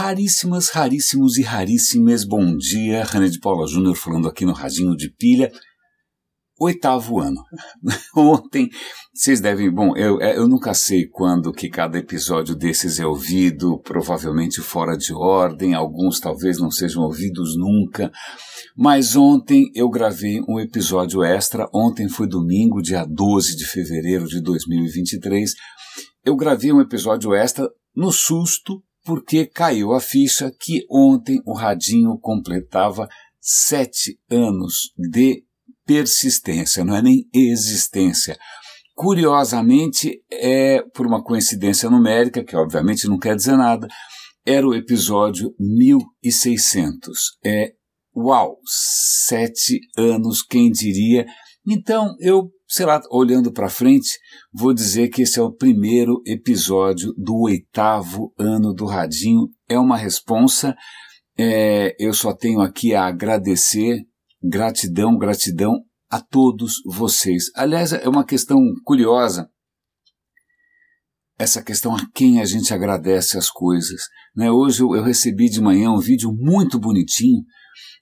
Raríssimas, 0.00 0.70
raríssimos 0.70 1.36
e 1.36 1.42
raríssimas, 1.42 2.24
bom 2.24 2.56
dia. 2.56 3.04
René 3.04 3.28
de 3.28 3.38
Paula 3.38 3.66
Júnior 3.66 3.94
falando 3.94 4.28
aqui 4.28 4.46
no 4.46 4.54
Radinho 4.54 4.96
de 4.96 5.10
Pilha. 5.10 5.52
Oitavo 6.58 7.20
ano. 7.20 7.44
Ontem, 8.16 8.70
vocês 9.12 9.42
devem. 9.42 9.70
Bom, 9.70 9.94
eu, 9.94 10.18
é, 10.22 10.38
eu 10.38 10.48
nunca 10.48 10.72
sei 10.72 11.06
quando 11.06 11.52
que 11.52 11.68
cada 11.68 11.98
episódio 11.98 12.56
desses 12.56 12.98
é 12.98 13.04
ouvido, 13.04 13.78
provavelmente 13.80 14.62
fora 14.62 14.96
de 14.96 15.12
ordem, 15.12 15.74
alguns 15.74 16.18
talvez 16.18 16.58
não 16.58 16.70
sejam 16.70 17.02
ouvidos 17.02 17.54
nunca. 17.58 18.10
Mas 18.74 19.14
ontem 19.14 19.70
eu 19.74 19.90
gravei 19.90 20.40
um 20.48 20.58
episódio 20.58 21.22
extra. 21.22 21.68
Ontem 21.74 22.08
foi 22.08 22.26
domingo, 22.26 22.80
dia 22.80 23.04
12 23.04 23.54
de 23.54 23.66
fevereiro 23.66 24.26
de 24.26 24.40
2023. 24.40 25.52
Eu 26.24 26.34
gravei 26.36 26.72
um 26.72 26.80
episódio 26.80 27.34
extra 27.34 27.68
no 27.94 28.10
susto 28.10 28.82
porque 29.04 29.46
caiu 29.46 29.92
a 29.92 30.00
ficha 30.00 30.50
que 30.50 30.84
ontem 30.90 31.40
o 31.46 31.54
Radinho 31.54 32.18
completava 32.18 33.08
sete 33.40 34.18
anos 34.30 34.92
de 34.96 35.44
persistência, 35.86 36.84
não 36.84 36.94
é 36.94 37.02
nem 37.02 37.28
existência. 37.34 38.38
Curiosamente, 38.94 40.22
é 40.30 40.82
por 40.94 41.06
uma 41.06 41.22
coincidência 41.22 41.88
numérica, 41.88 42.44
que 42.44 42.54
obviamente 42.54 43.08
não 43.08 43.18
quer 43.18 43.34
dizer 43.34 43.56
nada, 43.56 43.88
era 44.44 44.66
o 44.66 44.74
episódio 44.74 45.54
1600. 45.58 47.38
É, 47.44 47.72
uau, 48.14 48.58
sete 48.66 49.80
anos, 49.96 50.42
quem 50.42 50.70
diria? 50.70 51.26
Então, 51.66 52.14
eu 52.20 52.50
sei 52.70 52.86
lá, 52.86 53.00
olhando 53.10 53.52
para 53.52 53.68
frente, 53.68 54.16
vou 54.52 54.72
dizer 54.72 55.08
que 55.08 55.22
esse 55.22 55.40
é 55.40 55.42
o 55.42 55.52
primeiro 55.52 56.22
episódio 56.24 57.12
do 57.18 57.36
oitavo 57.40 58.32
ano 58.38 58.72
do 58.72 58.86
Radinho. 58.86 59.48
É 59.68 59.76
uma 59.76 59.96
responsa. 59.96 60.76
É, 61.36 61.96
eu 61.98 62.14
só 62.14 62.32
tenho 62.32 62.60
aqui 62.60 62.94
a 62.94 63.06
agradecer, 63.06 63.98
gratidão, 64.40 65.18
gratidão 65.18 65.82
a 66.08 66.20
todos 66.20 66.74
vocês. 66.86 67.46
Aliás, 67.56 67.92
é 67.92 68.08
uma 68.08 68.24
questão 68.24 68.60
curiosa. 68.84 69.50
Essa 71.36 71.64
questão 71.64 71.96
a 71.96 72.06
quem 72.14 72.40
a 72.40 72.44
gente 72.44 72.72
agradece 72.72 73.36
as 73.36 73.50
coisas. 73.50 74.02
Né? 74.36 74.48
Hoje 74.48 74.82
eu, 74.82 74.94
eu 74.94 75.02
recebi 75.02 75.48
de 75.48 75.60
manhã 75.60 75.90
um 75.90 75.98
vídeo 75.98 76.32
muito 76.32 76.78
bonitinho 76.78 77.42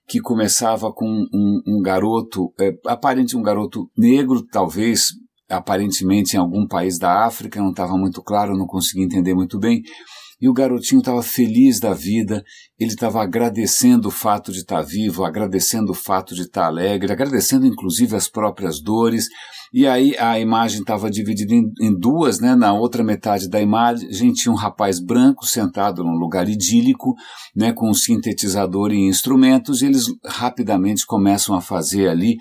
que 0.09 0.21
começava 0.21 0.91
com 0.91 1.07
um, 1.07 1.61
um 1.67 1.83
garoto, 1.83 2.53
é, 2.59 2.73
aparente 2.87 3.37
um 3.37 3.43
garoto 3.43 3.91
negro, 3.97 4.43
talvez, 4.51 5.09
aparentemente 5.49 6.35
em 6.35 6.41
algum 6.41 6.67
país 6.67 6.99
da 6.99 7.27
África, 7.27 7.61
não 7.61 7.71
estava 7.71 7.97
muito 7.97 8.23
claro, 8.23 8.57
não 8.57 8.67
consegui 8.67 9.03
entender 9.03 9.35
muito 9.35 9.59
bem, 9.59 9.83
e 10.41 10.49
o 10.49 10.53
garotinho 10.53 11.01
estava 11.01 11.23
feliz 11.23 11.81
da 11.81 11.93
vida, 11.93 12.45
ele 12.79 12.91
estava 12.91 13.23
agradecendo 13.23 14.09
o 14.09 14.11
fato 14.11 14.53
de 14.53 14.59
estar 14.61 14.77
tá 14.77 14.83
vivo, 14.83 15.25
agradecendo 15.25 15.93
o 15.93 15.95
fato 15.95 16.35
de 16.35 16.43
estar 16.43 16.63
tá 16.63 16.67
alegre, 16.69 17.13
agradecendo 17.13 17.67
inclusive 17.67 18.15
as 18.15 18.29
próprias 18.29 18.81
dores. 18.81 19.27
E 19.73 19.87
aí 19.87 20.17
a 20.17 20.39
imagem 20.39 20.81
estava 20.81 21.11
dividida 21.11 21.53
em, 21.53 21.71
em, 21.81 21.93
duas, 21.93 22.41
né? 22.41 22.55
Na 22.55 22.73
outra 22.73 23.03
metade 23.03 23.49
da 23.49 23.61
imagem 23.61 24.33
tinha 24.33 24.53
um 24.53 24.57
rapaz 24.57 24.99
branco 24.99 25.45
sentado 25.45 26.05
num 26.05 26.17
lugar 26.17 26.49
idílico, 26.49 27.15
né? 27.55 27.73
Com 27.73 27.91
um 27.91 27.95
sintetizador 27.95 28.93
e 28.93 29.09
instrumentos, 29.09 29.83
e 29.83 29.87
eles 29.87 30.07
rapidamente 30.25 31.05
começam 31.05 31.55
a 31.55 31.61
fazer 31.61 32.09
ali 32.09 32.37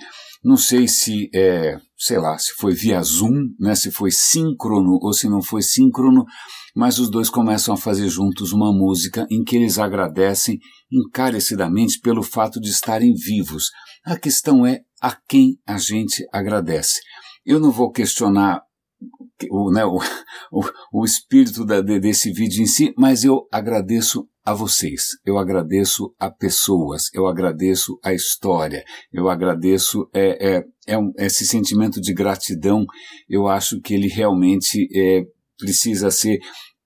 não 0.47 0.55
sei 0.55 0.87
se 0.87 1.29
é, 1.35 1.77
sei 1.97 2.17
lá, 2.17 2.37
se 2.37 2.53
foi 2.53 2.73
via 2.73 3.03
Zoom, 3.03 3.49
né, 3.59 3.75
se 3.75 3.91
foi 3.91 4.11
síncrono 4.11 4.97
ou 5.01 5.11
se 5.11 5.27
não 5.27 5.41
foi 5.41 5.61
síncrono, 5.61 6.23
mas 6.73 6.99
os 6.99 7.11
dois 7.11 7.29
começam 7.29 7.73
a 7.73 7.77
fazer 7.77 8.07
juntos 8.07 8.53
uma 8.53 8.71
música 8.71 9.27
em 9.29 9.43
que 9.43 9.57
eles 9.57 9.77
agradecem 9.77 10.57
encarecidamente 10.89 11.99
pelo 11.99 12.23
fato 12.23 12.61
de 12.61 12.69
estarem 12.69 13.13
vivos. 13.13 13.71
A 14.05 14.17
questão 14.17 14.65
é 14.65 14.79
a 15.01 15.13
quem 15.27 15.59
a 15.67 15.77
gente 15.77 16.25
agradece. 16.31 17.01
Eu 17.45 17.59
não 17.59 17.69
vou 17.69 17.91
questionar 17.91 18.61
o, 19.49 19.71
né, 19.71 19.85
o, 19.85 19.99
o, 20.51 20.63
o 21.01 21.05
espírito 21.05 21.65
da, 21.65 21.81
desse 21.81 22.31
vídeo 22.31 22.61
em 22.61 22.65
si, 22.65 22.93
mas 22.97 23.23
eu 23.23 23.47
agradeço 23.51 24.27
a 24.43 24.53
vocês, 24.53 25.07
eu 25.25 25.37
agradeço 25.37 26.15
a 26.17 26.31
pessoas, 26.31 27.09
eu 27.13 27.27
agradeço 27.27 27.99
a 28.01 28.13
história, 28.13 28.81
eu 29.11 29.27
agradeço 29.27 30.09
é, 30.13 30.55
é, 30.55 30.63
é 30.87 30.97
um, 30.97 31.11
esse 31.17 31.45
sentimento 31.45 31.99
de 31.99 32.13
gratidão, 32.13 32.85
eu 33.27 33.47
acho 33.47 33.81
que 33.81 33.93
ele 33.93 34.07
realmente 34.07 34.87
é, 34.95 35.23
precisa 35.59 36.09
ser 36.09 36.39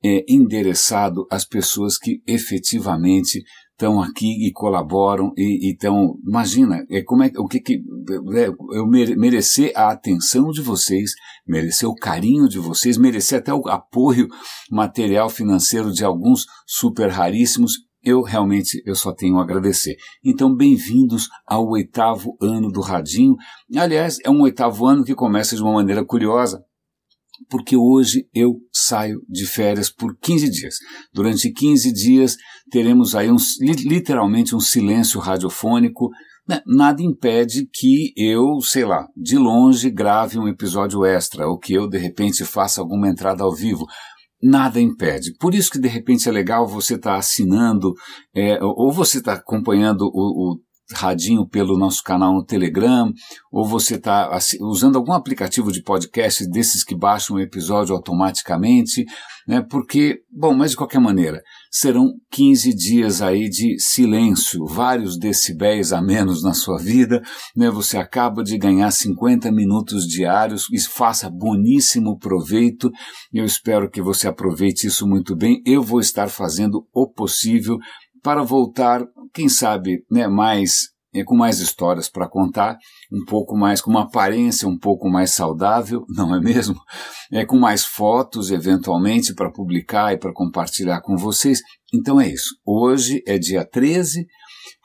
é, 0.03 0.25
endereçado 0.27 1.27
às 1.29 1.45
pessoas 1.45 1.99
que 1.99 2.21
efetivamente 2.25 3.43
estão 3.81 3.99
aqui 3.99 4.47
e 4.47 4.51
colaboram 4.51 5.33
e 5.35 5.71
estão. 5.71 6.15
Imagina, 6.23 6.85
é 6.89 7.01
como 7.01 7.23
é 7.23 7.31
o 7.35 7.47
que, 7.47 7.59
que 7.59 7.81
é, 8.35 8.47
eu 8.47 8.87
merecer 8.87 9.71
a 9.75 9.89
atenção 9.89 10.51
de 10.51 10.61
vocês, 10.61 11.11
merecer 11.47 11.89
o 11.89 11.95
carinho 11.95 12.47
de 12.47 12.59
vocês, 12.59 12.97
merecer 12.97 13.39
até 13.39 13.51
o 13.51 13.67
apoio 13.67 14.27
material 14.69 15.29
financeiro 15.29 15.91
de 15.91 16.05
alguns 16.05 16.45
super 16.67 17.09
raríssimos. 17.09 17.73
Eu 18.03 18.21
realmente 18.21 18.81
eu 18.85 18.95
só 18.95 19.11
tenho 19.11 19.37
a 19.37 19.43
agradecer. 19.43 19.95
Então, 20.23 20.55
bem-vindos 20.55 21.27
ao 21.45 21.67
oitavo 21.67 22.35
ano 22.41 22.71
do 22.71 22.81
Radinho. 22.81 23.35
Aliás, 23.75 24.17
é 24.23 24.29
um 24.29 24.41
oitavo 24.41 24.87
ano 24.87 25.03
que 25.03 25.13
começa 25.13 25.55
de 25.55 25.61
uma 25.61 25.73
maneira 25.73 26.03
curiosa 26.03 26.63
porque 27.49 27.75
hoje 27.75 28.27
eu 28.33 28.55
saio 28.71 29.21
de 29.27 29.45
férias 29.45 29.89
por 29.89 30.17
15 30.17 30.49
dias. 30.49 30.75
Durante 31.13 31.51
15 31.51 31.91
dias 31.91 32.35
teremos 32.69 33.15
aí 33.15 33.31
um, 33.31 33.37
literalmente 33.61 34.55
um 34.55 34.59
silêncio 34.59 35.19
radiofônico. 35.19 36.09
Né? 36.47 36.61
Nada 36.65 37.01
impede 37.01 37.67
que 37.71 38.13
eu, 38.15 38.59
sei 38.61 38.85
lá, 38.85 39.05
de 39.15 39.37
longe 39.37 39.89
grave 39.89 40.39
um 40.39 40.47
episódio 40.47 41.05
extra, 41.05 41.47
ou 41.47 41.57
que 41.57 41.73
eu 41.73 41.87
de 41.87 41.97
repente 41.97 42.43
faça 42.43 42.81
alguma 42.81 43.07
entrada 43.07 43.43
ao 43.43 43.53
vivo. 43.53 43.85
Nada 44.41 44.81
impede. 44.81 45.35
Por 45.39 45.53
isso 45.53 45.69
que 45.69 45.79
de 45.79 45.87
repente 45.87 46.27
é 46.27 46.31
legal 46.31 46.67
você 46.67 46.95
estar 46.95 47.11
tá 47.11 47.17
assinando, 47.17 47.93
é, 48.35 48.57
ou 48.63 48.91
você 48.91 49.19
está 49.19 49.33
acompanhando 49.33 50.01
o, 50.01 50.53
o 50.53 50.59
radinho 50.93 51.47
pelo 51.47 51.77
nosso 51.77 52.03
canal 52.03 52.33
no 52.33 52.45
Telegram, 52.45 53.11
ou 53.51 53.67
você 53.67 53.95
está 53.95 54.29
usando 54.61 54.97
algum 54.97 55.13
aplicativo 55.13 55.71
de 55.71 55.83
podcast 55.83 56.47
desses 56.49 56.83
que 56.83 56.95
baixam 56.95 57.35
o 57.35 57.39
episódio 57.39 57.95
automaticamente, 57.95 59.05
né? 59.47 59.61
Porque, 59.61 60.21
bom, 60.31 60.53
mas 60.53 60.71
de 60.71 60.77
qualquer 60.77 60.99
maneira, 60.99 61.41
serão 61.69 62.13
15 62.31 62.75
dias 62.75 63.21
aí 63.21 63.49
de 63.49 63.79
silêncio, 63.79 64.65
vários 64.65 65.17
decibéis 65.17 65.91
a 65.91 66.01
menos 66.01 66.43
na 66.43 66.53
sua 66.53 66.77
vida, 66.77 67.21
né? 67.55 67.69
Você 67.69 67.97
acaba 67.97 68.43
de 68.43 68.57
ganhar 68.57 68.91
50 68.91 69.51
minutos 69.51 70.05
diários 70.05 70.67
e 70.71 70.79
faça 70.79 71.29
boníssimo 71.29 72.17
proveito. 72.17 72.91
Eu 73.33 73.45
espero 73.45 73.89
que 73.89 74.01
você 74.01 74.27
aproveite 74.27 74.87
isso 74.87 75.07
muito 75.07 75.35
bem. 75.35 75.61
Eu 75.65 75.81
vou 75.81 75.99
estar 75.99 76.29
fazendo 76.29 76.85
o 76.93 77.07
possível 77.07 77.77
para 78.21 78.43
voltar, 78.43 79.05
quem 79.33 79.49
sabe, 79.49 80.05
né, 80.09 80.27
mais 80.27 80.91
é, 81.13 81.23
com 81.23 81.35
mais 81.35 81.59
histórias 81.59 82.09
para 82.09 82.29
contar, 82.29 82.77
um 83.11 83.25
pouco 83.25 83.55
mais 83.57 83.81
com 83.81 83.91
uma 83.91 84.03
aparência 84.03 84.67
um 84.67 84.77
pouco 84.77 85.09
mais 85.09 85.31
saudável, 85.31 86.05
não 86.15 86.33
é 86.33 86.39
mesmo? 86.39 86.79
É 87.31 87.45
com 87.45 87.57
mais 87.57 87.85
fotos 87.85 88.49
eventualmente 88.49 89.33
para 89.33 89.51
publicar 89.51 90.13
e 90.13 90.17
para 90.17 90.33
compartilhar 90.33 91.01
com 91.01 91.17
vocês. 91.17 91.59
Então 91.93 92.19
é 92.19 92.29
isso. 92.29 92.55
Hoje 92.65 93.21
é 93.27 93.37
dia 93.37 93.65
13, 93.65 94.25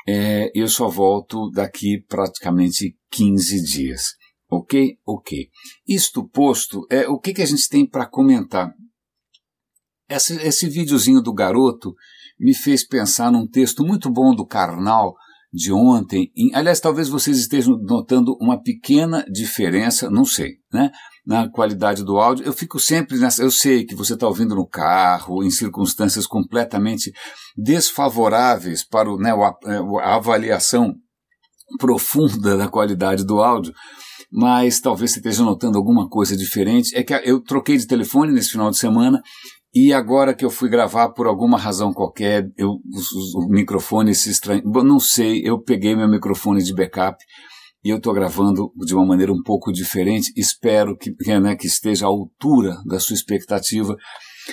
é, 0.08 0.50
eu 0.54 0.68
só 0.68 0.88
volto 0.88 1.50
daqui 1.50 2.02
praticamente 2.08 2.96
15 3.10 3.62
dias. 3.62 4.02
Ok? 4.48 4.96
Ok. 5.04 5.48
Isto 5.86 6.28
posto, 6.28 6.86
é, 6.90 7.08
o 7.08 7.18
que, 7.18 7.34
que 7.34 7.42
a 7.42 7.46
gente 7.46 7.68
tem 7.68 7.88
para 7.88 8.06
comentar? 8.06 8.72
Esse, 10.08 10.40
esse 10.40 10.68
videozinho 10.68 11.20
do 11.20 11.34
garoto 11.34 11.92
me 12.38 12.54
fez 12.54 12.86
pensar 12.86 13.30
num 13.30 13.46
texto 13.46 13.84
muito 13.84 14.10
bom 14.10 14.34
do 14.34 14.46
Karnal 14.46 15.14
de 15.52 15.72
ontem. 15.72 16.30
Em, 16.36 16.54
aliás, 16.54 16.80
talvez 16.80 17.08
vocês 17.08 17.38
estejam 17.38 17.78
notando 17.78 18.36
uma 18.40 18.60
pequena 18.60 19.24
diferença, 19.30 20.10
não 20.10 20.24
sei, 20.24 20.56
né? 20.72 20.90
Na 21.26 21.48
qualidade 21.48 22.04
do 22.04 22.18
áudio. 22.18 22.44
Eu 22.44 22.52
fico 22.52 22.78
sempre 22.78 23.18
nessa. 23.18 23.42
Eu 23.42 23.50
sei 23.50 23.84
que 23.84 23.94
você 23.94 24.14
está 24.14 24.28
ouvindo 24.28 24.54
no 24.54 24.66
carro, 24.66 25.42
em 25.42 25.50
circunstâncias 25.50 26.26
completamente 26.26 27.10
desfavoráveis 27.56 28.86
para 28.86 29.10
o, 29.10 29.16
né, 29.16 29.30
é, 29.30 29.76
a 30.02 30.16
avaliação 30.16 30.94
profunda 31.78 32.56
da 32.56 32.68
qualidade 32.68 33.24
do 33.24 33.42
áudio 33.42 33.72
mas 34.30 34.80
talvez 34.80 35.12
você 35.12 35.18
esteja 35.18 35.42
notando 35.42 35.78
alguma 35.78 36.08
coisa 36.08 36.36
diferente. 36.36 36.96
É 36.96 37.02
que 37.02 37.14
eu 37.24 37.40
troquei 37.42 37.76
de 37.76 37.86
telefone 37.86 38.32
nesse 38.32 38.50
final 38.50 38.70
de 38.70 38.78
semana 38.78 39.22
e 39.78 39.92
agora 39.92 40.32
que 40.32 40.42
eu 40.42 40.48
fui 40.48 40.70
gravar 40.70 41.10
por 41.10 41.26
alguma 41.26 41.58
razão 41.58 41.92
qualquer, 41.92 42.50
eu, 42.56 42.70
o, 42.70 43.44
o 43.44 43.48
microfone 43.50 44.14
se 44.14 44.30
estranho. 44.30 44.62
Não 44.64 44.98
sei, 44.98 45.42
eu 45.44 45.60
peguei 45.60 45.94
meu 45.94 46.08
microfone 46.08 46.62
de 46.62 46.74
backup 46.74 47.22
e 47.84 47.90
eu 47.90 47.98
estou 47.98 48.14
gravando 48.14 48.72
de 48.86 48.94
uma 48.94 49.04
maneira 49.04 49.30
um 49.30 49.42
pouco 49.42 49.70
diferente. 49.70 50.32
Espero 50.34 50.96
que, 50.96 51.12
né, 51.38 51.54
que 51.54 51.66
esteja 51.66 52.06
à 52.06 52.08
altura 52.08 52.74
da 52.86 52.98
sua 52.98 53.12
expectativa. 53.12 53.94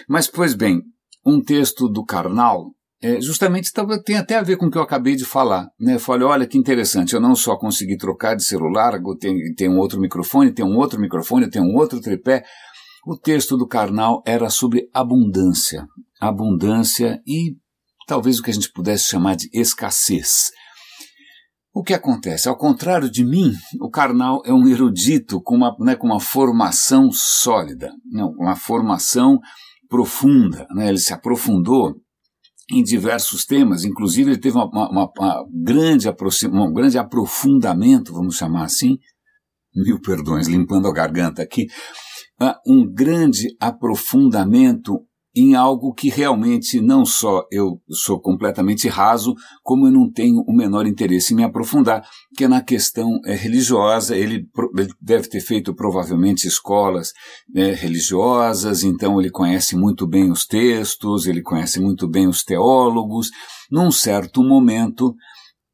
Mas, 0.09 0.27
pois 0.27 0.53
bem, 0.55 0.81
um 1.25 1.41
texto 1.41 1.87
do 1.87 2.03
Karnal 2.03 2.71
é, 3.01 3.21
justamente 3.21 3.71
tem 4.03 4.17
até 4.17 4.35
a 4.35 4.43
ver 4.43 4.57
com 4.57 4.65
o 4.65 4.69
que 4.69 4.77
eu 4.77 4.81
acabei 4.81 5.15
de 5.15 5.23
falar. 5.23 5.69
Né? 5.79 5.95
Eu 5.95 6.01
falei, 6.01 6.27
olha 6.27 6.45
que 6.45 6.57
interessante, 6.57 7.13
eu 7.13 7.21
não 7.21 7.33
só 7.33 7.55
consegui 7.55 7.95
trocar 7.95 8.35
de 8.35 8.43
celular, 8.43 8.99
tem 9.55 9.69
um 9.69 9.77
outro 9.77 10.01
microfone, 10.01 10.53
tem 10.53 10.65
um 10.65 10.75
outro 10.75 10.99
microfone, 10.99 11.49
tem 11.49 11.61
um 11.61 11.77
outro 11.77 12.01
tripé. 12.01 12.43
O 13.05 13.17
texto 13.17 13.57
do 13.57 13.67
Karnal 13.67 14.23
era 14.25 14.49
sobre 14.49 14.89
abundância. 14.93 15.85
Abundância 16.21 17.21
e 17.27 17.57
talvez 18.07 18.39
o 18.39 18.43
que 18.43 18.49
a 18.49 18.53
gente 18.53 18.71
pudesse 18.71 19.09
chamar 19.09 19.35
de 19.35 19.49
escassez. 19.53 20.51
O 21.73 21.83
que 21.83 21.93
acontece? 21.93 22.47
Ao 22.47 22.55
contrário 22.55 23.09
de 23.09 23.25
mim, 23.25 23.51
o 23.81 23.89
Karnal 23.89 24.41
é 24.45 24.53
um 24.53 24.67
erudito 24.67 25.41
com 25.41 25.55
uma, 25.55 25.75
né, 25.79 25.95
com 25.95 26.07
uma 26.07 26.19
formação 26.19 27.09
sólida, 27.11 27.91
uma 28.39 28.55
formação 28.55 29.39
profunda. 29.89 30.65
Né? 30.73 30.87
Ele 30.87 30.99
se 30.99 31.13
aprofundou 31.13 31.95
em 32.71 32.83
diversos 32.83 33.43
temas, 33.43 33.83
inclusive 33.83 34.31
ele 34.31 34.39
teve 34.39 34.55
uma, 34.55 34.65
uma, 34.65 35.11
uma 35.17 35.45
grande 35.63 36.07
um 36.07 36.73
grande 36.73 36.97
aprofundamento, 36.97 38.13
vamos 38.13 38.35
chamar 38.35 38.63
assim, 38.63 38.97
mil 39.75 39.99
perdões, 39.99 40.47
limpando 40.47 40.87
a 40.87 40.93
garganta 40.93 41.41
aqui, 41.41 41.67
um 42.65 42.85
grande 42.85 43.55
aprofundamento 43.59 44.99
em 45.35 45.55
algo 45.55 45.93
que 45.93 46.09
realmente 46.09 46.79
não 46.79 47.03
só 47.05 47.43
eu 47.51 47.81
sou 47.89 48.19
completamente 48.19 48.87
raso, 48.87 49.33
como 49.63 49.87
eu 49.87 49.91
não 49.91 50.11
tenho 50.11 50.43
o 50.47 50.55
menor 50.55 50.85
interesse 50.85 51.33
em 51.33 51.37
me 51.37 51.43
aprofundar, 51.43 52.07
que 52.37 52.43
é 52.43 52.47
na 52.47 52.61
questão 52.61 53.19
é, 53.25 53.33
religiosa. 53.33 54.15
Ele, 54.15 54.47
deve 55.01 55.27
ter 55.27 55.41
feito 55.41 55.73
provavelmente 55.73 56.47
escolas 56.47 57.11
é, 57.55 57.71
religiosas, 57.71 58.83
então 58.83 59.19
ele 59.19 59.31
conhece 59.31 59.75
muito 59.75 60.05
bem 60.05 60.31
os 60.31 60.45
textos, 60.45 61.25
ele 61.25 61.41
conhece 61.41 61.79
muito 61.79 62.07
bem 62.07 62.27
os 62.27 62.43
teólogos. 62.43 63.31
Num 63.71 63.91
certo 63.91 64.43
momento, 64.43 65.15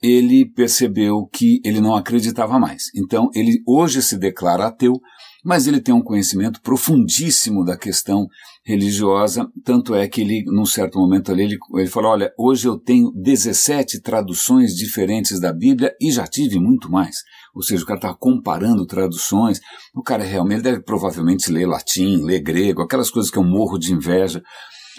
ele 0.02 0.46
percebeu 0.46 1.28
que 1.34 1.60
ele 1.66 1.82
não 1.82 1.96
acreditava 1.96 2.58
mais. 2.58 2.84
Então, 2.96 3.30
ele 3.36 3.62
hoje 3.68 4.02
se 4.02 4.18
declara 4.18 4.68
ateu, 4.68 4.94
mas 5.44 5.68
ele 5.68 5.80
tem 5.80 5.94
um 5.94 6.02
conhecimento 6.02 6.62
profundíssimo 6.62 7.64
da 7.64 7.78
questão 7.78 8.28
religiosa, 8.66 9.50
tanto 9.64 9.96
é 9.96 10.08
que 10.08 10.22
ele, 10.22 10.44
num 10.46 10.66
certo 10.66 11.00
momento 11.00 11.32
ali, 11.32 11.44
ele, 11.44 11.58
ele 11.76 11.88
falou, 11.88 12.12
olha, 12.12 12.34
hoje 12.38 12.68
eu 12.68 12.78
tenho 12.78 13.12
17 13.16 14.02
traduções 14.02 14.76
diferentes 14.76 15.40
da 15.40 15.54
Bíblia 15.54 15.96
e 16.00 16.12
já 16.12 16.28
tive 16.28 16.60
muito 16.60 16.92
mais. 16.92 17.18
Ou 17.56 17.64
seja, 17.64 17.84
o 17.84 17.86
cara 17.86 17.98
está 17.98 18.14
comparando 18.14 18.86
traduções, 18.86 19.60
o 19.96 20.04
cara 20.04 20.24
realmente 20.24 20.62
deve 20.62 20.82
provavelmente 20.82 21.52
ler 21.52 21.66
latim, 21.66 22.24
ler 22.24 22.42
grego, 22.42 22.82
aquelas 22.82 23.10
coisas 23.10 23.32
que 23.32 23.38
eu 23.38 23.44
morro 23.44 23.78
de 23.78 23.94
inveja. 23.94 24.44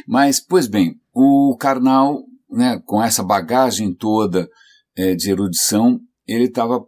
Mas, 0.06 0.40
pois 0.40 0.66
bem, 0.66 0.96
o 1.14 1.56
Karnal, 1.58 2.24
né, 2.50 2.80
com 2.84 3.02
essa 3.02 3.22
bagagem 3.22 3.94
toda 3.94 4.48
é, 4.96 5.14
de 5.14 5.30
erudição, 5.30 6.00
ele 6.26 6.44
estava 6.44 6.84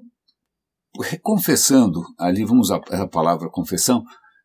confessando, 1.22 2.04
ali 2.18 2.44
vamos 2.44 2.68
usar 2.68 2.80
a 2.90 3.06
palavra 3.06 3.48
confessão, 3.48 4.04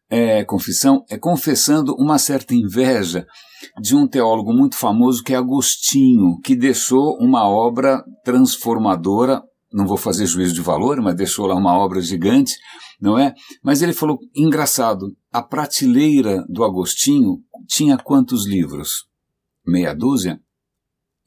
é, 0.10 0.44
confissão, 0.46 1.04
é 1.10 1.18
confessando 1.18 1.94
uma 1.96 2.18
certa 2.18 2.56
inveja 2.56 3.28
de 3.82 3.96
um 3.96 4.08
teólogo 4.08 4.54
muito 4.54 4.78
famoso 4.78 5.24
que 5.24 5.34
é 5.34 5.38
Agostinho, 5.38 6.40
que 6.44 6.56
deixou 6.56 7.18
uma 7.20 7.48
obra 7.48 8.04
transformadora, 8.24 9.44
não 9.74 9.86
vou 9.86 9.98
fazer 9.98 10.26
juízo 10.26 10.54
de 10.54 10.62
valor, 10.62 11.02
mas 11.02 11.16
deixou 11.16 11.46
lá 11.46 11.56
uma 11.56 11.78
obra 11.78 12.00
gigante, 12.00 12.56
não 13.02 13.20
é? 13.20 13.34
Mas 13.62 13.82
ele 13.82 13.94
falou, 13.94 14.18
engraçado, 14.34 15.16
a 15.32 15.42
prateleira 15.42 16.46
do 16.48 16.64
Agostinho 16.64 17.40
tinha 17.68 17.98
quantos 17.98 18.48
livros? 18.48 19.08
Meia 19.66 19.94
dúzia? 19.94 20.40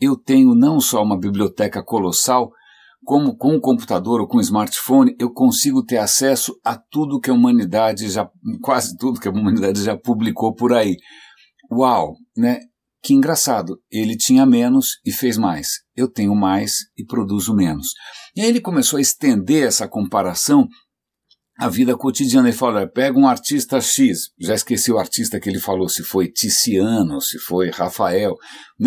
Eu 0.00 0.16
tenho 0.16 0.54
não 0.54 0.80
só 0.80 1.02
uma 1.02 1.18
biblioteca 1.18 1.82
colossal, 1.82 2.50
como 3.04 3.36
com 3.36 3.56
o 3.56 3.60
computador 3.60 4.20
ou 4.20 4.28
com 4.28 4.38
o 4.38 4.42
smartphone 4.42 5.14
eu 5.18 5.32
consigo 5.32 5.84
ter 5.84 5.98
acesso 5.98 6.54
a 6.64 6.76
tudo 6.76 7.20
que 7.20 7.30
a 7.30 7.34
humanidade 7.34 8.08
já, 8.08 8.30
quase 8.62 8.96
tudo 8.96 9.20
que 9.20 9.28
a 9.28 9.30
humanidade 9.30 9.82
já 9.82 9.96
publicou 9.96 10.54
por 10.54 10.72
aí. 10.72 10.96
Uau, 11.70 12.14
né? 12.36 12.60
Que 13.02 13.14
engraçado, 13.14 13.80
ele 13.90 14.14
tinha 14.14 14.44
menos 14.44 15.00
e 15.06 15.10
fez 15.10 15.38
mais. 15.38 15.68
Eu 15.96 16.06
tenho 16.06 16.34
mais 16.34 16.80
e 16.96 17.04
produzo 17.04 17.54
menos. 17.54 17.88
E 18.36 18.42
aí 18.42 18.48
ele 18.48 18.60
começou 18.60 18.98
a 18.98 19.00
estender 19.00 19.66
essa 19.66 19.88
comparação 19.88 20.68
a 21.60 21.68
vida 21.68 21.94
cotidiana. 21.94 22.48
Ele 22.48 22.56
fala, 22.56 22.88
pega 22.88 23.18
um 23.18 23.28
artista 23.28 23.80
X, 23.80 24.30
já 24.40 24.54
esqueci 24.54 24.90
o 24.90 24.98
artista 24.98 25.38
que 25.38 25.48
ele 25.48 25.60
falou, 25.60 25.88
se 25.88 26.02
foi 26.02 26.26
Tiziano, 26.26 27.20
se 27.20 27.38
foi 27.38 27.70
Rafael. 27.70 28.34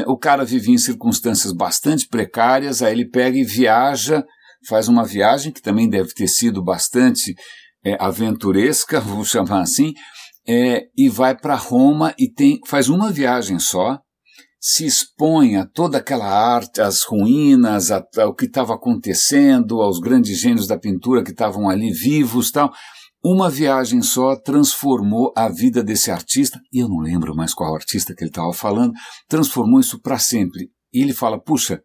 O 0.07 0.17
cara 0.17 0.43
vivia 0.43 0.73
em 0.73 0.79
circunstâncias 0.79 1.53
bastante 1.53 2.07
precárias, 2.07 2.81
aí 2.81 2.93
ele 2.93 3.07
pega 3.07 3.37
e 3.37 3.43
viaja, 3.43 4.23
faz 4.67 4.87
uma 4.87 5.05
viagem 5.05 5.51
que 5.51 5.61
também 5.61 5.87
deve 5.87 6.13
ter 6.15 6.27
sido 6.27 6.63
bastante 6.63 7.35
é, 7.85 7.95
aventuresca, 7.99 8.99
vou 9.01 9.23
chamar 9.23 9.61
assim, 9.61 9.93
é, 10.47 10.83
e 10.97 11.07
vai 11.09 11.37
para 11.37 11.55
Roma 11.55 12.13
e 12.17 12.27
tem, 12.27 12.59
faz 12.67 12.89
uma 12.89 13.11
viagem 13.11 13.59
só, 13.59 13.99
se 14.65 14.85
expõe 14.85 15.57
a 15.57 15.65
toda 15.65 15.97
aquela 15.97 16.25
arte, 16.25 16.79
às 16.79 17.03
ruínas, 17.03 17.91
ao 17.91 18.33
que 18.33 18.45
estava 18.45 18.73
acontecendo, 18.73 19.81
aos 19.81 19.99
grandes 19.99 20.39
gênios 20.39 20.67
da 20.67 20.79
pintura 20.79 21.21
que 21.21 21.31
estavam 21.31 21.69
ali 21.69 21.91
vivos 21.91 22.49
tal. 22.49 22.71
Uma 23.21 23.49
viagem 23.49 24.01
só 24.01 24.37
transformou 24.37 25.33
a 25.35 25.49
vida 25.49 25.83
desse 25.83 26.09
artista, 26.09 26.61
e 26.71 26.79
eu 26.79 26.87
não 26.87 26.99
lembro 26.99 27.35
mais 27.35 27.53
qual 27.53 27.75
artista 27.75 28.15
que 28.15 28.23
ele 28.23 28.29
estava 28.29 28.53
falando, 28.53 28.93
transformou 29.27 29.81
isso 29.81 29.99
para 29.99 30.17
sempre. 30.17 30.69
E 30.93 31.01
ele 31.01 31.11
fala: 31.11 31.37
puxa, 31.37 31.81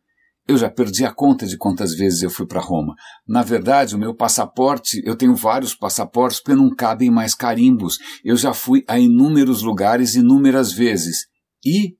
eu 0.46 0.56
já 0.56 0.70
perdi 0.70 1.04
a 1.04 1.12
conta 1.12 1.46
de 1.46 1.58
quantas 1.58 1.96
vezes 1.96 2.22
eu 2.22 2.30
fui 2.30 2.46
para 2.46 2.60
Roma. 2.60 2.94
Na 3.26 3.42
verdade, 3.42 3.96
o 3.96 3.98
meu 3.98 4.14
passaporte, 4.14 5.02
eu 5.04 5.16
tenho 5.16 5.34
vários 5.34 5.74
passaportes 5.74 6.40
porque 6.40 6.54
não 6.54 6.72
cabem 6.72 7.10
mais 7.10 7.34
carimbos. 7.34 7.98
Eu 8.24 8.36
já 8.36 8.54
fui 8.54 8.84
a 8.86 9.00
inúmeros 9.00 9.62
lugares 9.62 10.14
inúmeras 10.14 10.72
vezes. 10.72 11.26
E 11.66 11.97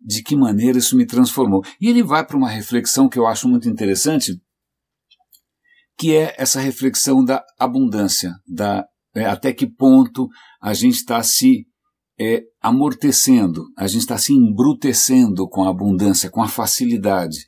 de 0.00 0.22
que 0.22 0.36
maneira 0.36 0.78
isso 0.78 0.96
me 0.96 1.06
transformou. 1.06 1.62
E 1.80 1.88
ele 1.88 2.02
vai 2.02 2.24
para 2.24 2.36
uma 2.36 2.48
reflexão 2.48 3.08
que 3.08 3.18
eu 3.18 3.26
acho 3.26 3.48
muito 3.48 3.68
interessante, 3.68 4.40
que 5.98 6.16
é 6.16 6.34
essa 6.38 6.60
reflexão 6.60 7.24
da 7.24 7.44
abundância, 7.58 8.34
da 8.46 8.84
é, 9.14 9.26
até 9.26 9.52
que 9.52 9.66
ponto 9.66 10.28
a 10.62 10.72
gente 10.72 10.94
está 10.94 11.22
se 11.22 11.66
é, 12.18 12.42
amortecendo, 12.60 13.64
a 13.76 13.86
gente 13.86 14.02
está 14.02 14.16
se 14.16 14.32
embrutecendo 14.32 15.48
com 15.48 15.64
a 15.64 15.70
abundância, 15.70 16.30
com 16.30 16.42
a 16.42 16.48
facilidade. 16.48 17.38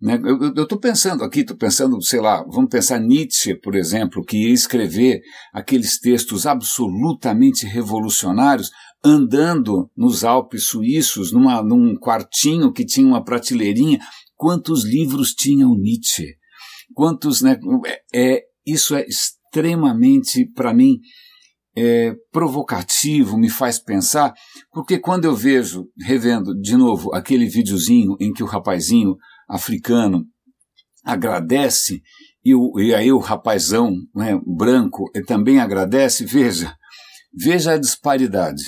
Né? 0.00 0.18
Eu 0.56 0.64
estou 0.64 0.80
pensando 0.80 1.22
aqui, 1.22 1.40
estou 1.40 1.56
pensando, 1.56 2.02
sei 2.02 2.20
lá, 2.20 2.42
vamos 2.50 2.70
pensar 2.70 2.98
Nietzsche, 2.98 3.54
por 3.54 3.76
exemplo, 3.76 4.24
que 4.24 4.48
ia 4.48 4.52
escrever 4.52 5.20
aqueles 5.52 6.00
textos 6.00 6.44
absolutamente 6.44 7.66
revolucionários 7.66 8.70
andando 9.04 9.90
nos 9.96 10.24
Alpes 10.24 10.66
suíços, 10.66 11.32
numa, 11.32 11.62
num 11.62 11.94
quartinho 11.96 12.72
que 12.72 12.84
tinha 12.84 13.06
uma 13.06 13.24
prateleirinha. 13.24 13.98
Quantos 14.36 14.84
livros 14.84 15.32
tinha 15.34 15.66
o 15.66 15.76
Nietzsche? 15.76 16.36
Quantos, 16.94 17.42
né? 17.42 17.58
É, 18.12 18.36
é 18.36 18.42
isso 18.66 18.94
é 18.94 19.04
extremamente, 19.04 20.46
para 20.54 20.72
mim, 20.72 20.98
é, 21.76 22.14
provocativo, 22.30 23.38
me 23.38 23.48
faz 23.48 23.78
pensar, 23.78 24.34
porque 24.72 24.98
quando 24.98 25.24
eu 25.24 25.34
vejo, 25.34 25.88
revendo 25.98 26.54
de 26.60 26.76
novo 26.76 27.14
aquele 27.14 27.46
videozinho 27.46 28.14
em 28.20 28.32
que 28.32 28.42
o 28.42 28.46
rapazinho 28.46 29.16
africano 29.48 30.24
agradece 31.04 32.00
e, 32.44 32.54
o, 32.54 32.78
e 32.78 32.94
aí 32.94 33.10
o 33.10 33.18
rapazão 33.18 33.94
né, 34.14 34.38
branco 34.46 35.10
também 35.26 35.58
agradece, 35.58 36.24
veja, 36.24 36.76
veja 37.32 37.72
a 37.72 37.78
disparidade. 37.78 38.62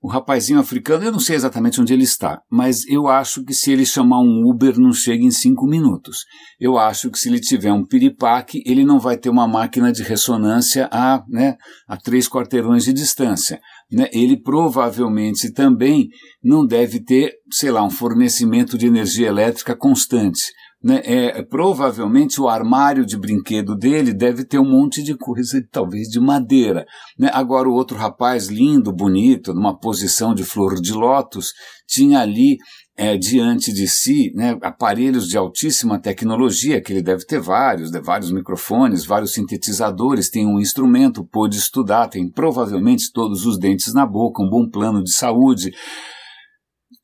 O 0.00 0.08
rapazinho 0.08 0.60
africano, 0.60 1.04
eu 1.04 1.10
não 1.10 1.18
sei 1.18 1.34
exatamente 1.34 1.80
onde 1.80 1.92
ele 1.92 2.04
está, 2.04 2.40
mas 2.48 2.86
eu 2.86 3.08
acho 3.08 3.44
que 3.44 3.52
se 3.52 3.72
ele 3.72 3.84
chamar 3.84 4.20
um 4.20 4.48
Uber 4.48 4.78
não 4.78 4.92
chega 4.92 5.24
em 5.24 5.30
cinco 5.30 5.66
minutos. 5.66 6.18
Eu 6.60 6.78
acho 6.78 7.10
que 7.10 7.18
se 7.18 7.28
ele 7.28 7.40
tiver 7.40 7.72
um 7.72 7.84
piripaque, 7.84 8.62
ele 8.64 8.84
não 8.84 9.00
vai 9.00 9.16
ter 9.16 9.28
uma 9.28 9.48
máquina 9.48 9.90
de 9.90 10.04
ressonância 10.04 10.88
a, 10.92 11.24
né, 11.28 11.56
a 11.88 11.96
três 11.96 12.28
quarteirões 12.28 12.84
de 12.84 12.92
distância. 12.92 13.60
Né? 13.90 14.08
Ele 14.12 14.40
provavelmente 14.40 15.52
também 15.52 16.08
não 16.40 16.64
deve 16.64 17.00
ter, 17.00 17.32
sei 17.50 17.72
lá, 17.72 17.82
um 17.82 17.90
fornecimento 17.90 18.78
de 18.78 18.86
energia 18.86 19.26
elétrica 19.26 19.74
constante 19.74 20.52
né, 20.82 21.00
é, 21.04 21.42
provavelmente 21.42 22.40
o 22.40 22.48
armário 22.48 23.04
de 23.04 23.16
brinquedo 23.16 23.76
dele 23.76 24.14
deve 24.14 24.44
ter 24.44 24.58
um 24.58 24.70
monte 24.70 25.02
de 25.02 25.16
coisa, 25.16 25.60
talvez 25.72 26.08
de 26.08 26.20
madeira. 26.20 26.86
Né? 27.18 27.28
Agora, 27.32 27.68
o 27.68 27.74
outro 27.74 27.96
rapaz, 27.96 28.46
lindo, 28.46 28.92
bonito, 28.92 29.52
numa 29.52 29.76
posição 29.76 30.34
de 30.34 30.44
flor 30.44 30.80
de 30.80 30.92
lótus, 30.92 31.52
tinha 31.86 32.20
ali 32.20 32.58
é, 32.96 33.16
diante 33.16 33.72
de 33.72 33.88
si 33.88 34.32
né, 34.34 34.56
aparelhos 34.62 35.28
de 35.28 35.36
altíssima 35.36 36.00
tecnologia, 36.00 36.80
que 36.80 36.92
ele 36.92 37.02
deve 37.02 37.24
ter 37.24 37.40
vários, 37.40 37.90
né, 37.90 38.00
vários 38.00 38.30
microfones, 38.30 39.04
vários 39.04 39.32
sintetizadores, 39.32 40.30
tem 40.30 40.46
um 40.46 40.60
instrumento, 40.60 41.24
pôde 41.24 41.56
estudar, 41.56 42.08
tem 42.08 42.30
provavelmente 42.30 43.12
todos 43.12 43.46
os 43.46 43.58
dentes 43.58 43.92
na 43.94 44.06
boca, 44.06 44.42
um 44.42 44.50
bom 44.50 44.68
plano 44.68 45.02
de 45.02 45.12
saúde. 45.12 45.72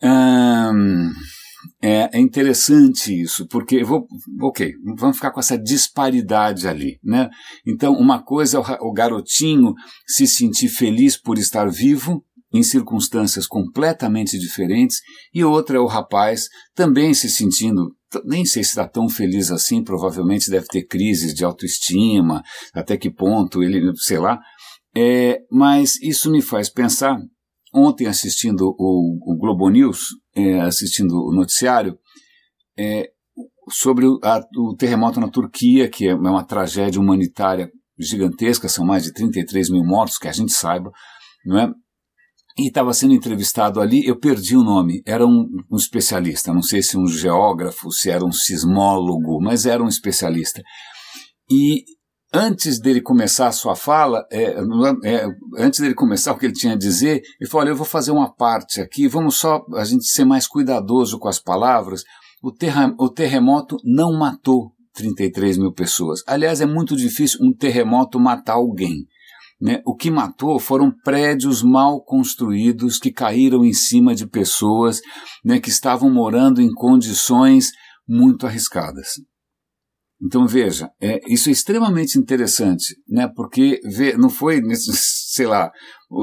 Hum, 0.03 1.11
é, 1.83 2.17
é, 2.17 2.21
interessante 2.21 3.13
isso, 3.21 3.47
porque 3.49 3.85
vou, 3.85 4.07
ok, 4.43 4.73
vamos 4.97 5.17
ficar 5.17 5.31
com 5.31 5.41
essa 5.41 5.59
disparidade 5.59 6.67
ali, 6.67 6.99
né? 7.03 7.29
Então, 7.67 7.93
uma 7.95 8.23
coisa 8.23 8.59
é 8.59 8.61
o, 8.61 8.89
o 8.89 8.93
garotinho 8.93 9.75
se 10.07 10.27
sentir 10.27 10.69
feliz 10.69 11.21
por 11.21 11.39
estar 11.39 11.69
vivo 11.71 12.25
em 12.53 12.63
circunstâncias 12.63 13.47
completamente 13.47 14.39
diferentes, 14.39 14.99
e 15.35 15.43
outra 15.43 15.77
é 15.77 15.81
o 15.81 15.87
rapaz 15.87 16.49
também 16.73 17.13
se 17.13 17.29
sentindo, 17.29 17.93
nem 18.25 18.45
sei 18.45 18.63
se 18.63 18.71
está 18.71 18.87
tão 18.87 19.09
feliz 19.09 19.51
assim, 19.51 19.83
provavelmente 19.83 20.51
deve 20.51 20.67
ter 20.67 20.85
crises 20.85 21.35
de 21.35 21.45
autoestima, 21.45 22.43
até 22.73 22.97
que 22.97 23.11
ponto 23.11 23.61
ele, 23.61 23.93
sei 23.97 24.19
lá, 24.19 24.39
é, 24.97 25.41
mas 25.51 26.01
isso 26.01 26.31
me 26.31 26.41
faz 26.41 26.71
pensar 26.71 27.19
ontem 27.75 28.07
assistindo 28.07 28.73
o, 28.79 29.19
o 29.33 29.37
Globo 29.37 29.69
News, 29.69 30.11
é, 30.37 30.61
assistindo 30.61 31.15
o 31.15 31.33
noticiário, 31.35 31.99
é, 32.79 33.11
sobre 33.71 34.07
o, 34.07 34.19
a, 34.23 34.41
o, 34.57 34.75
terremoto 34.77 35.21
na 35.21 35.29
Turquia, 35.29 35.89
que 35.89 36.09
é 36.09 36.15
uma 36.15 36.45
tragédia 36.45 37.01
humanitária 37.01 37.71
gigantesca, 37.99 38.69
são 38.69 38.85
mais 38.85 39.05
de 39.05 39.13
33 39.13 39.71
mil 39.71 39.85
mortos, 39.85 40.19
que 40.19 40.29
a 40.29 40.33
gente 40.33 40.53
saiba, 40.53 40.91
não 41.45 41.59
é? 41.59 41.71
E 42.57 42.69
estava 42.69 42.93
sendo 42.93 43.15
entrevistado 43.15 43.81
ali, 43.81 44.07
eu 44.07 44.19
perdi 44.19 44.57
o 44.57 44.63
nome, 44.63 45.03
era 45.05 45.27
um, 45.27 45.47
um, 45.71 45.77
especialista, 45.77 46.53
não 46.55 46.63
sei 46.63 46.83
se 46.83 46.97
um 46.97 47.07
geógrafo, 47.07 47.91
se 47.91 48.11
era 48.11 48.25
um 48.25 48.31
sismólogo, 48.31 49.41
mas 49.41 49.67
era 49.67 49.83
um 49.83 49.89
especialista. 49.89 50.63
E 51.51 51.85
antes 52.35 52.81
dele 52.81 53.01
começar 53.01 53.47
a 53.47 53.53
sua 53.53 53.77
fala, 53.77 54.27
é, 54.31 54.57
é, 55.05 55.27
antes 55.59 55.81
dele 55.81 55.95
começar 55.95 56.33
o 56.33 56.39
que 56.39 56.47
ele 56.47 56.53
tinha 56.53 56.75
a 56.75 56.79
dizer, 56.79 57.23
ele 57.41 57.49
falou: 57.49 57.65
Olha, 57.65 57.73
eu 57.73 57.77
vou 57.77 57.87
fazer 57.87 58.11
uma 58.11 58.33
parte 58.33 58.81
aqui, 58.81 59.07
vamos 59.07 59.37
só 59.37 59.65
a 59.75 59.85
gente 59.85 60.05
ser 60.07 60.25
mais 60.25 60.47
cuidadoso 60.47 61.19
com 61.19 61.29
as 61.29 61.39
palavras. 61.39 62.03
O, 62.43 62.53
terra, 62.53 62.95
o 62.99 63.09
terremoto 63.09 63.79
não 63.85 64.19
matou 64.19 64.73
33 64.95 65.57
mil 65.59 65.73
pessoas. 65.73 66.23
Aliás, 66.27 66.61
é 66.61 66.67
muito 66.67 66.97
difícil 66.97 67.39
um 67.43 67.53
terremoto 67.53 68.21
matar 68.21 68.55
alguém. 68.55 69.07
Né? 69.61 69.81
O 69.87 69.95
que 69.95 70.11
matou 70.11 70.59
foram 70.59 70.93
prédios 71.05 71.63
mal 71.63 72.03
construídos 72.05 72.99
que 72.99 73.11
caíram 73.11 73.65
em 73.65 73.73
cima 73.73 74.15
de 74.15 74.27
pessoas 74.27 75.01
né, 75.45 75.59
que 75.59 75.71
estavam 75.71 76.13
morando 76.13 76.61
em 76.61 76.73
condições 76.73 77.71
muito 78.07 78.47
arriscadas. 78.47 79.15
Então 80.25 80.47
veja, 80.47 80.91
é, 80.99 81.21
isso 81.29 81.51
é 81.51 81.53
extremamente 81.53 82.19
interessante, 82.19 82.97
né? 83.07 83.29
Porque 83.29 83.79
vê, 83.85 84.17
não 84.17 84.31
foi, 84.31 84.63
sei 84.75 85.47
lá, 85.47 85.71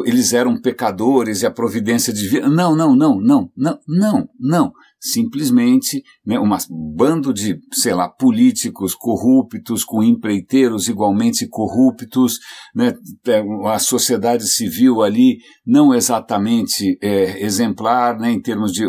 eles 0.06 0.34
eram 0.34 0.60
pecadores 0.60 1.42
e 1.42 1.46
a 1.46 1.52
providência 1.52 2.12
divina. 2.12 2.50
Não, 2.50 2.76
não, 2.76 2.96
não, 2.96 3.22
não, 3.22 3.52
não, 3.56 3.80
não, 3.88 4.30
não. 4.40 4.72
Simplesmente, 5.00 6.04
né, 6.26 6.40
um 6.40 6.50
bando 6.96 7.34
de, 7.34 7.60
sei 7.74 7.94
lá, 7.94 8.08
políticos 8.08 8.94
corruptos 8.94 9.84
com 9.84 10.04
empreiteiros 10.04 10.88
igualmente 10.88 11.48
corruptos, 11.48 12.40
né, 12.76 12.94
é, 13.28 13.44
a 13.68 13.80
sociedade 13.80 14.48
civil 14.48 15.02
ali 15.02 15.38
não 15.66 15.94
exatamente 15.94 16.98
é, 17.02 17.44
exemplar, 17.44 18.20
né, 18.20 18.32
em 18.32 18.42
termos 18.42 18.72
de, 18.72 18.86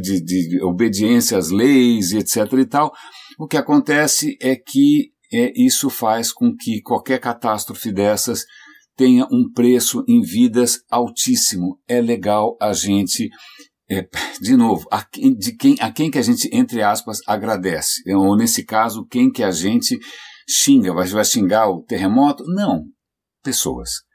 de, 0.00 0.24
de 0.24 0.62
obediência 0.62 1.36
às 1.36 1.50
leis 1.50 2.12
etc 2.12 2.52
e 2.52 2.66
tal 2.66 2.92
o 3.38 3.46
que 3.46 3.56
acontece 3.56 4.36
é 4.42 4.56
que 4.56 5.12
é, 5.32 5.52
isso 5.54 5.88
faz 5.88 6.32
com 6.32 6.54
que 6.56 6.82
qualquer 6.82 7.20
catástrofe 7.20 7.92
dessas 7.92 8.44
tenha 8.96 9.26
um 9.30 9.50
preço 9.52 10.04
em 10.08 10.20
vidas 10.20 10.80
altíssimo. 10.90 11.80
É 11.86 12.00
legal 12.00 12.56
a 12.60 12.72
gente, 12.72 13.30
é, 13.88 14.08
de 14.42 14.56
novo, 14.56 14.88
a, 14.90 15.06
de 15.38 15.56
quem, 15.56 15.76
a 15.78 15.92
quem 15.92 16.10
que 16.10 16.18
a 16.18 16.22
gente, 16.22 16.50
entre 16.52 16.82
aspas, 16.82 17.20
agradece. 17.26 18.02
Ou 18.12 18.36
nesse 18.36 18.64
caso, 18.64 19.06
quem 19.06 19.30
que 19.30 19.44
a 19.44 19.52
gente 19.52 19.96
xinga, 20.48 20.92
vai, 20.92 21.06
vai 21.06 21.24
xingar 21.24 21.70
o 21.70 21.84
terremoto? 21.84 22.42
Não, 22.46 22.82
pessoas 23.42 24.07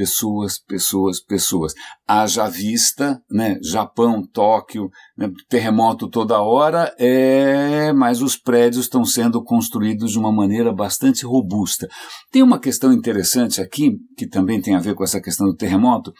pessoas, 0.00 0.58
pessoas, 0.58 1.20
pessoas. 1.20 1.74
Haja 2.08 2.48
vista, 2.48 3.20
né? 3.30 3.58
Japão, 3.62 4.26
Tóquio, 4.26 4.88
né? 5.14 5.30
terremoto 5.46 6.08
toda 6.08 6.40
hora, 6.40 6.90
é, 6.98 7.92
mas 7.92 8.22
os 8.22 8.34
prédios 8.34 8.86
estão 8.86 9.04
sendo 9.04 9.44
construídos 9.44 10.12
de 10.12 10.18
uma 10.18 10.32
maneira 10.32 10.72
bastante 10.72 11.26
robusta. 11.26 11.86
Tem 12.32 12.42
uma 12.42 12.58
questão 12.58 12.94
interessante 12.94 13.60
aqui, 13.60 13.98
que 14.16 14.26
também 14.26 14.58
tem 14.58 14.74
a 14.74 14.80
ver 14.80 14.94
com 14.94 15.04
essa 15.04 15.20
questão 15.20 15.46
do 15.46 15.54
terremoto. 15.54 16.14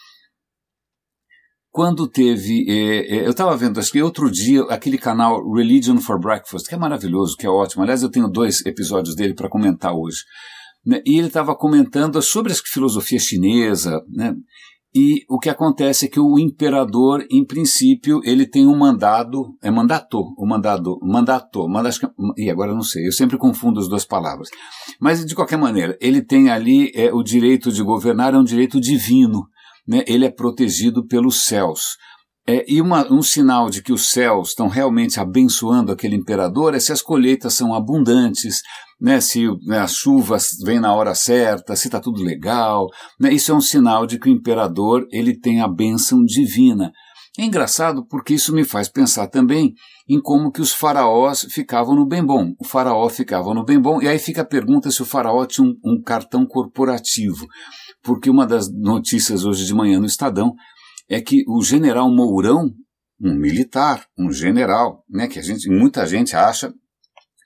Quando 1.71 2.07
teve. 2.07 2.67
É, 2.69 3.17
é, 3.17 3.27
eu 3.27 3.31
estava 3.31 3.57
vendo, 3.57 3.81
acho 3.81 3.93
que 3.93 4.03
outro 4.03 4.31
dia, 4.31 4.63
aquele 4.65 4.99
canal 4.99 5.41
Religion 5.55 5.97
for 5.97 6.21
Breakfast, 6.21 6.69
que 6.69 6.75
é 6.75 6.79
maravilhoso, 6.79 7.35
que 7.35 7.47
é 7.47 7.49
ótimo. 7.49 7.83
Aliás, 7.83 8.03
eu 8.03 8.11
tenho 8.11 8.29
dois 8.29 8.61
episódios 8.67 9.17
dele 9.17 9.33
para 9.33 9.49
comentar 9.49 9.95
hoje. 9.95 10.19
Né? 10.85 11.03
E 11.07 11.19
ele 11.19 11.29
estava 11.29 11.55
comentando 11.55 12.21
sobre 12.23 12.53
a 12.53 12.57
filosofia 12.57 13.19
chinesa, 13.19 14.03
né? 14.09 14.35
E 14.93 15.25
o 15.29 15.39
que 15.39 15.49
acontece 15.49 16.07
é 16.07 16.09
que 16.09 16.19
o 16.19 16.37
imperador, 16.37 17.25
em 17.31 17.45
princípio, 17.45 18.21
ele 18.25 18.45
tem 18.45 18.67
um 18.67 18.77
mandado, 18.77 19.57
é 19.63 19.71
mandato, 19.71 20.19
o 20.37 20.45
mandado, 20.45 20.99
mandato, 21.01 21.69
mandato, 21.69 22.13
e 22.37 22.51
agora 22.51 22.73
eu 22.73 22.75
não 22.75 22.83
sei, 22.83 23.07
eu 23.07 23.13
sempre 23.13 23.39
confundo 23.39 23.79
as 23.79 23.89
duas 23.89 24.05
palavras. 24.05 24.49
Mas 25.01 25.25
de 25.25 25.33
qualquer 25.33 25.59
maneira, 25.59 25.97
ele 26.01 26.21
tem 26.21 26.51
ali 26.51 26.91
é, 26.93 27.13
o 27.13 27.23
direito 27.23 27.71
de 27.71 27.85
governar, 27.85 28.35
é 28.35 28.39
um 28.39 28.43
direito 28.43 28.81
divino, 28.81 29.47
né? 29.87 30.03
Ele 30.09 30.25
é 30.25 30.31
protegido 30.31 31.07
pelos 31.07 31.45
céus. 31.45 31.97
É, 32.45 32.65
e 32.67 32.81
uma, 32.81 33.07
um 33.13 33.23
sinal 33.23 33.71
de 33.71 33.83
que 33.85 33.93
os 33.93 34.11
céus 34.11 34.49
estão 34.49 34.67
realmente 34.67 35.21
abençoando 35.21 35.93
aquele 35.93 36.17
imperador 36.17 36.75
é 36.75 36.81
se 36.81 36.91
as 36.91 37.01
colheitas 37.01 37.55
são 37.55 37.73
abundantes, 37.73 38.61
né, 39.01 39.21
se 39.21 39.47
né, 39.67 39.79
as 39.79 39.95
chuvas 39.95 40.51
vêm 40.65 40.79
na 40.79 40.95
hora 40.95 41.15
certa, 41.15 41.75
se 41.75 41.89
está 41.89 42.01
tudo 42.01 42.23
legal. 42.23 42.89
Né, 43.19 43.33
isso 43.33 43.51
é 43.51 43.55
um 43.55 43.61
sinal 43.61 44.07
de 44.07 44.19
que 44.19 44.29
o 44.29 44.33
imperador 44.33 45.07
ele 45.11 45.39
tem 45.39 45.61
a 45.61 45.69
bênção 45.69 46.23
divina. 46.25 46.93
É 47.39 47.45
engraçado 47.45 48.05
porque 48.05 48.35
isso 48.35 48.53
me 48.53 48.65
faz 48.65 48.89
pensar 48.89 49.29
também 49.29 49.73
em 50.09 50.21
como 50.21 50.51
que 50.51 50.61
os 50.61 50.73
faraós 50.73 51.47
ficavam 51.51 51.95
no 51.95 52.05
bem 52.05 52.25
bom. 52.25 52.53
O 52.59 52.65
faraó 52.65 53.09
ficava 53.09 53.55
no 53.55 53.65
bem 53.65 53.81
bom, 53.81 54.03
e 54.03 54.09
aí 54.09 54.19
fica 54.19 54.43
a 54.43 54.47
pergunta 54.47 54.91
se 54.91 55.01
o 55.01 55.07
faraó 55.07 55.47
tinha 55.47 55.67
um, 55.67 55.75
um 55.85 56.03
cartão 56.03 56.45
corporativo. 56.45 57.47
Porque 58.03 58.29
uma 58.29 58.47
das 58.47 58.69
notícias 58.71 59.45
hoje 59.45 59.65
de 59.65 59.73
manhã 59.73 60.01
no 60.01 60.07
Estadão 60.07 60.53
é 61.09 61.21
que 61.21 61.45
o 61.49 61.63
general 61.63 62.11
Mourão, 62.11 62.71
um 63.21 63.35
militar, 63.37 64.05
um 64.19 64.33
general, 64.33 65.05
né, 65.09 65.29
que 65.29 65.39
a 65.39 65.43
gente, 65.43 65.71
muita 65.71 66.05
gente 66.07 66.35
acha 66.35 66.73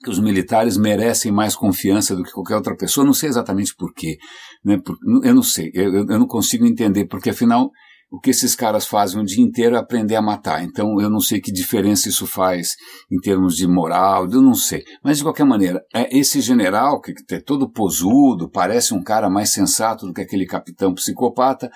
que 0.04 0.10
os 0.10 0.20
militares 0.20 0.76
merecem 0.76 1.32
mais 1.32 1.56
confiança 1.56 2.14
do 2.14 2.22
que 2.22 2.30
qualquer 2.30 2.56
outra 2.56 2.76
pessoa, 2.76 3.06
não 3.06 3.14
sei 3.14 3.30
exatamente 3.30 3.74
por 3.74 3.92
quê, 3.94 4.18
né? 4.62 4.78
eu 5.22 5.34
não 5.34 5.42
sei, 5.42 5.70
eu, 5.72 5.94
eu 5.94 6.18
não 6.18 6.26
consigo 6.26 6.66
entender, 6.66 7.06
porque 7.06 7.30
afinal 7.30 7.70
o 8.12 8.20
que 8.20 8.30
esses 8.30 8.54
caras 8.54 8.86
fazem 8.86 9.20
o 9.20 9.24
dia 9.24 9.42
inteiro 9.42 9.74
é 9.74 9.78
aprender 9.78 10.14
a 10.14 10.22
matar, 10.22 10.62
então 10.62 11.00
eu 11.00 11.08
não 11.08 11.20
sei 11.20 11.40
que 11.40 11.50
diferença 11.50 12.08
isso 12.08 12.26
faz 12.26 12.74
em 13.10 13.18
termos 13.18 13.56
de 13.56 13.66
moral, 13.66 14.28
eu 14.30 14.42
não 14.42 14.54
sei, 14.54 14.84
mas 15.02 15.16
de 15.16 15.24
qualquer 15.24 15.44
maneira, 15.44 15.82
é 15.92 16.16
esse 16.16 16.42
general, 16.42 17.00
que 17.00 17.14
é 17.30 17.40
todo 17.40 17.72
posudo, 17.72 18.50
parece 18.50 18.92
um 18.92 19.02
cara 19.02 19.30
mais 19.30 19.50
sensato 19.50 20.06
do 20.06 20.12
que 20.12 20.20
aquele 20.20 20.44
capitão 20.44 20.92
psicopata, 20.92 21.70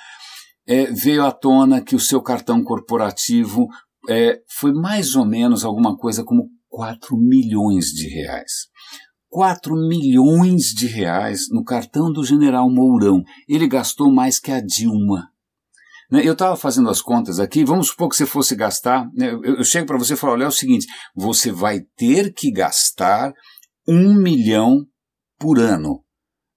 é, 0.66 0.84
veio 0.92 1.24
à 1.24 1.32
tona 1.32 1.80
que 1.80 1.96
o 1.96 2.00
seu 2.00 2.20
cartão 2.20 2.62
corporativo 2.62 3.66
é, 4.06 4.38
foi 4.46 4.72
mais 4.72 5.16
ou 5.16 5.24
menos 5.24 5.64
alguma 5.64 5.96
coisa 5.96 6.22
como 6.22 6.50
4 6.68 7.16
milhões 7.16 7.86
de 7.86 8.08
reais. 8.08 8.68
4 9.28 9.74
milhões 9.74 10.66
de 10.66 10.86
reais 10.86 11.48
no 11.50 11.62
cartão 11.62 12.12
do 12.12 12.24
general 12.24 12.70
Mourão. 12.70 13.22
Ele 13.48 13.68
gastou 13.68 14.12
mais 14.12 14.38
que 14.38 14.50
a 14.50 14.60
Dilma. 14.60 15.28
Né, 16.10 16.22
eu 16.24 16.32
estava 16.32 16.56
fazendo 16.56 16.88
as 16.88 17.02
contas 17.02 17.38
aqui, 17.38 17.64
vamos 17.64 17.88
supor 17.88 18.08
que 18.08 18.16
você 18.16 18.24
fosse 18.24 18.56
gastar, 18.56 19.06
né, 19.14 19.30
eu 19.30 19.62
chego 19.62 19.86
para 19.86 19.98
você 19.98 20.14
e 20.14 20.16
falo, 20.16 20.32
olha, 20.32 20.44
é 20.44 20.48
o 20.48 20.50
seguinte, 20.50 20.86
você 21.14 21.52
vai 21.52 21.80
ter 21.98 22.32
que 22.32 22.50
gastar 22.50 23.30
um 23.86 24.14
milhão 24.14 24.86
por 25.38 25.58
ano. 25.58 26.02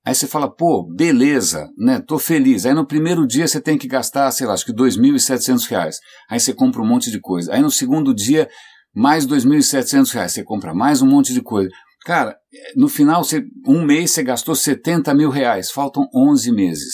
Aí 0.04 0.16
você 0.16 0.26
fala, 0.26 0.50
pô, 0.50 0.88
beleza, 0.96 1.70
né, 1.78 2.00
tô 2.00 2.18
feliz. 2.18 2.66
Aí 2.66 2.74
no 2.74 2.88
primeiro 2.88 3.28
dia 3.28 3.48
você 3.48 3.62
tem 3.62 3.78
que 3.78 3.88
gastar, 3.88 4.32
sei 4.32 4.48
lá, 4.48 4.54
acho 4.54 4.66
que 4.66 4.74
2.700 4.74 5.68
reais. 5.70 5.98
Aí 6.30 6.40
você 6.40 6.54
compra 6.54 6.82
um 6.82 6.88
monte 6.88 7.12
de 7.12 7.20
coisa. 7.20 7.54
Aí 7.54 7.62
no 7.62 7.70
segundo 7.70 8.16
dia 8.16 8.50
mais 8.94 9.26
2.700 9.26 10.14
reais, 10.14 10.32
você 10.34 10.44
compra 10.44 10.74
mais 10.74 11.02
um 11.02 11.08
monte 11.08 11.34
de 11.34 11.42
coisa. 11.42 11.70
Cara, 12.04 12.36
no 12.76 12.88
final, 12.88 13.24
você, 13.24 13.44
um 13.68 13.86
mês 13.86 14.12
você 14.12 14.24
gastou 14.24 14.56
70 14.56 15.14
mil 15.14 15.30
reais, 15.30 15.72
faltam 15.72 16.08
11 16.14 16.52
meses. 16.52 16.94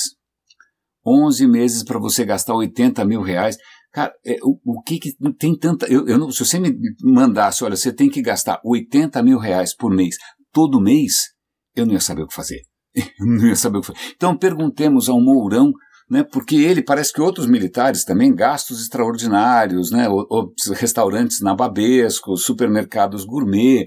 11 1.06 1.48
meses 1.48 1.84
para 1.84 2.00
você 2.00 2.26
gastar 2.26 2.54
80 2.56 3.06
mil 3.06 3.22
reais. 3.22 3.58
Cara, 3.94 4.14
é, 4.26 4.38
o, 4.44 4.60
o, 4.66 4.82
que, 4.84 5.00
que 5.00 5.14
tem 5.40 5.58
tanta. 5.58 5.88
Eu, 5.88 6.06
eu 6.08 6.18
não, 6.18 6.30
se 6.30 6.46
você 6.46 6.60
me 6.60 6.78
mandasse, 7.02 7.64
olha, 7.64 7.78
você 7.78 7.94
tem 7.94 8.10
que 8.10 8.22
gastar 8.22 8.60
80 8.64 9.24
mil 9.24 9.40
reais 9.40 9.74
por 9.74 9.90
mês, 9.90 10.18
todo 10.52 10.82
mês, 10.82 11.16
eu 11.76 11.86
não 11.86 11.94
ia 11.94 12.02
saber 12.02 12.24
o 12.24 12.28
que 12.28 12.36
fazer. 12.36 12.62
Eu 13.20 13.26
não 13.28 13.48
ia 13.48 13.56
saber 13.56 13.78
o 13.78 13.82
que 13.82 13.88
fazer. 13.88 14.00
Então 14.16 14.36
perguntemos 14.36 15.08
ao 15.08 15.22
Mourão 15.22 15.72
né, 16.10 16.24
porque 16.24 16.56
ele 16.56 16.82
parece 16.82 17.12
que 17.12 17.22
outros 17.22 17.48
militares 17.48 18.04
também 18.04 18.34
gastos 18.34 18.82
extraordinários, 18.82 19.92
né, 19.92 20.08
ou, 20.08 20.26
ou 20.30 20.54
restaurantes 20.74 21.42
nababescos, 21.42 22.44
supermercados 22.44 23.26
gourmet, 23.26 23.86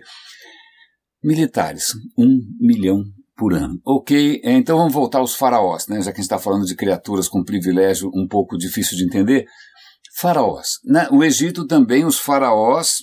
militares, 1.23 1.93
um 2.19 2.39
milhão 2.61 3.03
por 3.37 3.55
ano. 3.55 3.81
Ok, 3.87 4.41
é, 4.45 4.53
então 4.53 4.77
vamos 4.77 4.93
voltar 4.93 5.19
aos 5.19 5.35
faraós, 5.35 5.87
né, 5.89 5.97
já 6.03 6.13
que 6.13 6.19
a 6.19 6.23
gente 6.23 6.31
está 6.31 6.39
falando 6.39 6.67
de 6.67 6.77
criaturas 6.77 7.27
com 7.29 7.43
privilégio 7.43 8.11
um 8.15 8.27
pouco 8.29 8.59
difícil 8.59 8.99
de 8.99 9.05
entender. 9.05 9.47
Faraós. 10.17 10.79
Né, 10.85 11.09
o 11.11 11.25
Egito 11.25 11.67
também, 11.67 12.05
os 12.05 12.19
faraós 12.19 12.99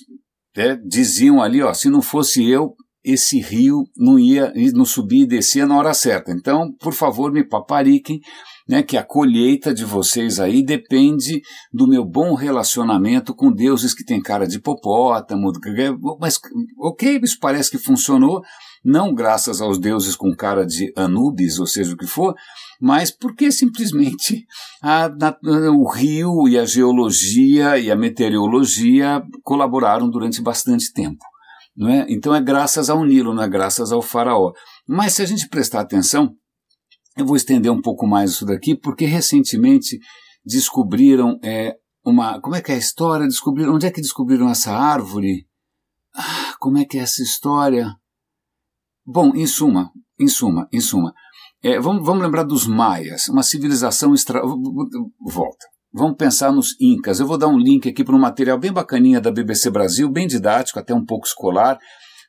é, 0.56 0.76
diziam 0.76 1.42
ali, 1.42 1.60
ó, 1.60 1.74
se 1.74 1.90
não 1.90 2.00
fosse 2.00 2.48
eu, 2.48 2.74
esse 3.04 3.40
rio 3.40 3.84
não 3.96 4.18
ia 4.18 4.52
não 4.74 4.84
subir 4.84 5.22
e 5.22 5.26
descia 5.26 5.66
na 5.66 5.78
hora 5.78 5.94
certa. 5.94 6.30
Então, 6.32 6.72
por 6.78 6.92
favor, 6.92 7.32
me 7.32 7.46
papariquem, 7.46 8.20
né, 8.68 8.82
que 8.82 8.96
a 8.96 9.02
colheita 9.02 9.72
de 9.72 9.84
vocês 9.84 10.38
aí 10.38 10.62
depende 10.62 11.40
do 11.72 11.88
meu 11.88 12.04
bom 12.04 12.34
relacionamento 12.34 13.34
com 13.34 13.50
deuses 13.50 13.94
que 13.94 14.04
têm 14.04 14.20
cara 14.20 14.46
de 14.46 14.56
hipopótamo. 14.56 15.50
Mas, 16.20 16.38
ok, 16.78 17.20
isso 17.22 17.38
parece 17.40 17.70
que 17.70 17.78
funcionou, 17.78 18.42
não 18.84 19.14
graças 19.14 19.60
aos 19.62 19.78
deuses 19.78 20.14
com 20.14 20.36
cara 20.36 20.66
de 20.66 20.92
Anubis, 20.94 21.58
ou 21.58 21.66
seja 21.66 21.94
o 21.94 21.96
que 21.96 22.06
for, 22.06 22.34
mas 22.80 23.10
porque 23.10 23.50
simplesmente 23.50 24.44
a, 24.82 25.10
o 25.74 25.90
rio 25.90 26.46
e 26.46 26.58
a 26.58 26.66
geologia 26.66 27.78
e 27.78 27.90
a 27.90 27.96
meteorologia 27.96 29.22
colaboraram 29.42 30.10
durante 30.10 30.42
bastante 30.42 30.92
tempo. 30.92 31.24
Não 31.74 31.88
é? 31.88 32.06
Então 32.08 32.34
é 32.34 32.40
graças 32.40 32.90
ao 32.90 33.04
Nilo, 33.04 33.32
não 33.32 33.42
é 33.42 33.48
graças 33.48 33.92
ao 33.92 34.02
faraó. 34.02 34.52
Mas 34.86 35.14
se 35.14 35.22
a 35.22 35.26
gente 35.26 35.48
prestar 35.48 35.80
atenção, 35.80 36.34
eu 37.18 37.26
vou 37.26 37.36
estender 37.36 37.70
um 37.70 37.82
pouco 37.82 38.06
mais 38.06 38.30
isso 38.30 38.46
daqui, 38.46 38.76
porque 38.76 39.04
recentemente 39.04 39.98
descobriram 40.44 41.38
é, 41.42 41.74
uma. 42.04 42.40
Como 42.40 42.54
é 42.54 42.62
que 42.62 42.70
é 42.70 42.76
a 42.76 42.78
história? 42.78 43.26
Descobriram. 43.26 43.74
Onde 43.74 43.86
é 43.86 43.90
que 43.90 44.00
descobriram 44.00 44.48
essa 44.48 44.72
árvore? 44.72 45.46
Ah, 46.14 46.54
como 46.60 46.78
é 46.78 46.84
que 46.84 46.96
é 46.96 47.02
essa 47.02 47.22
história? 47.22 47.92
Bom, 49.04 49.34
em 49.34 49.46
suma, 49.46 49.90
em 50.18 50.28
suma, 50.28 50.68
em 50.72 50.80
suma. 50.80 51.12
É, 51.62 51.80
vamos, 51.80 52.06
vamos 52.06 52.22
lembrar 52.22 52.44
dos 52.44 52.66
maias, 52.66 53.28
uma 53.28 53.42
civilização 53.42 54.14
extra. 54.14 54.40
Volta. 55.20 55.66
Vamos 55.92 56.16
pensar 56.16 56.52
nos 56.52 56.76
Incas. 56.80 57.18
Eu 57.18 57.26
vou 57.26 57.38
dar 57.38 57.48
um 57.48 57.58
link 57.58 57.88
aqui 57.88 58.04
para 58.04 58.14
um 58.14 58.20
material 58.20 58.58
bem 58.58 58.72
bacaninha 58.72 59.20
da 59.20 59.32
BBC 59.32 59.70
Brasil, 59.70 60.08
bem 60.08 60.26
didático, 60.26 60.78
até 60.78 60.94
um 60.94 61.04
pouco 61.04 61.26
escolar, 61.26 61.78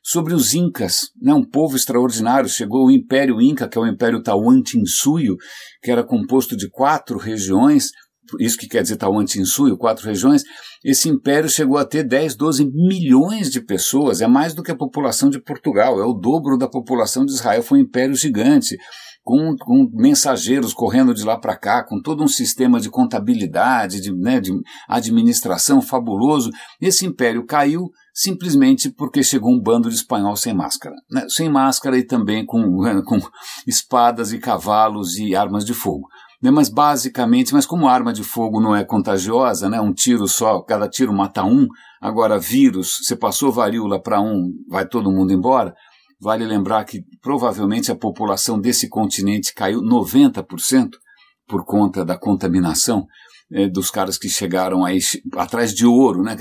sobre 0.02 0.34
os 0.34 0.54
Incas, 0.54 1.10
né, 1.20 1.32
um 1.34 1.44
povo 1.44 1.76
extraordinário. 1.76 2.48
Chegou 2.48 2.86
o 2.86 2.90
Império 2.90 3.40
Inca, 3.40 3.68
que 3.68 3.78
é 3.78 3.80
o 3.80 3.86
Império 3.86 4.22
Tahuantinsuyo, 4.22 5.36
que 5.82 5.90
era 5.90 6.04
composto 6.04 6.56
de 6.56 6.68
quatro 6.68 7.18
regiões, 7.18 7.90
isso 8.38 8.56
que 8.56 8.68
quer 8.68 8.82
dizer 8.82 8.96
Tahuantinsuyo, 8.96 9.76
quatro 9.76 10.06
regiões. 10.06 10.42
Esse 10.84 11.08
império 11.08 11.48
chegou 11.48 11.76
a 11.76 11.84
ter 11.84 12.04
10, 12.04 12.36
12 12.36 12.70
milhões 12.70 13.50
de 13.50 13.60
pessoas, 13.60 14.20
é 14.20 14.26
mais 14.26 14.54
do 14.54 14.62
que 14.62 14.70
a 14.70 14.76
população 14.76 15.28
de 15.28 15.42
Portugal, 15.42 16.00
é 16.00 16.04
o 16.04 16.14
dobro 16.14 16.56
da 16.56 16.68
população 16.68 17.24
de 17.24 17.32
Israel, 17.32 17.62
foi 17.62 17.80
um 17.80 17.82
império 17.82 18.14
gigante 18.14 18.76
com, 19.22 19.54
com 19.56 19.90
mensageiros 19.92 20.72
correndo 20.72 21.14
de 21.14 21.24
lá 21.24 21.38
para 21.38 21.56
cá, 21.56 21.84
com 21.84 22.00
todo 22.00 22.22
um 22.22 22.28
sistema 22.28 22.80
de 22.80 22.90
contabilidade, 22.90 24.00
de, 24.00 24.12
né, 24.12 24.40
de 24.40 24.52
administração 24.88 25.80
fabuloso. 25.80 26.50
Esse 26.80 27.06
império 27.06 27.44
caiu 27.44 27.90
simplesmente 28.12 28.90
porque 28.90 29.22
chegou 29.22 29.52
um 29.52 29.60
bando 29.60 29.88
de 29.88 29.94
espanhol 29.94 30.36
sem 30.36 30.52
máscara. 30.52 30.96
Né? 31.10 31.26
Sem 31.28 31.48
máscara 31.48 31.98
e 31.98 32.04
também 32.04 32.44
com, 32.44 32.62
com 33.04 33.18
espadas 33.66 34.32
e 34.32 34.38
cavalos 34.38 35.16
e 35.18 35.34
armas 35.34 35.64
de 35.64 35.74
fogo. 35.74 36.08
Né? 36.42 36.50
Mas 36.50 36.68
basicamente, 36.68 37.52
mas 37.52 37.66
como 37.66 37.88
arma 37.88 38.12
de 38.12 38.24
fogo 38.24 38.60
não 38.60 38.74
é 38.74 38.84
contagiosa, 38.84 39.68
né? 39.68 39.80
um 39.80 39.92
tiro 39.92 40.26
só, 40.26 40.60
cada 40.62 40.88
tiro 40.88 41.12
mata 41.12 41.44
um, 41.44 41.68
agora 42.00 42.38
vírus, 42.38 42.98
você 43.02 43.14
passou 43.14 43.52
varíola 43.52 44.02
para 44.02 44.20
um, 44.20 44.50
vai 44.68 44.86
todo 44.86 45.12
mundo 45.12 45.32
embora, 45.32 45.74
Vale 46.20 46.44
lembrar 46.44 46.84
que 46.84 47.02
provavelmente 47.22 47.90
a 47.90 47.96
população 47.96 48.60
desse 48.60 48.88
continente 48.88 49.54
caiu 49.54 49.80
90% 49.80 50.90
por 51.48 51.64
conta 51.64 52.04
da 52.04 52.16
contaminação 52.16 53.06
eh, 53.52 53.68
dos 53.68 53.90
caras 53.90 54.18
que 54.18 54.28
chegaram 54.28 54.84
aí 54.84 54.98
atrás 55.36 55.74
de 55.74 55.86
ouro. 55.86 56.22
Né? 56.22 56.36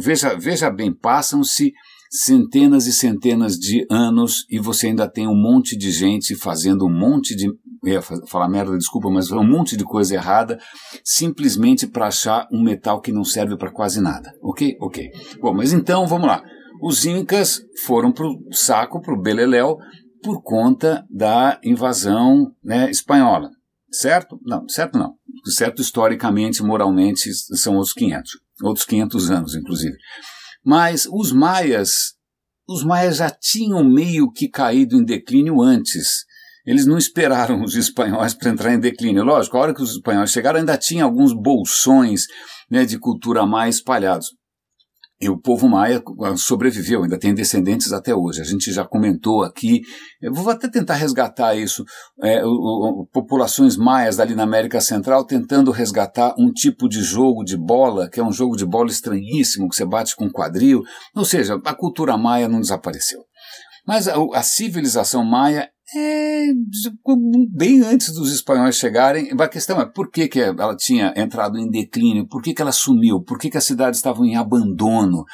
Veja, 0.00 0.34
veja 0.34 0.70
bem, 0.70 0.92
passam-se 0.92 1.72
centenas 2.10 2.86
e 2.86 2.92
centenas 2.92 3.56
de 3.56 3.86
anos 3.90 4.46
e 4.50 4.58
você 4.58 4.88
ainda 4.88 5.08
tem 5.08 5.28
um 5.28 5.36
monte 5.36 5.76
de 5.76 5.90
gente 5.92 6.34
fazendo 6.34 6.86
um 6.86 6.92
monte 6.92 7.36
de. 7.36 7.48
Ia 7.84 8.02
falar 8.02 8.48
merda, 8.48 8.76
desculpa, 8.76 9.08
mas 9.08 9.30
um 9.30 9.44
monte 9.44 9.76
de 9.76 9.84
coisa 9.84 10.14
errada 10.14 10.58
simplesmente 11.04 11.86
para 11.86 12.08
achar 12.08 12.48
um 12.52 12.60
metal 12.60 13.00
que 13.00 13.12
não 13.12 13.22
serve 13.22 13.56
para 13.56 13.70
quase 13.70 14.00
nada. 14.00 14.32
Ok? 14.42 14.76
Ok. 14.80 15.08
Bom, 15.40 15.54
mas 15.54 15.72
então 15.72 16.04
vamos 16.04 16.26
lá. 16.26 16.42
Os 16.80 17.04
incas 17.04 17.60
foram 17.84 18.12
para 18.12 18.26
o 18.26 18.52
saco, 18.52 19.00
para 19.00 19.14
o 19.14 19.20
Beleléu, 19.20 19.78
por 20.22 20.42
conta 20.42 21.04
da 21.10 21.60
invasão 21.62 22.52
né, 22.62 22.90
espanhola. 22.90 23.50
Certo? 23.90 24.38
Não, 24.44 24.68
certo 24.68 24.98
não. 24.98 25.14
Certo 25.46 25.80
historicamente, 25.80 26.62
moralmente, 26.62 27.32
são 27.56 27.76
outros 27.76 27.94
500. 27.94 28.30
Outros 28.62 28.84
500 28.84 29.30
anos, 29.30 29.54
inclusive. 29.54 29.96
Mas 30.64 31.06
os 31.10 31.32
maias, 31.32 32.14
os 32.68 32.84
maias 32.84 33.16
já 33.16 33.30
tinham 33.30 33.82
meio 33.82 34.30
que 34.30 34.48
caído 34.48 34.96
em 34.96 35.04
declínio 35.04 35.60
antes. 35.62 36.26
Eles 36.66 36.84
não 36.84 36.98
esperaram 36.98 37.62
os 37.62 37.74
espanhóis 37.74 38.34
para 38.34 38.50
entrar 38.50 38.74
em 38.74 38.80
declínio. 38.80 39.24
Lógico, 39.24 39.56
a 39.56 39.60
hora 39.60 39.74
que 39.74 39.82
os 39.82 39.92
espanhóis 39.92 40.30
chegaram 40.30 40.58
ainda 40.58 40.76
tinha 40.76 41.04
alguns 41.04 41.32
bolsões 41.32 42.26
né, 42.70 42.84
de 42.84 42.98
cultura 42.98 43.46
mais 43.46 43.76
espalhados. 43.76 44.28
E 45.20 45.28
o 45.28 45.36
povo 45.36 45.68
maia 45.68 46.00
ah, 46.22 46.36
sobreviveu, 46.36 47.02
ainda 47.02 47.18
tem 47.18 47.34
descendentes 47.34 47.92
até 47.92 48.14
hoje. 48.14 48.40
A 48.40 48.44
gente 48.44 48.72
já 48.72 48.84
comentou 48.84 49.42
aqui, 49.42 49.82
eu 50.22 50.32
vou 50.32 50.48
até 50.48 50.68
tentar 50.68 50.94
resgatar 50.94 51.56
isso, 51.56 51.84
é, 52.22 52.44
o, 52.44 52.50
o, 53.02 53.06
populações 53.12 53.76
maias 53.76 54.20
ali 54.20 54.36
na 54.36 54.44
América 54.44 54.80
Central 54.80 55.24
tentando 55.24 55.72
resgatar 55.72 56.34
um 56.38 56.52
tipo 56.52 56.88
de 56.88 57.02
jogo 57.02 57.42
de 57.42 57.56
bola, 57.56 58.08
que 58.08 58.20
é 58.20 58.24
um 58.24 58.32
jogo 58.32 58.56
de 58.56 58.64
bola 58.64 58.88
estranhíssimo, 58.90 59.68
que 59.68 59.74
você 59.74 59.84
bate 59.84 60.14
com 60.14 60.30
quadril. 60.30 60.84
Ou 61.16 61.24
seja, 61.24 61.60
a 61.64 61.74
cultura 61.74 62.16
maia 62.16 62.48
não 62.48 62.60
desapareceu. 62.60 63.20
Mas 63.84 64.06
a, 64.06 64.14
a 64.34 64.42
civilização 64.42 65.24
maia 65.24 65.68
é, 65.94 66.48
bem 67.50 67.80
antes 67.82 68.12
dos 68.12 68.32
espanhóis 68.32 68.76
chegarem. 68.76 69.30
A 69.38 69.48
questão 69.48 69.80
é 69.80 69.86
por 69.86 70.10
que, 70.10 70.28
que 70.28 70.40
ela 70.40 70.76
tinha 70.76 71.14
entrado 71.16 71.58
em 71.58 71.70
declínio, 71.70 72.28
por 72.28 72.42
que, 72.42 72.52
que 72.52 72.60
ela 72.60 72.72
sumiu, 72.72 73.22
por 73.22 73.38
que, 73.38 73.50
que 73.50 73.56
as 73.56 73.64
cidades 73.64 73.98
estavam 73.98 74.24
em 74.24 74.36
abandono. 74.36 75.24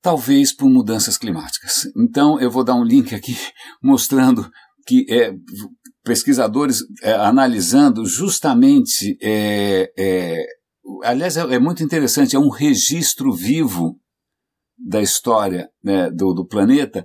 Talvez 0.00 0.54
por 0.54 0.70
mudanças 0.70 1.18
climáticas. 1.18 1.82
Então 1.96 2.40
eu 2.40 2.50
vou 2.50 2.64
dar 2.64 2.76
um 2.76 2.84
link 2.84 3.14
aqui 3.14 3.36
mostrando 3.82 4.48
que 4.86 5.04
é, 5.10 5.34
pesquisadores 6.04 6.78
é, 7.02 7.12
analisando 7.12 8.06
justamente. 8.06 9.18
É, 9.20 9.92
é 9.98 10.46
aliás, 11.02 11.36
é, 11.36 11.40
é, 11.40 11.58
muito 11.58 11.82
interessante, 11.82 12.36
é 12.36 12.38
um 12.38 12.48
registro 12.48 13.32
vivo 13.32 13.98
da 14.78 15.02
história 15.02 15.68
né, 15.82 16.10
do, 16.10 16.32
do 16.32 16.46
planeta 16.46 17.04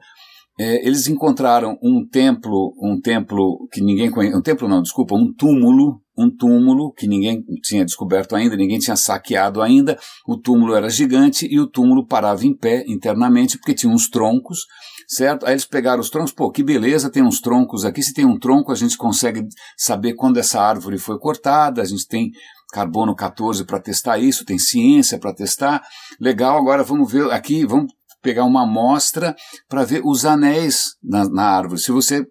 é, 0.62 0.86
eles 0.86 1.08
encontraram 1.08 1.76
um 1.82 2.08
templo, 2.08 2.76
um 2.80 3.02
templo 3.02 3.68
que 3.72 3.82
ninguém 3.82 4.12
conhecia, 4.12 4.38
um 4.38 4.44
templo 4.44 4.68
não, 4.68 4.84
desculpa, 4.84 5.16
um 5.16 5.34
túmulo, 5.34 6.00
um 6.16 6.30
túmulo 6.30 6.94
que 6.94 7.08
ninguém 7.08 7.44
tinha 7.64 7.84
descoberto 7.84 8.36
ainda, 8.36 8.56
ninguém 8.56 8.78
tinha 8.78 8.96
saqueado 8.96 9.60
ainda. 9.60 9.98
O 10.28 10.38
túmulo 10.38 10.76
era 10.76 10.88
gigante 10.88 11.48
e 11.50 11.60
o 11.60 11.66
túmulo 11.66 12.06
parava 12.06 12.46
em 12.46 12.56
pé 12.56 12.84
internamente 12.88 13.58
porque 13.58 13.74
tinha 13.74 13.92
uns 13.92 14.08
troncos, 14.08 14.60
certo? 15.08 15.48
Aí 15.48 15.54
eles 15.54 15.66
pegaram 15.66 16.00
os 16.00 16.12
troncos, 16.12 16.32
pô, 16.32 16.52
que 16.52 16.62
beleza, 16.62 17.10
tem 17.10 17.24
uns 17.24 17.42
troncos 17.42 17.84
aqui. 17.84 18.04
Se 18.04 18.14
tem 18.14 18.26
um 18.26 18.38
tronco, 18.38 18.72
a 18.72 18.76
gente 18.76 18.96
consegue 18.96 19.44
saber 19.76 20.14
quando 20.14 20.38
essa 20.38 20.62
árvore 20.62 21.00
foi 21.00 21.18
cortada, 21.18 21.82
a 21.82 21.86
gente 21.86 22.08
tem 22.08 22.30
carbono 22.72 23.16
14 23.16 23.66
para 23.66 23.80
testar 23.80 24.20
isso, 24.20 24.46
tem 24.46 24.60
ciência 24.60 25.18
para 25.18 25.34
testar. 25.34 25.82
Legal, 26.20 26.56
agora 26.56 26.84
vamos 26.84 27.12
ver 27.12 27.32
aqui, 27.32 27.66
vamos 27.66 27.92
pegar 28.22 28.46
uma 28.46 28.64
amostra 28.64 29.36
para 29.68 29.84
ver 29.84 30.02
os 30.04 30.26
anéis 30.26 30.96
na, 31.04 31.28
na 31.30 31.44
árvore. 31.44 31.82
Se 31.82 31.92
você 31.92 32.26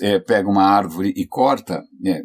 é, 0.00 0.18
pega 0.18 0.48
uma 0.48 0.62
árvore 0.62 1.12
e 1.16 1.26
corta, 1.26 1.82
é, 2.04 2.20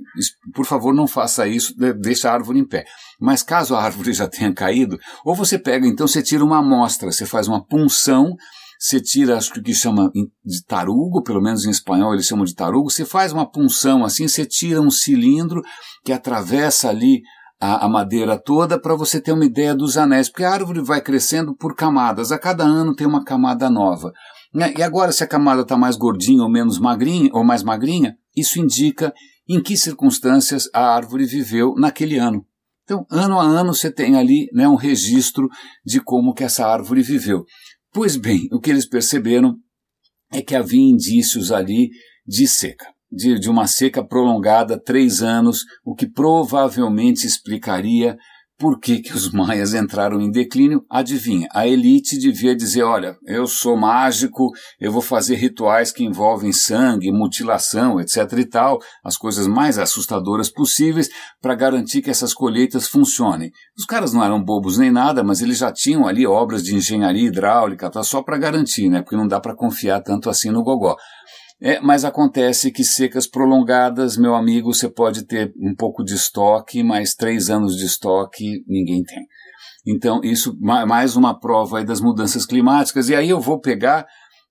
por 0.54 0.66
favor 0.66 0.94
não 0.94 1.08
faça 1.08 1.48
isso, 1.48 1.74
deixa 2.00 2.30
a 2.30 2.34
árvore 2.34 2.60
em 2.60 2.68
pé. 2.68 2.86
Mas 3.20 3.44
caso 3.44 3.76
a 3.76 3.84
árvore 3.84 4.14
já 4.14 4.28
tenha 4.28 4.54
caído, 4.54 5.00
ou 5.26 5.36
você 5.36 5.58
pega, 5.58 5.88
então 5.88 6.08
você 6.08 6.22
tira 6.22 6.44
uma 6.44 6.60
amostra, 6.60 7.12
você 7.12 7.26
faz 7.26 7.48
uma 7.48 7.64
punção, 7.64 8.36
você 8.80 9.00
tira, 9.00 9.38
acho 9.38 9.54
que 9.54 9.60
o 9.60 9.64
que 9.64 9.74
chama 9.74 10.12
de 10.44 10.64
tarugo, 10.66 11.22
pelo 11.22 11.42
menos 11.42 11.66
em 11.66 11.70
espanhol 11.70 12.14
eles 12.14 12.26
chamam 12.26 12.46
de 12.46 12.56
tarugo, 12.56 12.90
você 12.90 13.06
faz 13.06 13.32
uma 13.32 13.50
punção 13.50 14.04
assim, 14.04 14.28
você 14.28 14.46
tira 14.46 14.82
um 14.82 14.90
cilindro 14.90 15.62
que 16.04 16.12
atravessa 16.12 16.90
ali 16.90 17.22
a, 17.62 17.86
a 17.86 17.89
madeira 17.89 18.38
toda 18.38 18.80
para 18.80 18.95
você 18.95 19.21
ter 19.21 19.32
uma 19.32 19.45
ideia 19.45 19.76
dos 19.76 19.95
anéis, 19.95 20.28
porque 20.28 20.43
a 20.43 20.52
árvore 20.52 20.82
vai 20.82 21.00
crescendo 21.00 21.56
por 21.56 21.76
camadas, 21.76 22.32
a 22.32 22.39
cada 22.39 22.63
ano 22.63 22.95
tem 22.95 23.06
uma 23.06 23.24
camada 23.24 23.69
nova. 23.69 24.12
Né? 24.52 24.74
E 24.76 24.82
agora, 24.82 25.12
se 25.12 25.24
a 25.24 25.28
camada 25.28 25.62
está 25.62 25.78
mais 25.78 25.95
gordinha 25.95 26.41
ou 26.41 26.50
menos 26.50 26.80
magrinha, 26.80 27.30
ou 27.32 27.43
mais 27.43 27.62
magrinha, 27.62 28.17
isso 28.36 28.60
indica 28.60 29.13
em 29.47 29.62
que 29.62 29.78
circunstâncias 29.78 30.67
a 30.74 30.93
árvore 30.93 31.26
viveu 31.26 31.76
naquele 31.76 32.17
ano. 32.17 32.45
Então, 32.84 33.06
ano 33.10 33.39
a 33.39 33.43
ano 33.43 33.74
você 33.74 33.91
tem 33.91 34.15
ali 34.15 34.50
né, 34.54 34.67
um 34.67 34.76
registro 34.76 35.47
de 35.86 36.02
como 36.02 36.34
que 36.34 36.43
essa 36.43 36.65
árvore 36.65 37.04
viveu. 37.04 37.45
Pois 37.93 38.15
bem, 38.15 38.47
o 38.52 38.60
que 38.60 38.71
eles 38.71 38.88
perceberam 38.88 39.56
é 40.32 40.41
que 40.41 40.56
havia 40.56 40.82
indícios 40.82 41.52
ali 41.52 41.89
de 42.26 42.47
seca, 42.47 42.88
de, 43.12 43.39
de 43.39 43.50
uma 43.50 43.67
seca 43.67 44.04
prolongada, 44.04 44.80
três 44.80 45.21
anos, 45.21 45.65
o 45.84 45.93
que 45.93 46.08
provavelmente 46.08 47.28
explicaria 47.28 48.17
por 48.62 48.80
que, 48.80 49.00
que 49.00 49.12
os 49.12 49.32
maias 49.32 49.74
entraram 49.74 50.21
em 50.21 50.30
declínio? 50.30 50.86
Adivinha, 50.88 51.47
a 51.52 51.67
elite 51.67 52.19
devia 52.19 52.56
dizer: 52.56 52.84
olha, 52.84 53.17
eu 53.26 53.47
sou 53.47 53.76
mágico, 53.76 54.52
eu 54.80 54.91
vou 54.91 55.02
fazer 55.02 55.34
rituais 55.34 55.91
que 55.91 56.04
envolvem 56.04 56.54
sangue, 56.54 57.12
mutilação, 57.12 58.00
etc. 58.00 58.17
e 58.38 58.45
tal, 58.45 58.78
as 59.04 59.17
coisas 59.17 59.47
mais 59.47 59.80
assustadoras 59.80 60.47
possíveis 60.47 61.10
para 61.41 61.56
garantir 61.56 62.04
que 62.04 62.12
essas 62.12 62.36
colheitas 62.36 62.88
funcionem. 62.88 63.50
Os 63.76 63.84
caras 63.84 64.13
não 64.13 64.24
eram 64.24 64.43
bobos 64.43 64.78
nem 64.78 64.91
nada, 64.91 65.24
mas 65.24 65.41
eles 65.41 65.58
já 65.58 65.71
tinham 65.71 66.08
ali 66.08 66.28
obras 66.28 66.62
de 66.63 66.76
engenharia 66.76 67.30
hidráulica, 67.30 67.89
tá 67.89 68.04
só 68.04 68.21
para 68.21 68.38
garantir, 68.38 68.89
né? 68.89 69.02
Porque 69.02 69.17
não 69.17 69.28
dá 69.28 69.39
para 69.39 69.56
confiar 69.56 70.02
tanto 70.02 70.30
assim 70.30 70.52
no 70.52 70.63
gogó. 70.63 70.95
É, 71.63 71.80
mas 71.80 72.04
acontece 72.04 72.71
que 72.71 72.84
secas 72.84 73.28
prolongadas, 73.28 74.17
meu 74.17 74.34
amigo, 74.34 74.74
você 74.74 74.89
pode 74.89 75.26
ter 75.28 75.54
um 75.60 75.76
pouco 75.76 76.04
de 76.04 76.15
estoque, 76.15 76.82
mas 76.82 77.13
três 77.13 77.52
anos 77.52 77.78
de 77.78 77.86
estoque 77.86 78.63
ninguém 78.67 79.04
tem. 79.04 79.28
Então, 79.86 80.21
isso 80.24 80.58
mais 80.60 81.15
uma 81.15 81.39
prova 81.39 81.84
das 81.84 82.02
mudanças 82.02 82.47
climáticas. 82.47 83.10
E 83.10 83.15
aí 83.15 83.30
eu 83.30 83.39
vou 83.39 83.60
pegar, 83.60 84.08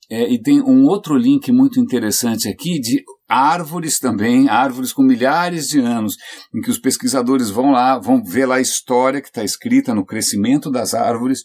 é, 0.08 0.32
e 0.32 0.40
tem 0.40 0.62
um 0.62 0.86
outro 0.86 1.16
link 1.16 1.50
muito 1.50 1.80
interessante 1.80 2.48
aqui 2.48 2.78
de 2.78 3.02
árvores 3.28 3.98
também, 3.98 4.48
árvores 4.48 4.92
com 4.92 5.02
milhares 5.02 5.66
de 5.66 5.80
anos, 5.80 6.16
em 6.54 6.60
que 6.60 6.70
os 6.70 6.78
pesquisadores 6.78 7.50
vão 7.50 7.72
lá, 7.72 7.98
vão 7.98 8.22
ver 8.22 8.46
lá 8.46 8.56
a 8.56 8.60
história 8.60 9.20
que 9.20 9.28
está 9.28 9.42
escrita 9.42 9.92
no 9.94 10.06
crescimento 10.06 10.70
das 10.70 10.94
árvores 10.94 11.40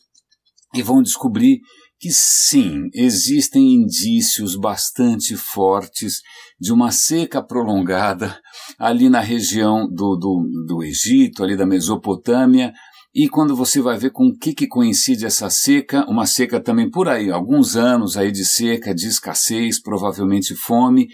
e 0.76 0.84
vão 0.84 1.02
descobrir 1.02 1.60
que 2.00 2.12
sim, 2.12 2.90
existem 2.94 3.74
indícios 3.74 4.56
bastante 4.56 5.36
fortes 5.36 6.22
de 6.60 6.72
uma 6.72 6.92
seca 6.92 7.42
prolongada 7.42 8.40
ali 8.78 9.10
na 9.10 9.20
região 9.20 9.88
do, 9.88 10.16
do, 10.16 10.66
do 10.68 10.84
Egito, 10.84 11.44
ali 11.44 11.56
da 11.56 11.66
Mesopotâmia, 11.66 12.74
e 13.18 13.30
quando 13.30 13.56
você 13.56 13.82
vai 13.82 13.98
ver 13.98 14.12
com 14.12 14.28
o 14.28 14.38
que, 14.38 14.54
que 14.54 14.68
coincide 14.68 15.26
essa 15.26 15.50
seca, 15.50 16.06
uma 16.10 16.26
seca 16.26 16.60
também 16.60 16.90
por 16.90 17.08
aí, 17.08 17.32
alguns 17.32 17.78
anos 17.78 18.18
aí 18.18 18.30
de 18.30 18.44
seca, 18.44 18.94
de 18.94 19.08
escassez, 19.08 19.82
provavelmente 19.82 20.54
fome, 20.54 21.08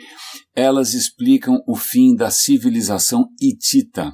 elas 0.55 0.95
explicam 0.95 1.61
o 1.67 1.75
fim 1.75 2.15
da 2.15 2.31
civilização 2.31 3.27
hitita. 3.39 4.11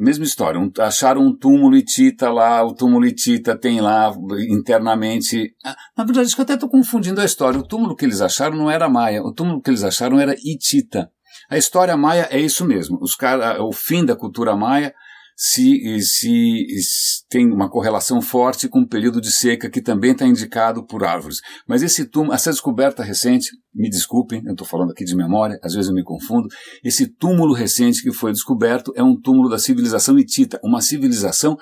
Mesma 0.00 0.24
história, 0.24 0.60
um, 0.60 0.70
acharam 0.78 1.22
um 1.22 1.36
túmulo 1.36 1.76
hitita 1.76 2.30
lá, 2.30 2.62
o 2.64 2.72
túmulo 2.72 3.04
hitita 3.04 3.58
tem 3.58 3.80
lá 3.80 4.14
internamente. 4.48 5.56
Ah, 5.64 5.74
na 5.96 6.04
verdade, 6.04 6.26
acho 6.26 6.36
que 6.36 6.40
eu 6.40 6.44
até 6.44 6.54
estou 6.54 6.68
confundindo 6.68 7.20
a 7.20 7.24
história. 7.24 7.58
O 7.58 7.66
túmulo 7.66 7.96
que 7.96 8.04
eles 8.04 8.20
acharam 8.20 8.56
não 8.56 8.70
era 8.70 8.88
maia, 8.88 9.22
o 9.24 9.32
túmulo 9.32 9.60
que 9.60 9.68
eles 9.68 9.82
acharam 9.82 10.20
era 10.20 10.36
hitita. 10.44 11.10
A 11.50 11.58
história 11.58 11.96
maia 11.96 12.28
é 12.30 12.38
isso 12.38 12.64
mesmo. 12.64 12.98
Os 13.00 13.16
cara, 13.16 13.60
o 13.60 13.72
fim 13.72 14.04
da 14.04 14.14
cultura 14.14 14.54
maia 14.54 14.94
se, 15.40 16.00
se, 16.00 16.66
se 16.80 17.28
tem 17.30 17.46
uma 17.46 17.70
correlação 17.70 18.20
forte 18.20 18.68
com 18.68 18.80
o 18.80 18.88
período 18.88 19.20
de 19.20 19.30
seca 19.30 19.70
que 19.70 19.80
também 19.80 20.10
está 20.10 20.26
indicado 20.26 20.84
por 20.84 21.04
árvores. 21.04 21.38
Mas 21.64 21.80
esse 21.80 22.06
túmulo, 22.06 22.34
essa 22.34 22.50
descoberta 22.50 23.04
recente, 23.04 23.50
me 23.72 23.88
desculpem, 23.88 24.42
eu 24.44 24.50
estou 24.50 24.66
falando 24.66 24.90
aqui 24.90 25.04
de 25.04 25.14
memória, 25.14 25.56
às 25.62 25.74
vezes 25.74 25.90
eu 25.90 25.94
me 25.94 26.02
confundo, 26.02 26.48
esse 26.82 27.06
túmulo 27.06 27.54
recente 27.54 28.02
que 28.02 28.12
foi 28.12 28.32
descoberto 28.32 28.92
é 28.96 29.02
um 29.02 29.14
túmulo 29.14 29.48
da 29.48 29.60
civilização 29.60 30.18
hitita, 30.18 30.58
uma 30.64 30.80
civilização 30.80 31.56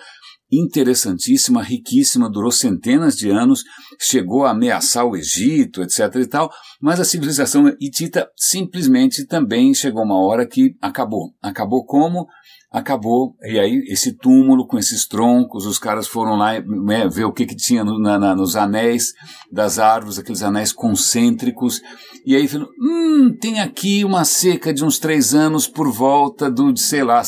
interessantíssima, 0.51 1.63
riquíssima, 1.63 2.31
durou 2.31 2.51
centenas 2.51 3.15
de 3.15 3.29
anos, 3.29 3.63
chegou 4.01 4.47
a 4.47 4.53
ameaçar 4.53 5.05
o 5.05 5.17
Egito, 5.17 5.83
etc 5.83 6.15
e 6.15 6.27
tal, 6.27 6.51
mas 6.81 6.99
a 6.99 7.05
civilização 7.05 7.69
hitita 7.79 8.27
simplesmente 8.37 9.27
também 9.27 9.75
chegou 9.75 10.03
uma 10.03 10.19
hora 10.25 10.47
que 10.47 10.75
acabou. 10.81 11.35
Acabou 11.43 11.85
como? 11.85 12.27
Acabou. 12.77 13.35
E 13.43 13.59
aí, 13.59 13.83
esse 13.89 14.13
túmulo 14.13 14.67
com 14.67 14.79
esses 14.79 15.09
troncos, 15.09 15.65
os 15.65 15.79
caras 15.79 16.07
foram 16.07 16.37
lá 16.37 16.61
né, 16.61 17.09
ver 17.09 17.25
o 17.25 17.33
que, 17.33 17.47
que 17.47 17.57
tinha 17.57 17.83
no, 17.83 17.99
na, 17.99 18.37
nos 18.37 18.55
anéis 18.55 19.15
das 19.51 19.79
árvores, 19.79 20.19
aqueles 20.19 20.43
anéis 20.43 20.75
concêntricos. 20.75 21.81
E 22.27 22.37
aí 22.37 22.47
viram, 22.47 22.69
hum, 22.79 23.35
tem 23.41 23.61
aqui 23.61 24.05
uma 24.05 24.27
seca 24.27 24.75
de 24.75 24.85
uns 24.85 24.99
três 24.99 25.33
anos 25.33 25.67
por 25.67 25.91
volta 25.91 26.51
do, 26.51 26.77
sei 26.77 27.03
lá, 27.03 27.23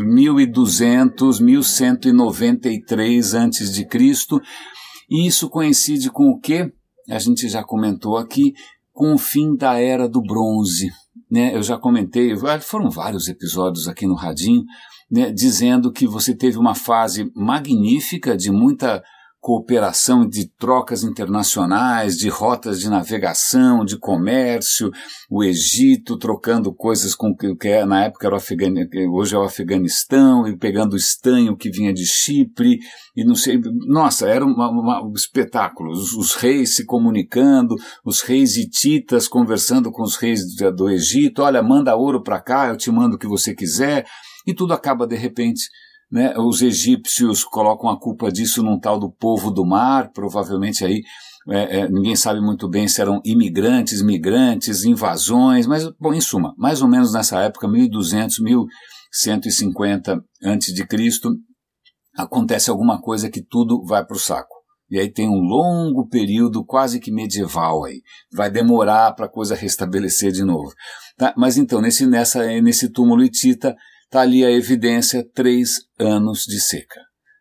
1200, 0.00 1.38
1193 1.38 3.34
antes 3.34 3.72
de 3.72 3.86
Cristo. 3.86 4.40
E 5.08 5.24
isso 5.24 5.48
coincide 5.48 6.10
com 6.10 6.30
o 6.30 6.40
que? 6.40 6.68
A 7.08 7.20
gente 7.20 7.48
já 7.48 7.62
comentou 7.62 8.16
aqui, 8.16 8.54
com 8.92 9.14
o 9.14 9.18
fim 9.18 9.54
da 9.54 9.78
era 9.78 10.08
do 10.08 10.20
bronze 10.20 10.90
né, 11.34 11.52
eu 11.52 11.64
já 11.64 11.76
comentei, 11.76 12.32
foram 12.60 12.88
vários 12.88 13.26
episódios 13.26 13.88
aqui 13.88 14.06
no 14.06 14.14
Radinho, 14.14 14.62
né, 15.10 15.32
dizendo 15.32 15.90
que 15.90 16.06
você 16.06 16.32
teve 16.32 16.56
uma 16.56 16.76
fase 16.76 17.28
magnífica 17.34 18.36
de 18.36 18.52
muita 18.52 19.02
cooperação 19.44 20.26
de 20.26 20.48
trocas 20.58 21.04
internacionais, 21.04 22.16
de 22.16 22.30
rotas 22.30 22.80
de 22.80 22.88
navegação, 22.88 23.84
de 23.84 23.98
comércio, 23.98 24.90
o 25.28 25.44
Egito 25.44 26.16
trocando 26.16 26.74
coisas 26.74 27.14
com 27.14 27.28
o 27.28 27.36
que 27.36 27.68
é, 27.68 27.84
na 27.84 28.04
época 28.04 28.26
era 28.26 28.34
o 28.34 28.38
Afeganistão, 28.38 29.12
hoje 29.12 29.34
é 29.34 29.38
o 29.38 29.42
Afeganistão, 29.42 30.48
e 30.48 30.56
pegando 30.56 30.94
o 30.94 30.96
estanho 30.96 31.58
que 31.58 31.70
vinha 31.70 31.92
de 31.92 32.06
Chipre, 32.06 32.78
e 33.14 33.22
não 33.22 33.34
sei, 33.34 33.60
nossa, 33.86 34.26
era 34.26 34.42
uma, 34.42 34.70
uma, 34.70 35.06
um 35.06 35.12
espetáculo, 35.12 35.90
os, 35.90 36.14
os, 36.14 36.34
reis 36.36 36.76
se 36.76 36.86
comunicando, 36.86 37.76
os 38.02 38.22
reis 38.22 38.56
hititas 38.56 39.28
conversando 39.28 39.92
com 39.92 40.02
os 40.02 40.16
reis 40.16 40.56
do, 40.56 40.72
do 40.72 40.88
Egito, 40.88 41.42
olha, 41.42 41.62
manda 41.62 41.94
ouro 41.94 42.22
para 42.22 42.40
cá, 42.40 42.68
eu 42.68 42.78
te 42.78 42.90
mando 42.90 43.16
o 43.16 43.18
que 43.18 43.28
você 43.28 43.54
quiser, 43.54 44.06
e 44.46 44.54
tudo 44.54 44.72
acaba 44.72 45.06
de 45.06 45.16
repente 45.16 45.68
né? 46.14 46.32
Os 46.38 46.62
egípcios 46.62 47.42
colocam 47.42 47.90
a 47.90 47.98
culpa 47.98 48.30
disso 48.30 48.62
num 48.62 48.78
tal 48.78 49.00
do 49.00 49.10
povo 49.10 49.50
do 49.50 49.66
mar, 49.66 50.12
provavelmente 50.12 50.84
aí 50.84 51.02
é, 51.48 51.80
é, 51.80 51.88
ninguém 51.88 52.14
sabe 52.14 52.40
muito 52.40 52.68
bem 52.68 52.86
se 52.86 53.00
eram 53.00 53.20
imigrantes, 53.24 54.00
migrantes, 54.00 54.84
invasões, 54.84 55.66
mas, 55.66 55.90
bom, 55.98 56.14
em 56.14 56.20
suma, 56.20 56.54
mais 56.56 56.80
ou 56.82 56.88
menos 56.88 57.12
nessa 57.12 57.40
época, 57.40 57.66
1200, 57.66 58.38
1150 58.38 60.24
a.C., 60.44 61.28
acontece 62.16 62.70
alguma 62.70 63.00
coisa 63.00 63.28
que 63.28 63.42
tudo 63.42 63.84
vai 63.84 64.06
para 64.06 64.16
o 64.16 64.20
saco. 64.20 64.54
E 64.88 65.00
aí 65.00 65.10
tem 65.10 65.28
um 65.28 65.40
longo 65.40 66.08
período 66.08 66.64
quase 66.64 67.00
que 67.00 67.10
medieval 67.10 67.84
aí. 67.84 68.02
Vai 68.32 68.52
demorar 68.52 69.12
para 69.16 69.26
a 69.26 69.30
coisa 69.30 69.56
restabelecer 69.56 70.30
de 70.30 70.44
novo. 70.44 70.72
Tá? 71.16 71.34
Mas 71.36 71.56
então, 71.56 71.80
nesse, 71.80 72.06
nessa, 72.06 72.46
nesse 72.60 72.88
túmulo 72.88 73.24
hitita, 73.24 73.74
Está 74.14 74.22
ali 74.22 74.44
a 74.44 74.50
evidência, 74.52 75.28
três 75.34 75.70
anos 75.98 76.44
de 76.46 76.60
seca. 76.60 77.00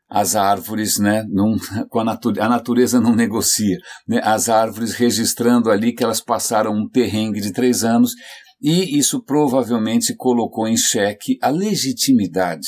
As 0.10 0.36
árvores, 0.36 0.98
né, 0.98 1.24
com 1.88 2.00
a, 2.00 2.04
natureza, 2.04 2.44
a 2.44 2.50
natureza 2.50 3.00
não 3.00 3.16
negocia. 3.16 3.78
Né, 4.08 4.20
as 4.24 4.50
árvores 4.50 4.94
registrando 4.96 5.70
ali 5.70 5.94
que 5.94 6.04
elas 6.04 6.20
passaram 6.20 6.74
um 6.74 6.90
perrengue 6.90 7.40
de 7.40 7.54
três 7.54 7.84
anos 7.84 8.14
e 8.60 8.98
isso 8.98 9.24
provavelmente 9.24 10.16
colocou 10.16 10.68
em 10.68 10.76
xeque 10.76 11.38
a 11.44 11.50
legitimidade 11.52 12.68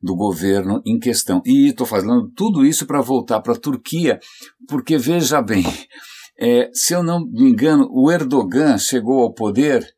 do 0.00 0.14
governo 0.14 0.80
em 0.86 1.00
questão. 1.00 1.42
E 1.44 1.70
estou 1.70 1.88
fazendo 1.88 2.30
tudo 2.36 2.64
isso 2.64 2.86
para 2.86 3.00
voltar 3.00 3.40
para 3.40 3.54
a 3.54 3.58
Turquia, 3.58 4.20
porque 4.68 4.96
veja 4.96 5.42
bem, 5.42 5.64
é, 6.38 6.70
se 6.72 6.94
eu 6.94 7.02
não 7.02 7.26
me 7.26 7.50
engano, 7.50 7.88
o 7.90 8.12
Erdogan 8.12 8.78
chegou 8.78 9.22
ao 9.22 9.34
poder 9.34 9.92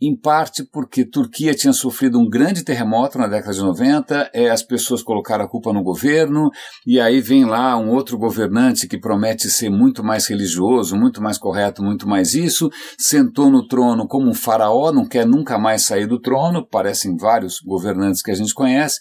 em 0.00 0.14
parte 0.14 0.62
porque 0.70 1.08
Turquia 1.08 1.54
tinha 1.54 1.72
sofrido 1.72 2.18
um 2.18 2.28
grande 2.28 2.62
terremoto 2.62 3.16
na 3.18 3.26
década 3.26 3.54
de 3.54 3.60
90, 3.60 4.30
é, 4.34 4.50
as 4.50 4.62
pessoas 4.62 5.02
colocaram 5.02 5.44
a 5.44 5.48
culpa 5.48 5.72
no 5.72 5.82
governo, 5.82 6.50
e 6.86 7.00
aí 7.00 7.20
vem 7.20 7.44
lá 7.46 7.76
um 7.78 7.90
outro 7.90 8.18
governante 8.18 8.86
que 8.86 9.00
promete 9.00 9.48
ser 9.48 9.70
muito 9.70 10.04
mais 10.04 10.26
religioso, 10.26 10.96
muito 10.96 11.22
mais 11.22 11.38
correto, 11.38 11.82
muito 11.82 12.06
mais 12.06 12.34
isso, 12.34 12.70
sentou 12.98 13.50
no 13.50 13.66
trono 13.66 14.06
como 14.06 14.28
um 14.28 14.34
faraó, 14.34 14.92
não 14.92 15.06
quer 15.06 15.26
nunca 15.26 15.58
mais 15.58 15.86
sair 15.86 16.06
do 16.06 16.20
trono, 16.20 16.66
parecem 16.66 17.16
vários 17.16 17.60
governantes 17.60 18.20
que 18.20 18.30
a 18.30 18.34
gente 18.34 18.52
conhece, 18.52 19.00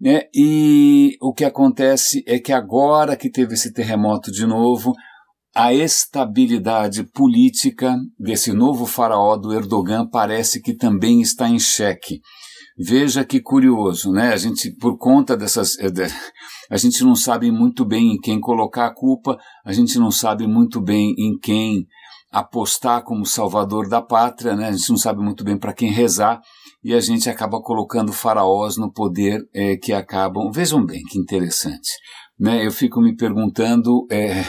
né? 0.00 0.22
e 0.32 1.16
o 1.20 1.34
que 1.34 1.44
acontece 1.44 2.22
é 2.26 2.38
que 2.38 2.52
agora 2.52 3.16
que 3.16 3.28
teve 3.28 3.54
esse 3.54 3.72
terremoto 3.72 4.30
de 4.30 4.46
novo, 4.46 4.94
a 5.58 5.74
estabilidade 5.74 7.02
política 7.02 7.96
desse 8.16 8.52
novo 8.52 8.86
faraó 8.86 9.36
do 9.36 9.52
Erdogan 9.52 10.08
parece 10.08 10.62
que 10.62 10.72
também 10.72 11.20
está 11.20 11.48
em 11.48 11.58
xeque. 11.58 12.20
Veja 12.78 13.24
que 13.24 13.40
curioso, 13.40 14.12
né? 14.12 14.32
A 14.32 14.36
gente, 14.36 14.70
por 14.76 14.96
conta 14.96 15.36
dessas. 15.36 15.76
Eh, 15.80 15.90
a 16.70 16.76
gente 16.76 17.02
não 17.02 17.16
sabe 17.16 17.50
muito 17.50 17.84
bem 17.84 18.12
em 18.12 18.20
quem 18.20 18.38
colocar 18.38 18.86
a 18.86 18.94
culpa, 18.94 19.36
a 19.64 19.72
gente 19.72 19.98
não 19.98 20.12
sabe 20.12 20.46
muito 20.46 20.80
bem 20.80 21.12
em 21.18 21.36
quem 21.36 21.88
apostar 22.30 23.02
como 23.02 23.26
salvador 23.26 23.88
da 23.88 24.00
pátria, 24.00 24.54
né? 24.54 24.68
A 24.68 24.72
gente 24.72 24.90
não 24.90 24.96
sabe 24.96 25.20
muito 25.20 25.42
bem 25.42 25.58
para 25.58 25.74
quem 25.74 25.90
rezar. 25.90 26.40
e 26.84 26.94
a 26.94 27.00
gente 27.00 27.28
acaba 27.28 27.60
colocando 27.60 28.12
faraós 28.12 28.76
no 28.76 28.92
poder 28.92 29.40
é, 29.52 29.76
que 29.76 29.92
acabam. 29.92 30.52
Vejam 30.52 30.86
bem 30.86 31.02
que 31.02 31.18
interessante. 31.18 31.90
Né? 32.38 32.64
Eu 32.64 32.70
fico 32.70 33.00
me 33.00 33.16
perguntando 33.16 34.06
é, 34.08 34.44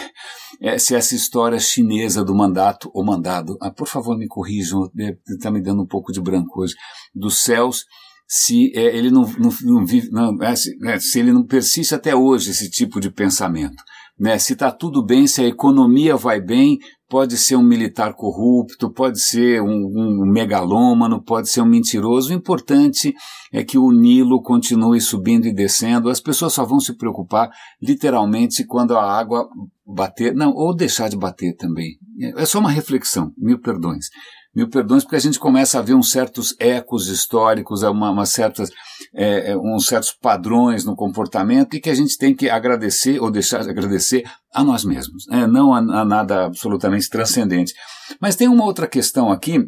é, 0.62 0.78
se 0.78 0.96
essa 0.96 1.16
história 1.16 1.60
chinesa 1.60 2.24
do 2.24 2.36
mandato 2.36 2.90
ou 2.94 3.04
mandado, 3.04 3.58
ah, 3.62 3.72
por 3.72 3.88
favor 3.88 4.18
me 4.18 4.28
corrijam, 4.28 4.90
está 5.28 5.50
me 5.50 5.62
dando 5.62 5.84
um 5.84 5.88
pouco 5.88 6.12
de 6.12 6.22
branco 6.22 6.62
hoje, 6.62 6.76
dos 7.16 7.42
céus, 7.42 7.86
se 8.28 8.72
é, 8.76 8.96
ele 8.96 9.10
não, 9.10 9.24
não, 9.40 9.50
não 9.64 9.86
vive, 9.86 10.10
não, 10.12 10.42
é, 10.44 10.56
se, 10.56 10.78
é, 10.86 11.00
se 11.00 11.20
ele 11.20 11.32
não 11.32 11.46
persiste 11.46 11.96
até 11.96 12.16
hoje 12.16 12.52
esse 12.52 12.70
tipo 12.70 13.00
de 13.00 13.10
pensamento. 13.10 13.82
Né? 14.20 14.38
Se 14.38 14.54
está 14.54 14.70
tudo 14.72 15.04
bem, 15.04 15.26
se 15.26 15.42
a 15.42 15.48
economia 15.48 16.16
vai 16.16 16.40
bem, 16.42 16.78
pode 17.10 17.38
ser 17.38 17.56
um 17.56 17.64
militar 17.64 18.14
corrupto, 18.14 18.92
pode 18.92 19.20
ser 19.20 19.62
um, 19.62 19.68
um, 19.68 20.32
megalômano, 20.32 21.22
pode 21.22 21.50
ser 21.50 21.62
um 21.62 21.66
mentiroso. 21.66 22.30
O 22.30 22.36
importante 22.36 23.14
é 23.52 23.64
que 23.64 23.78
o 23.78 23.92
Nilo 23.92 24.42
continue 24.42 25.02
subindo 25.02 25.48
e 25.48 25.54
descendo. 25.54 26.10
As 26.10 26.22
pessoas 26.22 26.54
só 26.54 26.64
vão 26.64 26.80
se 26.80 26.96
preocupar, 26.96 27.50
literalmente, 27.82 28.64
quando 28.66 28.96
a 28.96 29.04
água 29.04 29.50
bater, 29.86 30.36
não, 30.36 30.54
ou 30.54 30.76
deixar 30.76 31.10
de 31.10 31.18
bater 31.18 31.56
também. 31.56 31.98
É 32.38 32.46
só 32.46 32.60
uma 32.60 32.70
reflexão, 32.70 33.34
mil 33.38 33.60
perdões 33.60 34.06
mil 34.56 34.70
perdões, 34.70 35.04
porque 35.04 35.16
a 35.16 35.20
gente 35.20 35.40
começa 35.40 35.78
a 35.80 35.82
ver 35.82 35.94
uns 35.94 36.10
certos 36.10 36.56
ecos 36.60 37.08
históricos, 37.08 37.84
uma, 37.84 38.10
uma 38.10 38.26
certas, 38.26 38.70
é, 39.14 39.52
é, 39.52 39.58
uns 39.58 39.86
certos 39.86 40.12
padrões 40.12 40.84
no 40.84 40.96
comportamento 40.96 41.76
e 41.76 41.80
que 41.80 41.90
a 41.90 41.96
gente 41.96 42.18
tem 42.18 42.36
que 42.36 42.50
agradecer 42.50 43.20
ou 43.20 43.30
deixar 43.30 43.64
de 43.64 43.70
agradecer 43.70 44.24
a 44.54 44.64
nós 44.64 44.84
mesmos, 44.84 45.28
né? 45.28 45.46
não 45.46 45.74
a, 45.74 45.78
a 45.78 46.06
nada 46.06 46.46
absolutamente 46.46 47.10
transcendente. 47.10 47.74
Mas 48.20 48.36
tem 48.36 48.48
uma 48.48 48.66
outra 48.66 48.88
questão 48.88 49.32
aqui, 49.32 49.60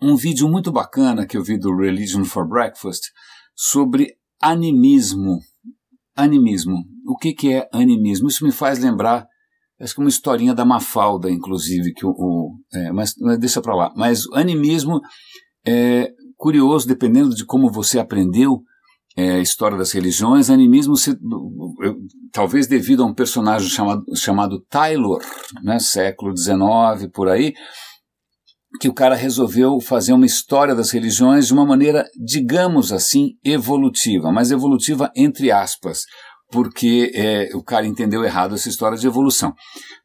um 0.00 0.16
vídeo 0.16 0.48
muito 0.48 0.70
bacana 0.70 1.26
que 1.26 1.36
eu 1.36 1.42
vi 1.42 1.58
do 1.58 1.76
Religion 1.76 2.24
for 2.24 2.46
Breakfast 2.46 3.10
sobre 3.54 4.16
animismo. 4.40 5.40
Animismo. 6.14 6.84
O 7.06 7.16
que, 7.16 7.32
que 7.32 7.52
é 7.52 7.68
animismo? 7.72 8.28
Isso 8.28 8.44
me 8.44 8.52
faz 8.52 8.78
lembrar 8.78 9.26
Acho 9.80 9.94
que 9.94 10.00
uma 10.00 10.08
historinha 10.08 10.54
da 10.54 10.64
Mafalda, 10.64 11.30
inclusive, 11.30 11.92
que 11.92 12.04
o, 12.04 12.10
o 12.10 12.56
é, 12.72 12.92
mas, 12.92 13.14
deixa 13.38 13.60
para 13.60 13.76
lá. 13.76 13.92
Mas 13.96 14.26
o 14.26 14.34
animismo 14.34 15.00
é 15.66 16.10
curioso, 16.36 16.86
dependendo 16.86 17.34
de 17.34 17.44
como 17.44 17.70
você 17.70 17.98
aprendeu 17.98 18.62
é, 19.16 19.32
a 19.32 19.40
história 19.40 19.76
das 19.76 19.92
religiões, 19.92 20.50
animismo, 20.50 20.96
se, 20.96 21.16
talvez 22.32 22.66
devido 22.66 23.02
a 23.02 23.06
um 23.06 23.14
personagem 23.14 23.68
chamado, 23.68 24.04
chamado 24.14 24.64
Taylor, 24.68 25.20
né, 25.62 25.78
século 25.78 26.36
XIX, 26.36 27.10
por 27.12 27.28
aí, 27.28 27.52
que 28.80 28.88
o 28.88 28.94
cara 28.94 29.16
resolveu 29.16 29.80
fazer 29.80 30.12
uma 30.12 30.26
história 30.26 30.74
das 30.74 30.90
religiões 30.90 31.46
de 31.46 31.52
uma 31.52 31.66
maneira, 31.66 32.04
digamos 32.24 32.92
assim, 32.92 33.30
evolutiva, 33.44 34.30
mas 34.30 34.50
evolutiva 34.50 35.10
entre 35.16 35.50
aspas 35.50 36.02
porque 36.50 37.12
é, 37.14 37.50
o 37.54 37.62
cara 37.62 37.86
entendeu 37.86 38.24
errado 38.24 38.54
essa 38.54 38.68
história 38.68 38.96
de 38.96 39.06
evolução. 39.06 39.54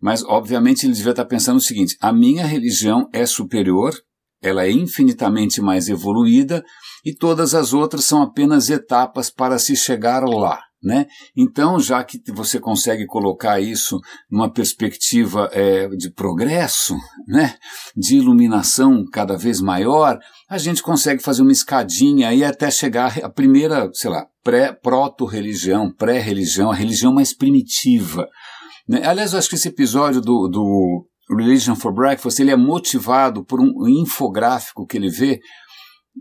Mas, 0.01 0.23
obviamente, 0.23 0.85
ele 0.85 0.93
devia 0.93 1.11
estar 1.11 1.25
pensando 1.25 1.57
o 1.57 1.61
seguinte: 1.61 1.97
a 2.01 2.11
minha 2.11 2.45
religião 2.45 3.07
é 3.13 3.25
superior, 3.25 3.93
ela 4.41 4.65
é 4.65 4.71
infinitamente 4.71 5.61
mais 5.61 5.87
evoluída 5.87 6.63
e 7.05 7.13
todas 7.13 7.55
as 7.55 7.73
outras 7.73 8.05
são 8.05 8.21
apenas 8.21 8.69
etapas 8.69 9.29
para 9.29 9.57
se 9.57 9.75
chegar 9.75 10.23
lá. 10.23 10.59
Né? 10.83 11.05
Então, 11.35 11.79
já 11.79 12.03
que 12.03 12.21
você 12.33 12.59
consegue 12.59 13.05
colocar 13.05 13.57
isso 13.57 14.01
numa 14.29 14.51
perspectiva 14.51 15.49
é, 15.53 15.87
de 15.87 16.11
progresso, 16.11 16.97
né? 17.25 17.55
de 17.95 18.17
iluminação 18.17 19.05
cada 19.09 19.37
vez 19.37 19.61
maior, 19.61 20.19
a 20.49 20.57
gente 20.57 20.83
consegue 20.83 21.23
fazer 21.23 21.41
uma 21.41 21.53
escadinha 21.53 22.27
aí 22.27 22.43
até 22.43 22.69
chegar 22.69 23.17
à 23.23 23.29
primeira, 23.29 23.89
sei 23.93 24.09
lá, 24.09 24.27
pré-proto-religião, 24.43 25.89
pré-religião, 25.89 26.69
a 26.69 26.75
religião 26.75 27.13
mais 27.13 27.33
primitiva. 27.33 28.27
Né? 28.85 29.05
Aliás, 29.05 29.31
eu 29.31 29.39
acho 29.39 29.47
que 29.47 29.55
esse 29.55 29.69
episódio 29.69 30.19
do, 30.19 30.49
do 30.49 31.07
Religion 31.29 31.75
for 31.75 31.93
Breakfast 31.93 32.41
ele 32.41 32.51
é 32.51 32.57
motivado 32.57 33.45
por 33.45 33.61
um 33.61 33.87
infográfico 33.87 34.85
que 34.85 34.97
ele 34.97 35.09
vê 35.09 35.39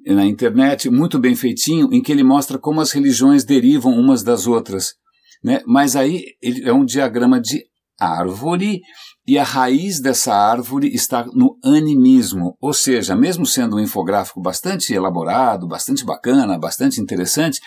na 0.07 0.25
internet, 0.25 0.91
muito 0.91 1.19
bem 1.19 1.35
feitinho, 1.35 1.89
em 1.93 2.03
que 2.03 2.11
ele 2.11 2.25
mostra 2.25 2.59
como 2.59 2.81
as 2.81 2.93
religiões 2.93 3.45
derivam 3.45 3.93
umas 3.93 4.23
das 4.23 4.47
outras. 4.47 4.95
Né? 5.43 5.61
Mas 5.67 5.97
aí 5.97 6.25
ele 6.41 6.69
é 6.69 6.73
um 6.73 6.85
diagrama 6.85 7.41
de 7.41 7.65
árvore 7.99 8.81
e 9.27 9.39
a 9.39 9.45
raiz 9.45 10.01
dessa 10.01 10.35
árvore 10.35 10.89
está 10.89 11.25
no 11.27 11.57
animismo, 11.65 12.57
ou 12.61 12.73
seja, 12.73 13.15
mesmo 13.15 13.47
sendo 13.47 13.77
um 13.77 13.81
infográfico 13.81 14.41
bastante 14.41 14.93
elaborado, 14.93 15.69
bastante 15.69 16.05
bacana, 16.05 16.59
bastante 16.59 17.01
interessante, 17.01 17.61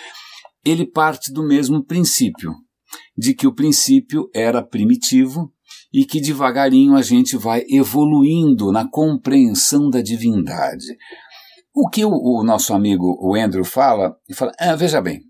ele 0.66 0.86
parte 0.86 1.32
do 1.32 1.46
mesmo 1.46 1.84
princípio, 1.84 2.52
de 3.18 3.34
que 3.34 3.48
o 3.48 3.54
princípio 3.54 4.30
era 4.34 4.62
primitivo 4.62 5.52
e 5.94 6.06
que 6.06 6.20
devagarinho 6.20 6.96
a 6.96 7.02
gente 7.02 7.38
vai 7.38 7.64
evoluindo 7.70 8.72
na 8.72 8.86
compreensão 8.86 9.90
da 9.90 10.02
divindade. 10.02 10.86
O 11.76 11.90
que 11.90 12.06
o, 12.06 12.12
o 12.12 12.42
nosso 12.42 12.74
amigo 12.74 13.18
o 13.20 13.36
Andrew 13.36 13.66
fala, 13.66 14.16
ele 14.30 14.38
fala, 14.38 14.54
ah, 14.58 14.78
veja 14.78 15.02
bem, 15.02 15.22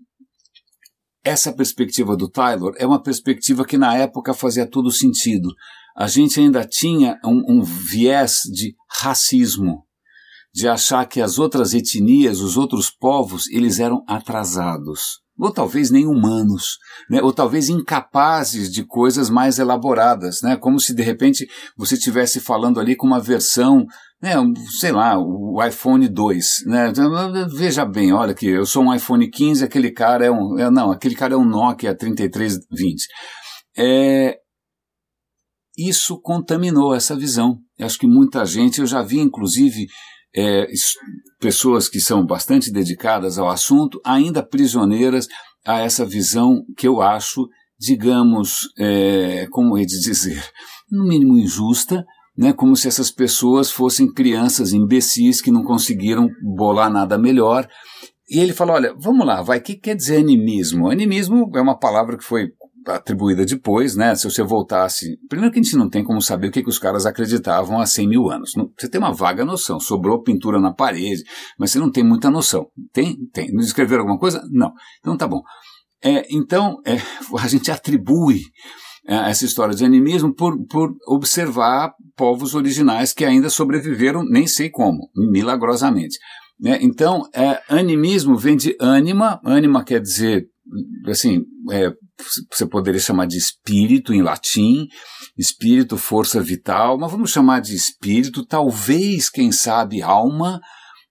essa 1.24 1.52
perspectiva 1.52 2.16
do 2.16 2.30
Taylor 2.30 2.72
é 2.78 2.86
uma 2.86 3.02
perspectiva 3.02 3.64
que 3.64 3.76
na 3.76 3.96
época 3.96 4.32
fazia 4.32 4.64
todo 4.64 4.92
sentido. 4.92 5.48
A 5.96 6.06
gente 6.06 6.38
ainda 6.38 6.64
tinha 6.64 7.18
um, 7.24 7.42
um 7.48 7.62
viés 7.62 8.42
de 8.44 8.76
racismo, 8.88 9.84
de 10.54 10.68
achar 10.68 11.04
que 11.06 11.20
as 11.20 11.36
outras 11.36 11.74
etnias, 11.74 12.38
os 12.38 12.56
outros 12.56 12.90
povos, 12.90 13.48
eles 13.48 13.80
eram 13.80 14.04
atrasados 14.06 15.26
ou 15.38 15.52
talvez 15.52 15.90
nem 15.90 16.06
humanos, 16.06 16.78
né? 17.10 17.22
ou 17.22 17.32
talvez 17.32 17.68
incapazes 17.68 18.70
de 18.70 18.84
coisas 18.84 19.28
mais 19.28 19.58
elaboradas, 19.58 20.40
né? 20.42 20.56
como 20.56 20.80
se 20.80 20.94
de 20.94 21.02
repente 21.02 21.46
você 21.76 21.94
estivesse 21.94 22.40
falando 22.40 22.80
ali 22.80 22.96
com 22.96 23.06
uma 23.06 23.20
versão, 23.20 23.86
né? 24.26 24.54
sei 24.80 24.92
lá, 24.92 25.18
o 25.18 25.62
iPhone 25.64 26.08
2. 26.08 26.46
Né? 26.66 26.92
Veja 27.54 27.84
bem, 27.84 28.12
olha 28.12 28.34
que 28.34 28.46
eu 28.46 28.66
sou 28.66 28.84
um 28.84 28.94
iPhone 28.94 29.30
15, 29.30 29.64
aquele 29.64 29.92
cara 29.92 30.26
é 30.26 30.30
um. 30.30 30.58
É, 30.58 30.70
não, 30.70 30.90
aquele 30.90 31.14
cara 31.14 31.34
é 31.34 31.36
um 31.36 31.44
Nokia 31.44 31.94
3320. 31.94 33.06
É, 33.78 34.36
isso 35.78 36.20
contaminou 36.20 36.94
essa 36.94 37.14
visão. 37.14 37.58
Eu 37.78 37.86
acho 37.86 37.98
que 37.98 38.06
muita 38.06 38.44
gente, 38.44 38.80
eu 38.80 38.86
já 38.86 39.02
vi 39.02 39.20
inclusive 39.20 39.86
é, 40.34 40.66
pessoas 41.40 41.88
que 41.88 42.00
são 42.00 42.24
bastante 42.26 42.72
dedicadas 42.72 43.38
ao 43.38 43.48
assunto, 43.48 44.00
ainda 44.04 44.42
prisioneiras 44.42 45.28
a 45.64 45.80
essa 45.80 46.04
visão 46.04 46.62
que 46.76 46.88
eu 46.88 47.00
acho, 47.00 47.46
digamos, 47.78 48.68
é, 48.78 49.46
como 49.50 49.76
é 49.76 49.82
de 49.82 50.00
dizer, 50.00 50.42
no 50.90 51.04
mínimo 51.04 51.38
injusta, 51.38 52.04
né, 52.36 52.52
como 52.52 52.76
se 52.76 52.88
essas 52.88 53.10
pessoas 53.10 53.70
fossem 53.70 54.12
crianças 54.12 54.72
imbecis 54.72 55.40
que 55.40 55.50
não 55.50 55.62
conseguiram 55.62 56.28
bolar 56.42 56.90
nada 56.90 57.16
melhor. 57.16 57.68
E 58.28 58.40
ele 58.40 58.52
fala: 58.52 58.74
olha, 58.74 58.94
vamos 58.98 59.26
lá, 59.26 59.42
vai, 59.42 59.58
o 59.58 59.62
que 59.62 59.76
quer 59.76 59.94
dizer 59.94 60.18
animismo? 60.18 60.90
Animismo 60.90 61.50
é 61.54 61.60
uma 61.60 61.78
palavra 61.78 62.16
que 62.16 62.24
foi 62.24 62.48
atribuída 62.86 63.44
depois, 63.44 63.96
né? 63.96 64.14
Se 64.14 64.28
você 64.30 64.42
voltasse. 64.42 65.18
Primeiro 65.28 65.52
que 65.52 65.58
a 65.58 65.62
gente 65.62 65.76
não 65.76 65.88
tem 65.88 66.04
como 66.04 66.20
saber 66.20 66.48
o 66.48 66.50
que, 66.50 66.62
que 66.62 66.68
os 66.68 66.78
caras 66.78 67.06
acreditavam 67.06 67.80
há 67.80 67.86
100 67.86 68.08
mil 68.08 68.30
anos. 68.30 68.52
Você 68.78 68.88
tem 68.88 69.00
uma 69.00 69.12
vaga 69.12 69.44
noção. 69.44 69.80
Sobrou 69.80 70.22
pintura 70.22 70.60
na 70.60 70.72
parede, 70.72 71.22
mas 71.58 71.70
você 71.70 71.78
não 71.78 71.90
tem 71.90 72.04
muita 72.04 72.30
noção. 72.30 72.68
Tem? 72.92 73.16
Tem. 73.32 73.52
Nos 73.52 73.66
escreveram 73.66 74.02
alguma 74.02 74.18
coisa? 74.18 74.42
Não. 74.50 74.72
Então 75.00 75.16
tá 75.16 75.26
bom. 75.26 75.42
É, 76.02 76.26
então, 76.30 76.76
é, 76.84 76.96
a 77.40 77.48
gente 77.48 77.70
atribui 77.70 78.42
essa 79.06 79.44
história 79.44 79.74
de 79.74 79.84
animismo 79.84 80.34
por, 80.34 80.58
por 80.66 80.94
observar 81.06 81.92
povos 82.16 82.54
originais 82.54 83.12
que 83.12 83.24
ainda 83.24 83.48
sobreviveram, 83.48 84.24
nem 84.24 84.46
sei 84.46 84.68
como, 84.68 85.08
milagrosamente. 85.14 86.18
Né? 86.58 86.78
Então, 86.82 87.28
é, 87.34 87.60
animismo 87.68 88.36
vem 88.36 88.56
de 88.56 88.76
anima, 88.80 89.40
anima 89.44 89.84
quer 89.84 90.00
dizer, 90.00 90.46
assim, 91.06 91.42
é, 91.70 91.92
você 92.50 92.66
poderia 92.66 93.00
chamar 93.00 93.26
de 93.26 93.36
espírito 93.36 94.12
em 94.12 94.22
latim, 94.22 94.88
espírito, 95.36 95.96
força 95.96 96.40
vital, 96.40 96.98
mas 96.98 97.10
vamos 97.10 97.30
chamar 97.30 97.60
de 97.60 97.74
espírito, 97.74 98.44
talvez, 98.44 99.28
quem 99.28 99.52
sabe, 99.52 100.02
alma, 100.02 100.60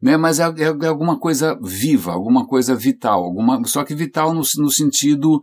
né? 0.02 0.18
mas 0.18 0.40
é, 0.40 0.44
é, 0.44 0.86
é 0.86 0.88
alguma 0.88 1.20
coisa 1.20 1.58
viva, 1.62 2.12
alguma 2.12 2.46
coisa 2.48 2.76
vital, 2.76 3.24
alguma, 3.24 3.64
só 3.66 3.84
que 3.84 3.94
vital 3.94 4.34
no, 4.34 4.42
no 4.58 4.72
sentido 4.72 5.40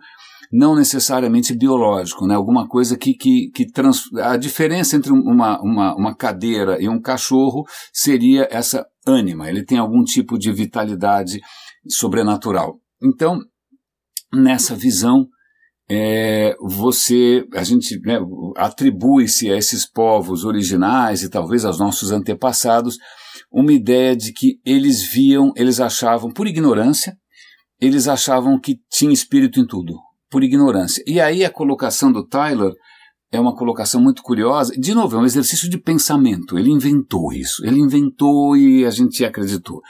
não 0.52 0.76
necessariamente 0.76 1.54
biológico, 1.54 2.26
né? 2.26 2.34
alguma 2.34 2.68
coisa 2.68 2.96
que, 2.96 3.14
que, 3.14 3.50
que 3.54 3.70
trans, 3.70 4.02
a 4.16 4.36
diferença 4.36 4.96
entre 4.96 5.10
uma, 5.10 5.58
uma, 5.62 5.96
uma 5.96 6.14
cadeira 6.14 6.76
e 6.78 6.88
um 6.88 7.00
cachorro 7.00 7.64
seria 7.90 8.46
essa 8.50 8.86
ânima, 9.06 9.48
ele 9.48 9.64
tem 9.64 9.78
algum 9.78 10.04
tipo 10.04 10.38
de 10.38 10.52
vitalidade 10.52 11.40
sobrenatural. 11.88 12.78
Então, 13.02 13.40
nessa 14.32 14.76
visão, 14.76 15.26
é, 15.90 16.54
você, 16.60 17.46
a 17.54 17.64
gente 17.64 17.98
né, 18.04 18.18
atribui-se 18.56 19.50
a 19.50 19.56
esses 19.56 19.88
povos 19.88 20.44
originais 20.44 21.22
e 21.22 21.30
talvez 21.30 21.64
aos 21.64 21.78
nossos 21.78 22.12
antepassados 22.12 22.96
uma 23.50 23.72
ideia 23.72 24.14
de 24.14 24.32
que 24.32 24.60
eles 24.64 25.02
viam, 25.02 25.52
eles 25.56 25.80
achavam, 25.80 26.30
por 26.30 26.46
ignorância, 26.46 27.16
eles 27.80 28.06
achavam 28.06 28.60
que 28.60 28.80
tinha 28.90 29.12
espírito 29.12 29.58
em 29.58 29.66
tudo, 29.66 29.94
por 30.32 30.42
ignorância. 30.42 31.04
E 31.06 31.20
aí 31.20 31.44
a 31.44 31.50
colocação 31.50 32.10
do 32.10 32.26
Tyler 32.26 32.72
é 33.30 33.38
uma 33.38 33.54
colocação 33.54 34.00
muito 34.00 34.22
curiosa. 34.22 34.72
De 34.72 34.94
novo, 34.94 35.16
é 35.16 35.20
um 35.20 35.26
exercício 35.26 35.68
de 35.68 35.78
pensamento. 35.78 36.58
Ele 36.58 36.70
inventou 36.70 37.32
isso. 37.32 37.64
Ele 37.66 37.78
inventou 37.78 38.56
e 38.56 38.86
a 38.86 38.90
gente 38.90 39.22
acreditou. 39.24 39.82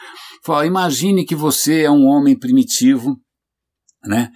Fala, 0.44 0.66
imagine 0.66 1.24
que 1.24 1.36
você 1.36 1.82
é 1.82 1.90
um 1.90 2.04
homem 2.04 2.36
primitivo, 2.36 3.16
né? 4.04 4.30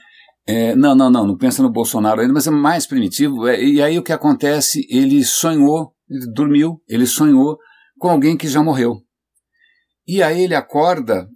É, 0.49 0.77
não, 0.77 0.95
não, 0.95 1.11
não, 1.11 1.27
não 1.27 1.37
pensa 1.37 1.61
no 1.61 1.73
Bolsonaro 1.73 2.21
ainda, 2.21 2.33
mas 2.33 2.47
é 2.47 2.51
mais 2.53 2.87
primitivo. 2.87 3.49
É, 3.49 3.61
e 3.61 3.83
aí 3.83 3.99
o 3.99 4.03
que 4.03 4.13
acontece? 4.13 4.87
Ele 4.89 5.25
sonhou, 5.25 5.93
ele 6.09 6.33
dormiu, 6.33 6.81
ele 6.89 7.05
sonhou 7.05 7.59
com 7.99 8.09
alguém 8.09 8.37
que 8.37 8.47
já 8.47 8.63
morreu. 8.63 9.03
E 10.07 10.23
aí 10.23 10.43
ele 10.43 10.55
acorda 10.55 11.29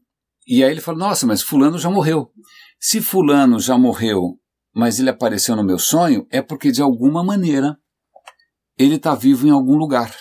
e 0.47 0.63
aí 0.63 0.71
ele 0.71 0.81
fala: 0.81 0.99
Nossa, 0.99 1.27
mas 1.27 1.43
Fulano 1.43 1.77
já 1.77 1.91
morreu. 1.91 2.31
Se 2.81 3.01
Fulano 3.01 3.59
já 3.61 3.77
morreu, 3.77 4.40
mas 4.75 4.99
ele 4.99 5.11
apareceu 5.11 5.57
no 5.57 5.65
meu 5.65 5.79
sonho, 5.79 6.27
é 6.31 6.41
porque 6.41 6.71
de 6.71 6.83
alguma 6.83 7.25
maneira 7.25 7.77
ele 8.79 8.97
está 8.97 9.15
vivo 9.15 9.47
em 9.47 9.51
algum 9.51 9.77
lugar. 9.77 10.15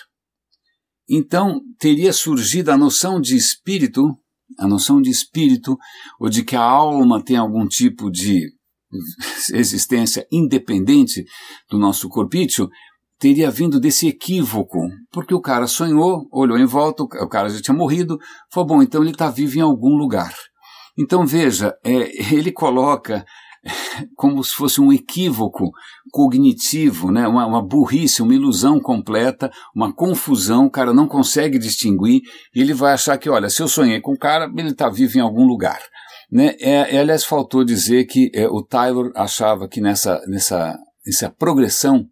Então 1.08 1.60
teria 1.78 2.12
surgido 2.12 2.70
a 2.70 2.76
noção 2.76 3.20
de 3.20 3.36
espírito, 3.36 4.16
a 4.58 4.66
noção 4.66 5.00
de 5.00 5.10
espírito, 5.10 5.76
ou 6.18 6.28
de 6.28 6.44
que 6.44 6.56
a 6.56 6.62
alma 6.62 7.22
tem 7.22 7.36
algum 7.36 7.66
tipo 7.66 8.10
de 8.10 8.52
existência 9.52 10.26
independente 10.30 11.24
do 11.70 11.78
nosso 11.78 12.08
corpício, 12.08 12.68
teria 13.18 13.50
vindo 13.50 13.78
desse 13.78 14.08
equívoco, 14.08 14.78
porque 15.12 15.34
o 15.34 15.40
cara 15.40 15.66
sonhou, 15.66 16.26
olhou 16.32 16.58
em 16.58 16.64
volta, 16.64 17.02
o 17.02 17.28
cara 17.28 17.48
já 17.50 17.60
tinha 17.60 17.76
morrido, 17.76 18.18
falou, 18.50 18.68
bom, 18.68 18.82
então 18.82 19.02
ele 19.02 19.10
está 19.10 19.30
vivo 19.30 19.58
em 19.58 19.62
algum 19.62 19.96
lugar. 19.96 20.34
Então 20.98 21.26
veja, 21.26 21.74
é, 21.84 22.34
ele 22.34 22.50
coloca 22.50 23.24
como 24.16 24.42
se 24.42 24.54
fosse 24.54 24.80
um 24.80 24.92
equívoco 24.92 25.70
cognitivo, 26.10 27.10
né? 27.10 27.26
uma, 27.26 27.46
uma 27.46 27.62
burrice, 27.62 28.22
uma 28.22 28.34
ilusão 28.34 28.80
completa, 28.80 29.50
uma 29.74 29.92
confusão, 29.92 30.66
o 30.66 30.70
cara 30.70 30.92
não 30.92 31.06
consegue 31.06 31.58
distinguir, 31.58 32.22
e 32.54 32.60
ele 32.60 32.72
vai 32.72 32.92
achar 32.92 33.18
que, 33.18 33.28
olha, 33.28 33.50
se 33.50 33.62
eu 33.62 33.68
sonhei 33.68 34.00
com 34.00 34.12
o 34.12 34.18
cara, 34.18 34.50
ele 34.56 34.70
está 34.70 34.88
vivo 34.88 35.18
em 35.18 35.20
algum 35.20 35.44
lugar. 35.44 35.80
Né? 36.30 36.54
É, 36.60 36.96
é, 36.96 37.00
aliás, 37.00 37.24
faltou 37.24 37.64
dizer 37.64 38.04
que 38.06 38.30
é, 38.34 38.48
o 38.48 38.62
Taylor 38.62 39.10
achava 39.14 39.68
que 39.68 39.80
nessa, 39.80 40.22
nessa, 40.26 40.78
nessa 41.04 41.30
progressão 41.30 42.06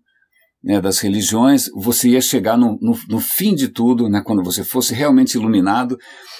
né, 0.62 0.80
das 0.80 0.98
religiões, 0.98 1.70
você 1.74 2.10
ia 2.10 2.20
chegar 2.20 2.56
no, 2.56 2.78
no, 2.80 2.98
no 3.08 3.20
fim 3.20 3.54
de 3.54 3.68
tudo, 3.68 4.08
né, 4.08 4.22
quando 4.24 4.42
você 4.42 4.64
fosse 4.64 4.92
realmente 4.92 5.34
iluminado, 5.34 5.96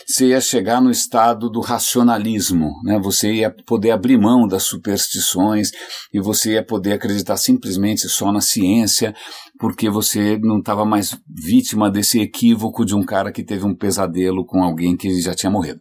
você 0.07 0.29
ia 0.29 0.41
chegar 0.41 0.81
no 0.81 0.91
estado 0.91 1.49
do 1.49 1.61
racionalismo, 1.61 2.71
né, 2.85 2.99
você 2.99 3.33
ia 3.33 3.55
poder 3.65 3.93
abrir 3.93 4.19
mão 4.19 4.47
das 4.47 4.65
superstições 4.65 5.71
e 6.13 6.21
você 6.21 6.55
ia 6.55 6.65
poder 6.65 6.95
acreditar 6.95 7.37
simplesmente 7.37 8.09
só 8.09 8.33
na 8.33 8.41
ciência, 8.41 9.15
porque 9.59 9.89
você 9.89 10.39
não 10.39 10.59
estava 10.59 10.85
mais 10.85 11.17
vítima 11.29 11.91
desse 11.91 12.21
equívoco 12.21 12.85
de 12.85 12.95
um 12.95 13.05
cara 13.05 13.31
que 13.31 13.45
teve 13.45 13.65
um 13.65 13.75
pesadelo 13.75 14.45
com 14.45 14.63
alguém 14.63 14.97
que 14.97 15.21
já 15.21 15.35
tinha 15.35 15.51
morrido. 15.51 15.81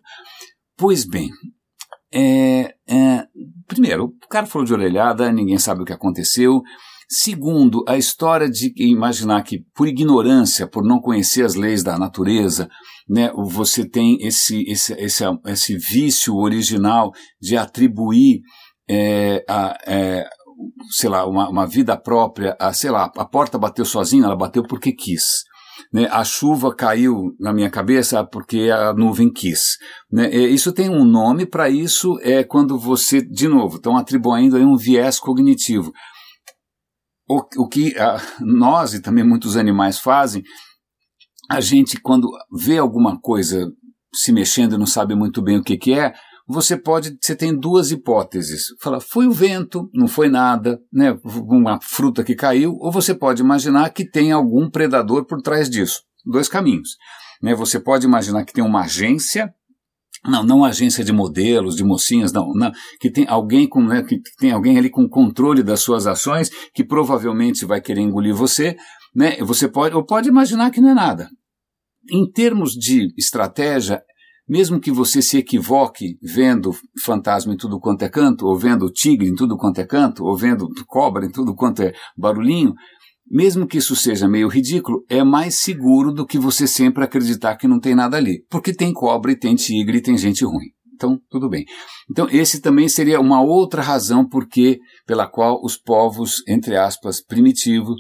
Pois 0.78 1.06
bem, 1.06 1.32
é, 2.14 2.76
é, 2.88 3.26
primeiro, 3.68 4.06
o 4.24 4.28
cara 4.30 4.46
falou 4.46 4.66
de 4.66 4.74
orelhada, 4.74 5.32
ninguém 5.32 5.58
sabe 5.58 5.82
o 5.82 5.86
que 5.86 5.94
aconteceu. 5.94 6.62
Segundo, 7.10 7.86
a 7.88 7.98
história 7.98 8.50
de 8.50 8.74
imaginar 8.76 9.42
que, 9.44 9.64
por 9.74 9.88
ignorância, 9.88 10.68
por 10.68 10.84
não 10.84 11.00
conhecer 11.00 11.46
as 11.46 11.56
leis 11.56 11.82
da 11.82 11.98
natureza, 11.98 12.68
né, 13.08 13.32
você 13.34 13.88
tem 13.88 14.18
esse, 14.20 14.64
esse, 14.70 14.94
esse, 14.94 15.24
esse 15.46 15.78
vício 15.78 16.36
original 16.36 17.14
de 17.40 17.56
atribuir 17.56 18.42
é, 18.90 19.42
a, 19.48 19.78
é, 19.88 20.26
sei 20.92 21.10
lá, 21.10 21.26
uma, 21.26 21.50
uma 21.50 21.66
vida 21.66 21.96
própria, 21.96 22.58
a, 22.60 22.74
sei 22.74 22.92
lá, 22.92 23.10
a 23.16 23.26
porta 23.26 23.58
bateu 23.58 23.86
sozinha, 23.86 24.26
ela 24.26 24.36
bateu 24.36 24.64
porque 24.64 24.92
quis. 24.92 25.46
Né, 25.94 26.10
a 26.12 26.26
chuva 26.26 26.76
caiu 26.76 27.34
na 27.40 27.54
minha 27.54 27.70
cabeça 27.70 28.22
porque 28.26 28.70
a 28.70 28.94
nuvem 28.94 29.32
quis. 29.32 29.78
Né, 30.12 30.30
isso 30.30 30.74
tem 30.74 30.90
um 30.90 31.06
nome 31.06 31.46
para 31.46 31.70
isso, 31.70 32.20
é 32.22 32.44
quando 32.44 32.78
você, 32.78 33.22
de 33.22 33.48
novo, 33.48 33.78
estão 33.78 33.96
atribuindo 33.96 34.58
aí 34.58 34.66
um 34.66 34.76
viés 34.76 35.20
cognitivo. 35.22 35.94
O, 37.30 37.42
o 37.64 37.68
que 37.68 37.98
a, 37.98 38.22
nós 38.40 38.94
e 38.94 39.02
também 39.02 39.24
muitos 39.24 39.58
animais 39.58 40.00
fazem, 40.00 40.44
a 41.50 41.62
gente, 41.62 42.00
quando 42.00 42.30
vê 42.52 42.78
alguma 42.78 43.20
coisa 43.20 43.72
se 44.14 44.32
mexendo 44.32 44.76
e 44.76 44.78
não 44.78 44.86
sabe 44.86 45.16
muito 45.16 45.42
bem 45.42 45.58
o 45.58 45.64
que, 45.64 45.78
que 45.78 45.94
é, 45.94 46.14
você 46.48 46.78
pode, 46.78 47.18
você 47.22 47.36
tem 47.36 47.58
duas 47.58 47.92
hipóteses. 47.92 48.68
Fala, 48.82 49.02
foi 49.02 49.28
o 49.28 49.32
vento, 49.32 49.90
não 49.94 50.08
foi 50.08 50.30
nada, 50.30 50.80
né, 50.92 51.18
uma 51.24 51.80
fruta 51.82 52.24
que 52.24 52.36
caiu, 52.36 52.74
ou 52.80 52.92
você 52.92 53.14
pode 53.14 53.42
imaginar 53.42 53.90
que 53.90 54.10
tem 54.10 54.32
algum 54.32 54.70
predador 54.70 55.26
por 55.26 55.42
trás 55.42 55.70
disso. 55.70 56.02
Dois 56.26 56.48
caminhos. 56.48 56.96
Né, 57.42 57.54
você 57.54 57.80
pode 57.80 58.06
imaginar 58.06 58.46
que 58.46 58.54
tem 58.54 58.64
uma 58.64 58.84
agência, 58.84 59.54
não, 60.28 60.44
não 60.44 60.64
agência 60.64 61.04
de 61.04 61.12
modelos, 61.12 61.76
de 61.76 61.84
mocinhas, 61.84 62.32
não, 62.32 62.52
não 62.54 62.72
que 63.00 63.12
tem 63.12 63.26
alguém 63.28 63.68
com, 63.68 63.82
né, 63.82 64.04
que 64.04 64.20
tem 64.40 64.52
alguém 64.52 64.78
ali 64.78 64.90
com 64.90 65.08
controle 65.08 65.64
das 65.64 65.80
suas 65.80 66.06
ações, 66.08 66.50
que 66.74 66.84
provavelmente 66.84 67.66
vai 67.66 67.82
querer 67.82 68.02
engolir 68.02 68.36
você, 68.36 68.76
né, 69.16 69.38
você 69.38 69.68
pode, 69.68 69.96
ou 69.96 70.06
pode 70.06 70.28
imaginar 70.30 70.72
que 70.72 70.82
não 70.82 70.90
é 70.90 70.94
nada. 70.94 71.30
Em 72.12 72.30
termos 72.30 72.72
de 72.74 73.14
estratégia, 73.18 74.02
mesmo 74.48 74.80
que 74.80 74.92
você 74.92 75.22
se 75.22 75.38
equivoque 75.38 76.18
vendo 76.22 76.72
fantasma 77.04 77.54
em 77.54 77.58
tudo 77.58 77.80
quanto 77.80 78.04
é 78.04 78.10
canto, 78.10 78.46
ou 78.46 78.58
vendo 78.58 78.90
tigre 78.92 79.28
em 79.28 79.36
tudo 79.36 79.58
quanto 79.58 79.80
é 79.80 79.86
canto, 79.86 80.24
ou 80.24 80.38
vendo 80.38 80.68
cobra 80.88 81.26
em 81.26 81.32
tudo 81.32 81.54
quanto 81.54 81.82
é 81.82 81.94
barulhinho, 82.16 82.74
mesmo 83.30 83.68
que 83.68 83.78
isso 83.78 83.96
seja 83.96 84.28
meio 84.28 84.48
ridículo, 84.48 85.04
é 85.10 85.24
mais 85.24 85.60
seguro 85.60 86.12
do 86.12 86.26
que 86.26 86.38
você 86.38 86.68
sempre 86.68 87.04
acreditar 87.04 87.56
que 87.56 87.68
não 87.68 87.80
tem 87.80 87.96
nada 87.96 88.18
ali. 88.18 88.44
Porque 88.50 88.74
tem 88.74 88.94
cobra 88.94 89.32
e 89.32 89.38
tem 89.38 89.56
tigre 89.56 89.98
e 89.98 90.02
tem 90.02 90.18
gente 90.18 90.46
ruim. 90.46 90.68
Então, 90.94 91.20
tudo 91.30 91.48
bem. 91.48 91.64
Então, 92.10 92.28
esse 92.32 92.60
também 92.60 92.90
seria 92.90 93.20
uma 93.20 93.42
outra 93.42 93.82
razão 93.82 94.28
porque, 94.28 94.80
pela 95.06 95.28
qual 95.28 95.62
os 95.64 95.78
povos, 95.78 96.42
entre 96.48 96.76
aspas, 96.76 97.24
primitivos, 97.24 97.96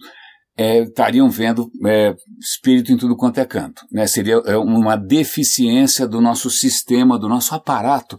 é, 0.57 0.79
estariam 0.79 1.29
vendo 1.29 1.69
é, 1.85 2.15
espírito 2.39 2.91
em 2.91 2.97
tudo 2.97 3.15
quanto 3.15 3.39
é 3.39 3.45
canto. 3.45 3.83
Né? 3.91 4.07
Seria 4.07 4.41
é, 4.45 4.57
uma 4.57 4.95
deficiência 4.95 6.07
do 6.07 6.19
nosso 6.19 6.49
sistema, 6.49 7.19
do 7.19 7.29
nosso 7.29 7.53
aparato 7.53 8.17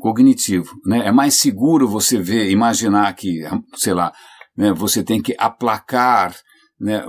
cognitivo. 0.00 0.74
Né? 0.84 1.06
É 1.06 1.10
mais 1.10 1.34
seguro 1.34 1.88
você 1.88 2.20
ver, 2.20 2.50
imaginar 2.50 3.10
que, 3.14 3.40
sei 3.76 3.94
lá, 3.94 4.12
né, 4.54 4.72
você 4.72 5.02
tem 5.02 5.22
que 5.22 5.34
aplacar 5.38 6.34
né, 6.80 7.04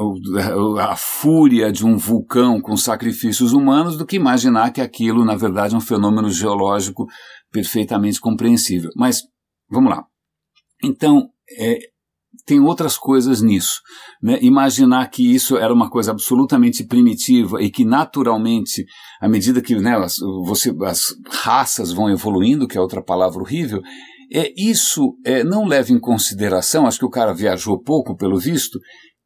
a 0.80 0.96
fúria 0.96 1.72
de 1.72 1.86
um 1.86 1.96
vulcão 1.96 2.60
com 2.60 2.76
sacrifícios 2.76 3.54
humanos 3.54 3.98
do 3.98 4.06
que 4.06 4.16
imaginar 4.16 4.72
que 4.72 4.82
aquilo, 4.82 5.24
na 5.24 5.36
verdade, 5.36 5.76
é 5.76 5.78
um 5.78 5.82
fenômeno 5.82 6.30
geológico 6.30 7.06
perfeitamente 7.52 8.20
compreensível. 8.20 8.90
Mas, 8.96 9.22
vamos 9.70 9.92
lá. 9.92 10.04
Então, 10.84 11.30
é, 11.58 11.80
tem 12.46 12.60
outras 12.60 12.98
coisas 12.98 13.42
nisso. 13.42 13.82
Né? 14.22 14.40
Imaginar 14.42 15.08
que 15.10 15.36
isso 15.36 15.58
era 15.58 15.74
uma 15.74 15.90
coisa 15.90 16.12
absolutamente 16.12 16.84
primitiva 16.84 17.62
e 17.62 17.70
que 17.70 17.86
naturalmente, 17.86 18.86
à 19.22 19.30
medida 19.30 19.62
que 19.62 19.76
né, 19.76 19.96
as, 19.98 20.18
você, 20.46 20.74
as 20.84 21.16
raças 21.44 21.92
vão 21.92 22.10
evoluindo, 22.10 22.68
que 22.68 22.78
é 22.78 22.82
outra 22.82 23.04
palavra 23.04 23.40
horrível, 23.40 23.82
é, 24.32 24.52
isso 24.56 25.18
é, 25.26 25.44
não 25.44 25.66
leva 25.66 25.92
em 25.92 26.00
consideração, 26.00 26.86
acho 26.86 27.00
que 27.00 27.06
o 27.06 27.10
cara 27.10 27.34
viajou 27.34 27.82
pouco 27.82 28.16
pelo 28.16 28.38
visto, 28.38 28.80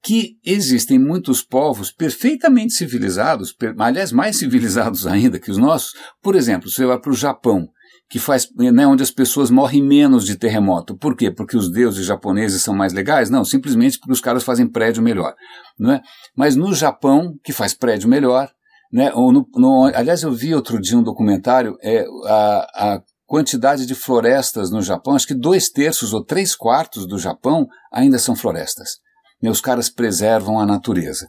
que 0.03 0.37
existem 0.43 0.99
muitos 0.99 1.41
povos 1.41 1.89
perfeitamente 1.89 2.73
civilizados, 2.73 3.55
aliás, 3.79 4.11
mais 4.11 4.35
civilizados 4.37 5.07
ainda 5.07 5.39
que 5.39 5.49
os 5.49 5.57
nossos. 5.57 5.93
Por 6.21 6.35
exemplo, 6.35 6.69
você 6.69 6.85
vai 6.85 6.99
para 6.99 7.11
o 7.11 7.15
Japão, 7.15 7.69
que 8.09 8.19
faz, 8.19 8.49
né, 8.55 8.85
onde 8.85 9.01
as 9.01 9.09
pessoas 9.09 9.49
morrem 9.49 9.81
menos 9.81 10.25
de 10.25 10.35
terremoto. 10.35 10.95
Por 10.97 11.15
quê? 11.15 11.31
Porque 11.31 11.55
os 11.55 11.71
deuses 11.71 12.05
japoneses 12.05 12.61
são 12.61 12.75
mais 12.75 12.91
legais? 12.91 13.29
Não, 13.29 13.45
simplesmente 13.45 13.97
porque 13.97 14.11
os 14.11 14.21
caras 14.21 14.43
fazem 14.43 14.67
prédio 14.67 15.01
melhor. 15.01 15.33
Não 15.79 15.93
é? 15.93 16.01
Mas 16.35 16.55
no 16.55 16.73
Japão, 16.75 17.33
que 17.43 17.53
faz 17.53 17.73
prédio 17.73 18.09
melhor, 18.09 18.51
né, 18.91 19.09
no, 19.09 19.47
no, 19.55 19.85
aliás, 19.95 20.21
eu 20.21 20.31
vi 20.33 20.53
outro 20.53 20.79
dia 20.79 20.97
um 20.97 21.01
documentário, 21.01 21.77
é, 21.81 22.05
a, 22.25 22.93
a 22.95 23.01
quantidade 23.25 23.85
de 23.85 23.95
florestas 23.95 24.69
no 24.69 24.81
Japão, 24.81 25.15
acho 25.15 25.25
que 25.25 25.33
dois 25.33 25.69
terços 25.69 26.13
ou 26.13 26.23
três 26.23 26.55
quartos 26.55 27.07
do 27.07 27.17
Japão 27.17 27.67
ainda 27.91 28.19
são 28.19 28.35
florestas. 28.35 29.01
E 29.43 29.49
os 29.49 29.59
caras 29.59 29.89
preservam 29.89 30.57
a 30.57 30.65
natureza. 30.65 31.27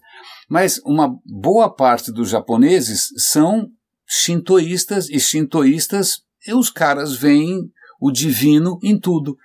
Mas 0.49 0.81
uma 0.87 1.19
boa 1.27 1.69
parte 1.69 2.12
dos 2.12 2.31
japoneses 2.31 3.09
são 3.17 3.67
shintoístas 4.07 5.11
e 5.11 5.19
shintoístas, 5.19 6.19
e 6.47 6.55
os 6.55 6.71
caras 6.71 7.17
veem 7.17 7.69
o 8.01 8.12
divino 8.12 8.79
em 8.85 8.99
tudo. 8.99 9.37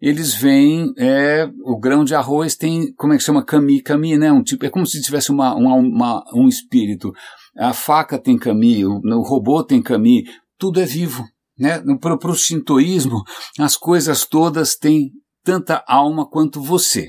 eles 0.00 0.34
veem 0.34 0.92
é, 0.96 1.48
o 1.64 1.76
grão 1.76 2.04
de 2.04 2.14
arroz 2.14 2.54
tem, 2.54 2.92
como 2.94 3.14
é 3.14 3.16
que 3.16 3.22
chama? 3.22 3.44
Cami, 3.44 3.80
cami, 3.82 4.16
né? 4.16 4.30
Um 4.30 4.42
tipo, 4.42 4.64
é 4.66 4.70
como 4.70 4.86
se 4.86 5.00
tivesse 5.00 5.30
uma, 5.30 5.54
uma, 5.54 5.74
uma 5.74 6.24
um 6.34 6.46
espírito. 6.46 7.12
A 7.56 7.72
faca 7.72 8.18
tem 8.18 8.38
cami, 8.38 8.84
o, 8.84 9.00
o 9.02 9.22
robô 9.22 9.64
tem 9.64 9.82
cami, 9.82 10.24
tudo 10.58 10.80
é 10.80 10.84
vivo. 10.84 11.24
Né? 11.58 11.82
Para 12.00 12.30
o 12.30 12.34
shintoísmo, 12.34 13.24
as 13.58 13.76
coisas 13.76 14.24
todas 14.24 14.76
têm 14.76 15.10
tanta 15.42 15.82
alma 15.88 16.28
quanto 16.28 16.60
você. 16.60 17.08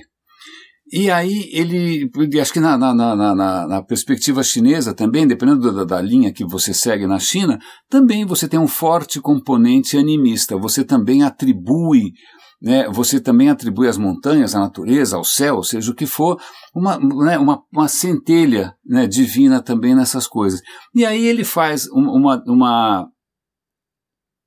E 0.91 1.11
aí 1.11 1.49
ele, 1.51 2.09
acho 2.41 2.51
que 2.51 2.59
na, 2.59 2.75
na, 2.77 2.93
na, 2.93 3.35
na, 3.35 3.83
perspectiva 3.83 4.41
chinesa 4.41 4.93
também, 4.93 5.27
dependendo 5.27 5.71
da, 5.71 5.83
da, 5.83 6.01
linha 6.01 6.33
que 6.33 6.43
você 6.43 6.73
segue 6.73 7.05
na 7.05 7.19
China, 7.19 7.59
também 7.87 8.25
você 8.25 8.47
tem 8.47 8.59
um 8.59 8.67
forte 8.67 9.21
componente 9.21 9.97
animista. 9.97 10.57
Você 10.57 10.83
também 10.83 11.21
atribui, 11.21 12.13
né, 12.59 12.89
você 12.89 13.19
também 13.19 13.49
atribui 13.49 13.87
às 13.87 13.97
montanhas, 13.99 14.55
à 14.55 14.59
natureza, 14.59 15.15
ao 15.15 15.23
céu, 15.23 15.61
seja 15.61 15.91
o 15.91 15.95
que 15.95 16.07
for, 16.07 16.39
uma, 16.73 16.97
né, 16.97 17.37
uma, 17.37 17.61
uma 17.71 17.87
centelha 17.87 18.73
né, 18.83 19.05
divina 19.05 19.61
também 19.61 19.93
nessas 19.93 20.25
coisas. 20.25 20.59
E 20.95 21.05
aí 21.05 21.23
ele 21.27 21.43
faz 21.43 21.87
uma, 21.87 22.41
uma 22.47 23.07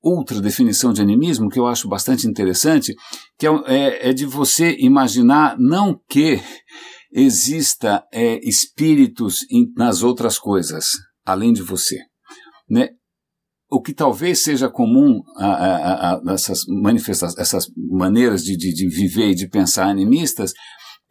outra 0.03 0.41
definição 0.41 0.91
de 0.91 1.01
animismo 1.01 1.49
que 1.49 1.57
eu 1.57 1.65
acho 1.65 1.87
bastante 1.87 2.27
interessante, 2.27 2.93
que 3.39 3.47
é, 3.47 3.51
é, 3.67 4.09
é 4.09 4.13
de 4.13 4.25
você 4.25 4.75
imaginar 4.77 5.55
não 5.57 5.97
que 6.09 6.41
exista 7.09 8.03
é, 8.11 8.37
espíritos 8.43 9.45
em, 9.49 9.71
nas 9.77 10.03
outras 10.03 10.37
coisas, 10.37 10.87
além 11.25 11.53
de 11.53 11.61
você. 11.61 11.99
Né? 12.69 12.89
O 13.71 13.81
que 13.81 13.93
talvez 13.93 14.43
seja 14.43 14.69
comum 14.69 15.21
a, 15.37 15.47
a, 15.47 16.15
a, 16.15 16.33
essas 16.33 16.65
manifestações, 16.67 17.39
essas 17.39 17.67
maneiras 17.77 18.43
de, 18.43 18.57
de, 18.57 18.73
de 18.73 18.89
viver 18.89 19.29
e 19.29 19.35
de 19.35 19.47
pensar 19.47 19.87
animistas, 19.87 20.51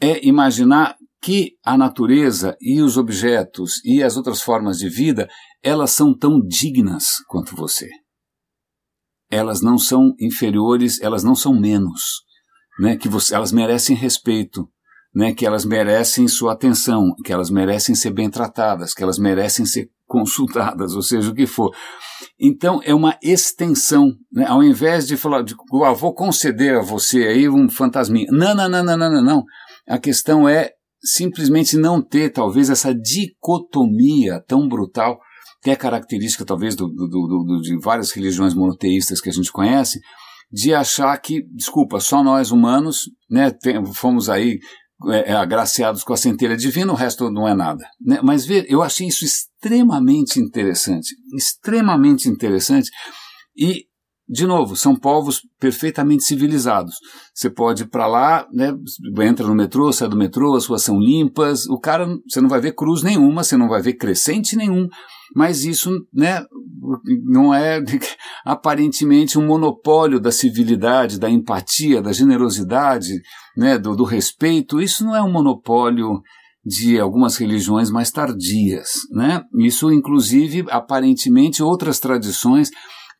é 0.01 0.24
imaginar 0.26 0.97
que 1.22 1.53
a 1.64 1.78
natureza 1.78 2.57
e 2.61 2.82
os 2.82 2.97
objetos 2.99 3.82
e 3.84 4.03
as 4.03 4.16
outras 4.16 4.43
formas 4.43 4.76
de 4.76 4.88
vida, 4.88 5.28
elas 5.62 5.93
são 5.93 6.16
tão 6.16 6.40
dignas 6.40 7.05
quanto 7.28 7.57
você 7.57 7.88
elas 9.33 9.62
não 9.62 9.78
são 9.78 10.14
inferiores, 10.20 11.01
elas 11.01 11.24
não 11.24 11.35
são 11.35 11.59
menos, 11.59 12.22
né? 12.78 12.97
Que 12.99 13.09
você, 13.09 13.35
elas 13.35 13.51
merecem 13.51 13.97
respeito, 13.97 14.68
né? 15.14 15.33
Que 15.33 15.47
elas 15.47 15.64
merecem 15.64 16.28
sua 16.28 16.53
atenção, 16.53 17.14
que 17.24 17.33
elas 17.33 17.51
merecem 17.51 17.95
ser 17.95 18.11
bem 18.11 18.28
tratadas, 18.28 18.93
que 18.93 19.03
elas 19.03 19.18
merecem 19.18 19.64
ser 19.64 19.89
consultadas, 20.07 20.93
ou 20.95 21.01
seja, 21.01 21.30
o 21.30 21.35
que 21.35 21.47
for. 21.47 21.74
Então 22.39 22.83
é 22.85 22.95
uma 22.95 23.18
extensão, 23.22 24.12
né? 24.30 24.45
Ao 24.47 24.62
invés 24.62 25.07
de 25.07 25.16
falar, 25.16 25.43
de, 25.43 25.55
ah, 25.83 25.93
vou 25.93 26.14
conceder 26.14 26.76
a 26.76 26.83
você 26.83 27.26
aí 27.26 27.49
um 27.49 27.70
fantasminha. 27.70 28.26
Não, 28.30 28.55
não, 28.55 28.68
não, 28.68 28.85
não, 28.85 28.99
não, 28.99 29.11
não, 29.11 29.24
não. 29.24 29.45
A 29.89 29.99
questão 29.99 30.47
é 30.47 30.72
simplesmente 31.03 31.78
não 31.78 32.03
ter 32.03 32.30
talvez 32.30 32.68
essa 32.68 32.95
dicotomia 32.95 34.45
tão 34.47 34.68
brutal 34.68 35.18
que 35.63 35.71
é 35.71 35.77
característica 35.77 36.45
talvez 36.45 36.75
do, 36.75 36.89
do, 36.89 37.07
do, 37.07 37.61
de 37.63 37.79
várias 37.79 38.11
religiões 38.11 38.53
monoteístas 38.53 39.21
que 39.21 39.31
a 39.31 39.33
gente 39.33 39.53
conhece, 39.53 40.01
de 40.51 40.75
achar 40.75 41.17
que, 41.19 41.43
desculpa, 41.55 42.01
só 42.01 42.23
nós 42.23 42.51
humanos 42.51 43.11
né, 43.31 43.51
tem, 43.51 43.85
fomos 43.95 44.29
aí 44.29 44.59
é, 45.07 45.31
é, 45.31 45.35
agraciados 45.35 46.05
com 46.05 46.13
a 46.13 46.17
centelha 46.17 46.57
divina, 46.57 46.93
o 46.93 46.97
resto 46.97 47.31
não 47.31 47.49
é 47.49 47.55
nada. 47.55 47.85
Né? 48.01 48.21
Mas 48.23 48.45
ver, 48.45 48.67
eu 48.69 48.83
achei 48.83 49.07
isso 49.07 49.25
extremamente 49.25 50.39
interessante, 50.39 51.15
extremamente 51.35 52.29
interessante, 52.29 52.91
e 53.57 53.87
de 54.33 54.47
novo, 54.47 54.74
são 54.74 54.97
povos 54.97 55.43
perfeitamente 55.61 56.24
civilizados. 56.24 56.95
Você 57.35 57.51
pode 57.51 57.83
ir 57.83 57.89
para 57.89 58.07
lá, 58.07 58.49
né, 58.51 58.72
entra 59.26 59.47
no 59.47 59.55
metrô, 59.55 59.93
sai 59.93 60.09
do 60.09 60.16
metrô, 60.16 60.57
as 60.57 60.64
ruas 60.64 60.83
são 60.83 60.99
limpas, 60.99 61.66
o 61.66 61.78
cara, 61.78 62.09
você 62.26 62.41
não 62.41 62.49
vai 62.49 62.59
ver 62.59 62.74
cruz 62.74 63.03
nenhuma, 63.03 63.45
você 63.45 63.59
não 63.59 63.68
vai 63.68 63.83
ver 63.83 63.93
crescente 63.93 64.57
nenhum, 64.57 64.89
mas 65.37 65.66
isso 65.66 65.91
né, 66.11 66.43
não 67.26 67.53
é 67.53 67.78
aparentemente 68.43 69.39
um 69.39 69.47
monopólio 69.47 70.18
da 70.18 70.33
civilidade, 70.33 71.20
da 71.20 71.28
empatia, 71.28 72.01
da 72.01 72.11
generosidade, 72.11 73.12
né, 73.55 73.76
do, 73.76 73.95
do 73.95 74.05
respeito. 74.05 74.80
Isso 74.80 75.05
não 75.05 75.14
é 75.14 75.22
um 75.22 75.30
monopólio 75.30 76.22
de 76.64 76.99
algumas 76.99 77.37
religiões 77.37 77.91
mais 77.91 78.11
tardias. 78.11 78.89
Né? 79.11 79.43
Isso, 79.59 79.93
inclusive, 79.93 80.64
aparentemente, 80.70 81.62
outras 81.62 82.01
tradições 82.01 82.70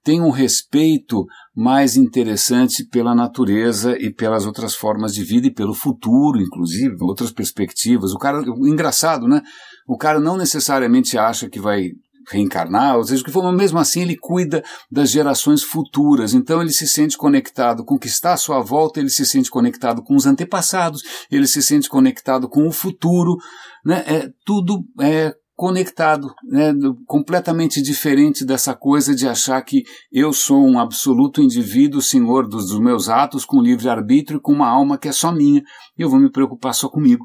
têm 0.03 0.21
um 0.21 0.31
respeito 0.31 1.27
mais 1.55 1.97
interessante 1.97 2.85
pela 2.85 3.15
natureza 3.15 3.97
e 3.99 4.13
pelas 4.13 4.47
outras 4.47 4.75
formas 4.75 5.15
de 5.15 5.23
vida 5.23 5.47
e 5.47 5.55
pelo 5.55 5.75
futuro, 5.75 6.41
inclusive, 6.41 6.97
outras 7.01 7.31
perspectivas. 7.31 8.13
O 8.13 8.19
cara, 8.19 8.43
engraçado, 8.59 9.29
né? 9.29 9.43
O 9.87 9.97
cara 9.97 10.21
não 10.21 10.37
necessariamente 10.37 11.17
acha 11.17 11.49
que 11.49 11.61
vai 11.61 11.91
reencarnar, 12.31 12.97
ou 12.97 13.05
seja, 13.05 13.23
o 13.23 13.25
que 13.25 13.33
for, 13.33 13.43
mas 13.43 13.55
mesmo 13.55 13.79
assim 13.79 14.03
ele 14.03 14.17
cuida 14.17 14.63
das 14.91 15.11
gerações 15.11 15.63
futuras, 15.63 16.33
então 16.35 16.61
ele 16.61 16.71
se 16.71 16.87
sente 16.87 17.17
conectado 17.17 17.85
com 17.85 17.97
o 17.97 17.99
que 17.99 18.07
está 18.07 18.33
à 18.33 18.37
sua 18.37 18.61
volta, 18.61 19.01
ele 19.01 19.11
se 19.11 19.27
sente 19.27 19.51
conectado 19.51 20.03
com 20.03 20.15
os 20.15 20.25
antepassados, 20.25 21.03
ele 21.31 21.47
se 21.47 21.63
sente 21.63 21.89
conectado 21.89 22.49
com 22.49 22.67
o 22.67 22.73
futuro, 22.73 23.37
né? 23.85 24.05
é, 24.07 24.31
tudo 24.45 24.85
é 25.01 25.35
conectado, 25.55 26.35
né? 26.45 26.73
completamente 27.07 27.83
diferente 27.83 28.45
dessa 28.45 28.75
coisa 28.75 29.15
de 29.15 29.29
achar 29.29 29.61
que 29.63 29.83
eu 30.11 30.33
sou 30.33 30.67
um 30.67 30.79
absoluto 30.79 31.43
indivíduo, 31.43 32.01
senhor 32.01 32.49
dos, 32.49 32.69
dos 32.69 32.81
meus 32.81 33.09
atos, 33.09 33.45
com 33.45 33.61
livre-arbítrio, 33.61 34.41
com 34.41 34.53
uma 34.53 34.69
alma 34.69 34.99
que 34.99 35.09
é 35.09 35.13
só 35.13 35.31
minha, 35.31 35.63
e 35.99 36.03
eu 36.03 36.09
vou 36.09 36.19
me 36.19 36.31
preocupar 36.31 36.75
só 36.75 36.89
comigo 36.89 37.25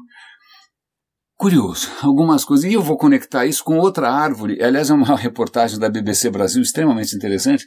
curioso, 1.38 1.88
algumas 2.02 2.44
coisas. 2.44 2.68
E 2.68 2.74
eu 2.74 2.82
vou 2.82 2.98
conectar 2.98 3.46
isso 3.46 3.64
com 3.64 3.78
outra 3.78 4.10
árvore. 4.10 4.62
Aliás, 4.62 4.90
é 4.90 4.94
uma 4.94 5.14
reportagem 5.16 5.78
da 5.78 5.88
BBC 5.88 6.28
Brasil 6.30 6.60
extremamente 6.60 7.14
interessante. 7.14 7.66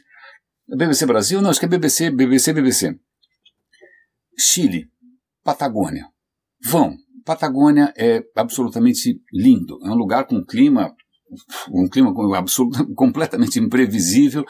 BBC 0.68 1.06
Brasil? 1.06 1.42
Não, 1.42 1.50
acho 1.50 1.58
que 1.58 1.66
é 1.66 1.68
BBC, 1.68 2.10
BBC, 2.10 2.52
BBC. 2.52 2.94
Chile, 4.38 4.88
Patagônia. 5.42 6.06
Vão. 6.64 6.96
Patagônia 7.24 7.92
é 7.96 8.22
absolutamente 8.36 9.20
lindo. 9.32 9.78
É 9.84 9.90
um 9.90 9.94
lugar 9.94 10.26
com 10.26 10.44
clima, 10.44 10.94
um 11.72 11.88
clima 11.88 12.12
absoluto, 12.36 12.86
completamente 12.94 13.58
imprevisível, 13.58 14.44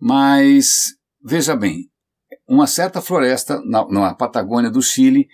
mas 0.00 0.94
veja 1.22 1.56
bem, 1.56 1.88
uma 2.48 2.66
certa 2.66 3.00
floresta 3.00 3.60
na, 3.64 3.86
na 3.88 4.14
Patagônia 4.14 4.70
do 4.70 4.82
Chile 4.82 5.26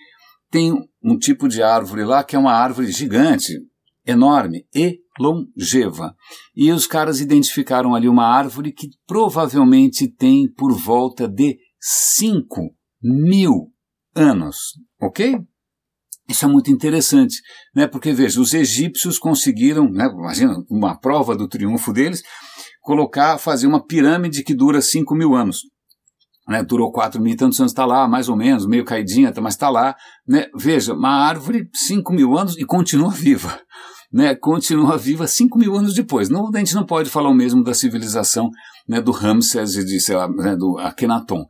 tem 0.49 0.73
um 1.03 1.17
tipo 1.17 1.47
de 1.47 1.63
árvore 1.63 2.03
lá 2.03 2.23
que 2.23 2.35
é 2.35 2.39
uma 2.39 2.53
árvore 2.53 2.91
gigante, 2.91 3.53
enorme 4.05 4.65
e 4.73 4.99
longeva. 5.19 6.15
E 6.55 6.71
os 6.71 6.87
caras 6.87 7.19
identificaram 7.19 7.93
ali 7.93 8.07
uma 8.07 8.25
árvore 8.25 8.71
que 8.71 8.89
provavelmente 9.05 10.07
tem 10.07 10.51
por 10.51 10.73
volta 10.73 11.27
de 11.27 11.57
5 11.79 12.73
mil 13.01 13.71
anos, 14.15 14.73
ok? 14.99 15.39
Isso 16.31 16.45
é 16.45 16.47
muito 16.47 16.71
interessante, 16.71 17.37
né? 17.75 17.87
Porque 17.87 18.13
veja, 18.13 18.39
os 18.41 18.53
egípcios 18.53 19.19
conseguiram, 19.19 19.89
né? 19.89 20.07
Imagina 20.07 20.55
uma 20.69 20.97
prova 20.97 21.35
do 21.35 21.47
triunfo 21.47 21.93
deles, 21.93 22.23
colocar, 22.81 23.37
fazer 23.37 23.67
uma 23.67 23.85
pirâmide 23.85 24.43
que 24.43 24.55
dura 24.55 24.81
5 24.81 25.13
mil 25.15 25.35
anos 25.35 25.61
né, 26.51 26.63
durou 26.63 26.91
quatro 26.91 27.21
mil 27.21 27.33
e 27.33 27.37
tantos 27.37 27.59
anos, 27.59 27.71
está 27.71 27.85
lá, 27.85 28.07
mais 28.07 28.27
ou 28.27 28.35
menos, 28.35 28.65
meio 28.65 28.83
caidinha, 28.83 29.31
mas 29.41 29.53
está 29.53 29.69
lá. 29.69 29.95
Né? 30.27 30.47
Veja, 30.55 30.93
uma 30.93 31.09
árvore, 31.09 31.69
cinco 31.73 32.13
mil 32.13 32.37
anos 32.37 32.57
e 32.57 32.65
continua 32.65 33.09
viva. 33.09 33.59
Né, 34.13 34.35
continua 34.35 34.97
viva 34.97 35.25
cinco 35.25 35.57
mil 35.57 35.73
anos 35.73 35.93
depois. 35.93 36.27
Não, 36.27 36.49
a 36.53 36.57
gente 36.57 36.75
não 36.75 36.85
pode 36.85 37.09
falar 37.09 37.29
o 37.29 37.33
mesmo 37.33 37.63
da 37.63 37.73
civilização 37.73 38.49
né, 38.85 38.99
do 38.99 39.09
Ramsés 39.09 39.77
e 39.77 39.85
de, 39.85 40.13
lá, 40.13 40.27
né, 40.27 40.53
do 40.53 40.77
Akhenaton. 40.79 41.45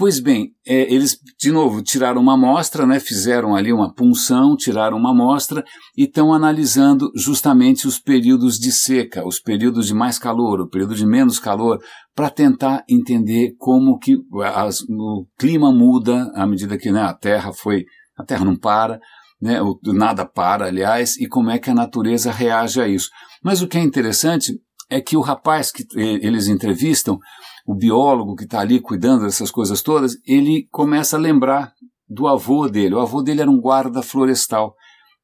Pois 0.00 0.18
bem, 0.18 0.54
é, 0.66 0.90
eles, 0.90 1.18
de 1.38 1.52
novo, 1.52 1.82
tiraram 1.82 2.22
uma 2.22 2.32
amostra, 2.32 2.86
né, 2.86 2.98
fizeram 2.98 3.54
ali 3.54 3.70
uma 3.70 3.92
punção, 3.92 4.56
tiraram 4.56 4.96
uma 4.96 5.10
amostra 5.10 5.62
e 5.94 6.04
estão 6.04 6.32
analisando 6.32 7.12
justamente 7.14 7.86
os 7.86 7.98
períodos 7.98 8.58
de 8.58 8.72
seca, 8.72 9.22
os 9.28 9.38
períodos 9.38 9.86
de 9.86 9.92
mais 9.92 10.18
calor, 10.18 10.58
o 10.58 10.70
período 10.70 10.94
de 10.94 11.04
menos 11.04 11.38
calor, 11.38 11.78
para 12.14 12.30
tentar 12.30 12.82
entender 12.88 13.52
como 13.58 13.98
que 13.98 14.16
as, 14.54 14.80
o 14.88 15.26
clima 15.38 15.70
muda 15.70 16.32
à 16.34 16.46
medida 16.46 16.78
que 16.78 16.90
né, 16.90 17.02
a 17.02 17.12
Terra 17.12 17.52
foi. 17.52 17.84
A 18.16 18.24
Terra 18.24 18.46
não 18.46 18.56
para, 18.56 18.98
né, 19.38 19.60
o, 19.60 19.78
nada 19.92 20.24
para, 20.24 20.64
aliás, 20.64 21.18
e 21.18 21.28
como 21.28 21.50
é 21.50 21.58
que 21.58 21.68
a 21.68 21.74
natureza 21.74 22.32
reage 22.32 22.80
a 22.80 22.88
isso. 22.88 23.10
Mas 23.44 23.60
o 23.60 23.68
que 23.68 23.76
é 23.76 23.82
interessante 23.82 24.54
é 24.88 24.98
que 24.98 25.16
o 25.16 25.20
rapaz 25.20 25.70
que 25.70 25.86
eles 25.94 26.48
entrevistam, 26.48 27.18
o 27.66 27.74
biólogo 27.74 28.34
que 28.34 28.44
está 28.44 28.60
ali 28.60 28.80
cuidando 28.80 29.24
dessas 29.24 29.50
coisas 29.50 29.82
todas, 29.82 30.16
ele 30.26 30.66
começa 30.70 31.16
a 31.16 31.20
lembrar 31.20 31.72
do 32.08 32.26
avô 32.26 32.68
dele. 32.68 32.94
O 32.94 33.00
avô 33.00 33.22
dele 33.22 33.42
era 33.42 33.50
um 33.50 33.60
guarda 33.60 34.02
florestal 34.02 34.74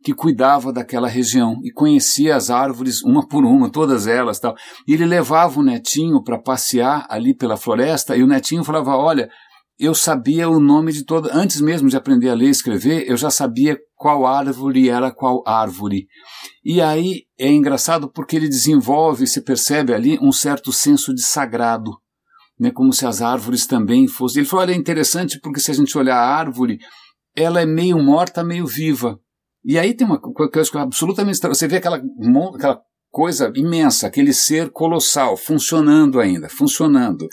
que 0.05 0.15
cuidava 0.15 0.73
daquela 0.73 1.09
região 1.09 1.59
e 1.65 1.73
conhecia 1.73 2.37
as 2.37 2.49
árvores 2.49 3.03
uma 3.03 3.27
por 3.27 3.45
uma, 3.45 3.71
todas 3.71 4.07
elas, 4.07 4.39
tal. 4.39 4.55
E 4.87 4.95
ele 4.95 5.05
levava 5.05 5.59
o 5.59 5.65
netinho 5.65 6.23
para 6.23 6.39
passear 6.39 7.07
ali 7.09 7.35
pela 7.35 7.57
floresta 7.57 8.17
e 8.17 8.23
o 8.23 8.27
netinho 8.27 8.63
falava: 8.63 8.97
"Olha, 8.97 9.29
eu 9.79 9.95
sabia 9.95 10.49
o 10.49 10.59
nome 10.59 10.93
de 10.93 11.05
toda. 11.05 11.31
Antes 11.35 11.61
mesmo 11.61 11.89
de 11.89 11.97
aprender 11.97 12.31
a 12.31 12.35
ler 12.35 12.47
e 12.47 12.51
escrever, 12.51 13.09
eu 13.09 13.17
já 13.17 13.31
sabia 13.31 13.79
qual 13.95 14.27
árvore 14.27 14.89
era 14.89 15.11
qual 15.11 15.43
árvore. 15.47 16.07
E 16.65 16.81
aí 16.81 17.25
é 17.39 17.51
engraçado 17.51 18.11
porque 18.11 18.37
ele 18.37 18.49
desenvolve, 18.49 19.27
se 19.27 19.43
percebe 19.43 19.93
ali, 19.93 20.19
um 20.21 20.33
certo 20.33 20.73
senso 20.73 21.15
de 21.15 21.23
sagrado. 21.23 21.93
Né, 22.59 22.71
como 22.71 22.93
se 22.93 23.05
as 23.05 23.21
árvores 23.21 23.67
também 23.67 24.09
fossem. 24.09 24.41
Ele 24.41 24.49
falou: 24.49 24.65
olha, 24.65 24.73
é 24.73 24.77
interessante 24.77 25.39
porque 25.41 25.61
se 25.61 25.71
a 25.71 25.75
gente 25.75 25.97
olhar 25.99 26.17
a 26.17 26.37
árvore, 26.37 26.79
ela 27.35 27.61
é 27.61 27.67
meio 27.67 27.99
morta, 28.03 28.43
meio 28.43 28.67
viva. 28.67 29.21
E 29.65 29.79
aí 29.79 29.95
tem 29.95 30.07
uma 30.07 30.19
coisa 30.19 30.81
absolutamente. 30.81 31.39
Você 31.41 31.69
vê 31.69 31.77
aquela, 31.77 32.01
aquela 32.55 32.81
coisa 33.11 33.53
imensa, 33.55 34.07
aquele 34.07 34.33
ser 34.33 34.71
colossal, 34.71 35.37
funcionando 35.37 36.19
ainda, 36.19 36.49
funcionando 36.49 37.29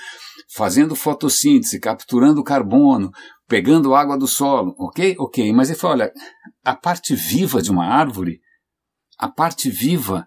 fazendo 0.53 0.95
fotossíntese, 0.95 1.79
capturando 1.79 2.43
carbono, 2.43 3.11
pegando 3.47 3.95
água 3.95 4.17
do 4.17 4.27
solo, 4.27 4.75
ok? 4.77 5.15
Ok, 5.19 5.51
mas 5.51 5.69
ele 5.69 5.79
falou, 5.79 5.97
olha, 5.97 6.11
a 6.63 6.75
parte 6.75 7.15
viva 7.15 7.61
de 7.61 7.71
uma 7.71 7.85
árvore, 7.85 8.39
a 9.17 9.27
parte 9.27 9.69
viva 9.69 10.25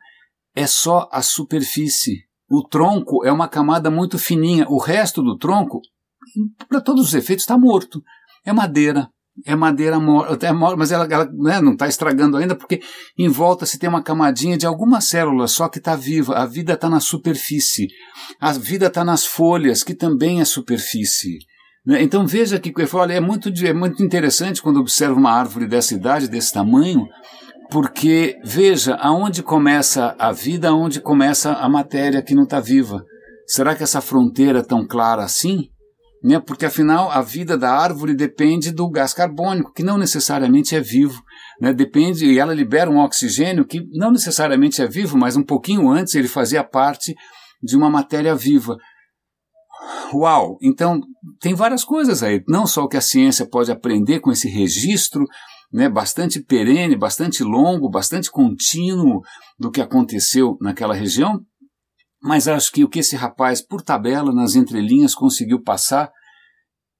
é 0.55 0.67
só 0.67 1.09
a 1.13 1.23
superfície. 1.23 2.26
O 2.49 2.63
tronco 2.63 3.25
é 3.25 3.33
uma 3.33 3.49
camada 3.49 3.91
muito 3.91 4.19
fininha, 4.19 4.67
o 4.69 4.79
resto 4.79 5.23
do 5.23 5.37
tronco, 5.37 5.81
para 6.69 6.81
todos 6.81 7.09
os 7.09 7.15
efeitos, 7.15 7.43
está 7.43 7.59
morto. 7.59 8.03
É 8.45 8.53
madeira, 8.53 9.09
é 9.45 9.55
madeira 9.55 9.99
morta, 9.99 10.47
é 10.47 10.53
mas 10.53 10.93
ela, 10.93 11.05
ela 11.11 11.25
né, 11.33 11.61
não 11.61 11.73
está 11.73 11.87
estragando 11.89 12.37
ainda 12.37 12.55
porque 12.55 12.81
em 13.19 13.29
volta 13.29 13.67
se 13.67 13.79
tem 13.79 13.89
uma 13.89 14.03
camadinha 14.03 14.57
de 14.57 14.67
alguma 14.67 15.01
célula 15.01 15.49
só 15.49 15.69
que 15.69 15.79
está 15.79 15.97
viva. 15.97 16.35
A 16.35 16.47
vida 16.47 16.75
está 16.75 16.89
na 16.89 17.01
superfície. 17.01 17.89
A 18.41 18.53
vida 18.53 18.87
está 18.87 19.05
nas 19.05 19.27
folhas, 19.27 19.83
que 19.83 19.95
também 19.95 20.41
é 20.41 20.45
superfície. 20.45 21.39
Né? 21.85 22.03
Então 22.03 22.27
veja 22.27 22.59
que 22.59 22.73
olha, 22.95 23.13
é, 23.13 23.21
muito, 23.21 23.51
é 23.65 23.73
muito 23.73 24.03
interessante 24.03 24.63
quando 24.63 24.81
observa 24.81 25.15
uma 25.15 25.33
árvore 25.33 25.67
dessa 25.67 25.95
idade, 25.95 26.29
desse 26.29 26.53
tamanho, 26.53 27.07
porque 27.71 28.39
veja 28.45 28.95
aonde 28.97 29.43
começa 29.43 30.15
a 30.19 30.33
vida, 30.33 30.69
aonde 30.69 31.01
começa 31.01 31.53
a 31.53 31.69
matéria 31.69 32.23
que 32.23 32.35
não 32.35 32.45
está 32.45 32.61
viva. 32.61 33.05
Será 33.47 33.75
que 33.75 33.83
essa 33.83 34.01
fronteira 34.01 34.61
é 34.61 34.63
tão 34.63 34.87
clara 34.87 35.23
assim? 35.23 35.71
né? 36.27 36.41
porque 36.41 36.67
afinal 36.67 37.11
a 37.11 37.23
vida 37.23 37.57
da 37.57 37.71
árvore 37.71 38.13
depende 38.13 38.73
do 38.73 38.91
gás 38.91 39.15
carbônico, 39.15 39.73
que 39.73 39.85
não 39.85 39.97
necessariamente 39.97 40.75
é 40.75 40.81
vivo. 40.81 41.23
Né? 41.61 41.73
Depende, 41.73 42.27
e 42.27 42.39
ela 42.39 42.53
libera 42.53 42.91
um 42.91 42.99
oxigênio 42.99 43.65
que 43.65 43.81
não 43.93 44.11
necessariamente 44.11 44.83
é 44.83 44.89
vivo, 44.89 45.17
mas 45.17 45.37
um 45.37 45.45
pouquinho 45.45 45.89
antes 45.89 46.17
ele 46.17 46.27
fazia 46.27 46.65
parte 46.65 47.15
de 47.63 47.77
uma 47.77 47.89
matéria 47.89 48.35
viva. 48.35 48.77
Uau! 50.13 50.59
Então, 50.61 51.01
tem 51.41 51.55
várias 51.55 51.85
coisas 51.85 52.23
aí. 52.23 52.43
Não 52.49 52.67
só 52.67 52.83
o 52.83 52.89
que 52.89 52.97
a 52.97 53.01
ciência 53.01 53.49
pode 53.49 53.71
aprender 53.71 54.19
com 54.19 54.33
esse 54.33 54.49
registro 54.49 55.25
né, 55.73 55.89
bastante 55.89 56.41
perene, 56.43 56.97
bastante 56.97 57.43
longo, 57.43 57.89
bastante 57.89 58.31
contínuo 58.31 59.21
do 59.59 59.71
que 59.71 59.81
aconteceu 59.81 60.57
naquela 60.61 60.95
região, 60.95 61.41
mas 62.23 62.49
acho 62.49 62.73
que 62.73 62.85
o 62.85 62.89
que 62.89 63.01
esse 63.01 63.15
rapaz, 63.15 63.61
por 63.61 63.83
tabela, 63.83 64.33
nas 64.33 64.55
entrelinhas, 64.55 65.15
conseguiu 65.15 65.63
passar 65.63 66.11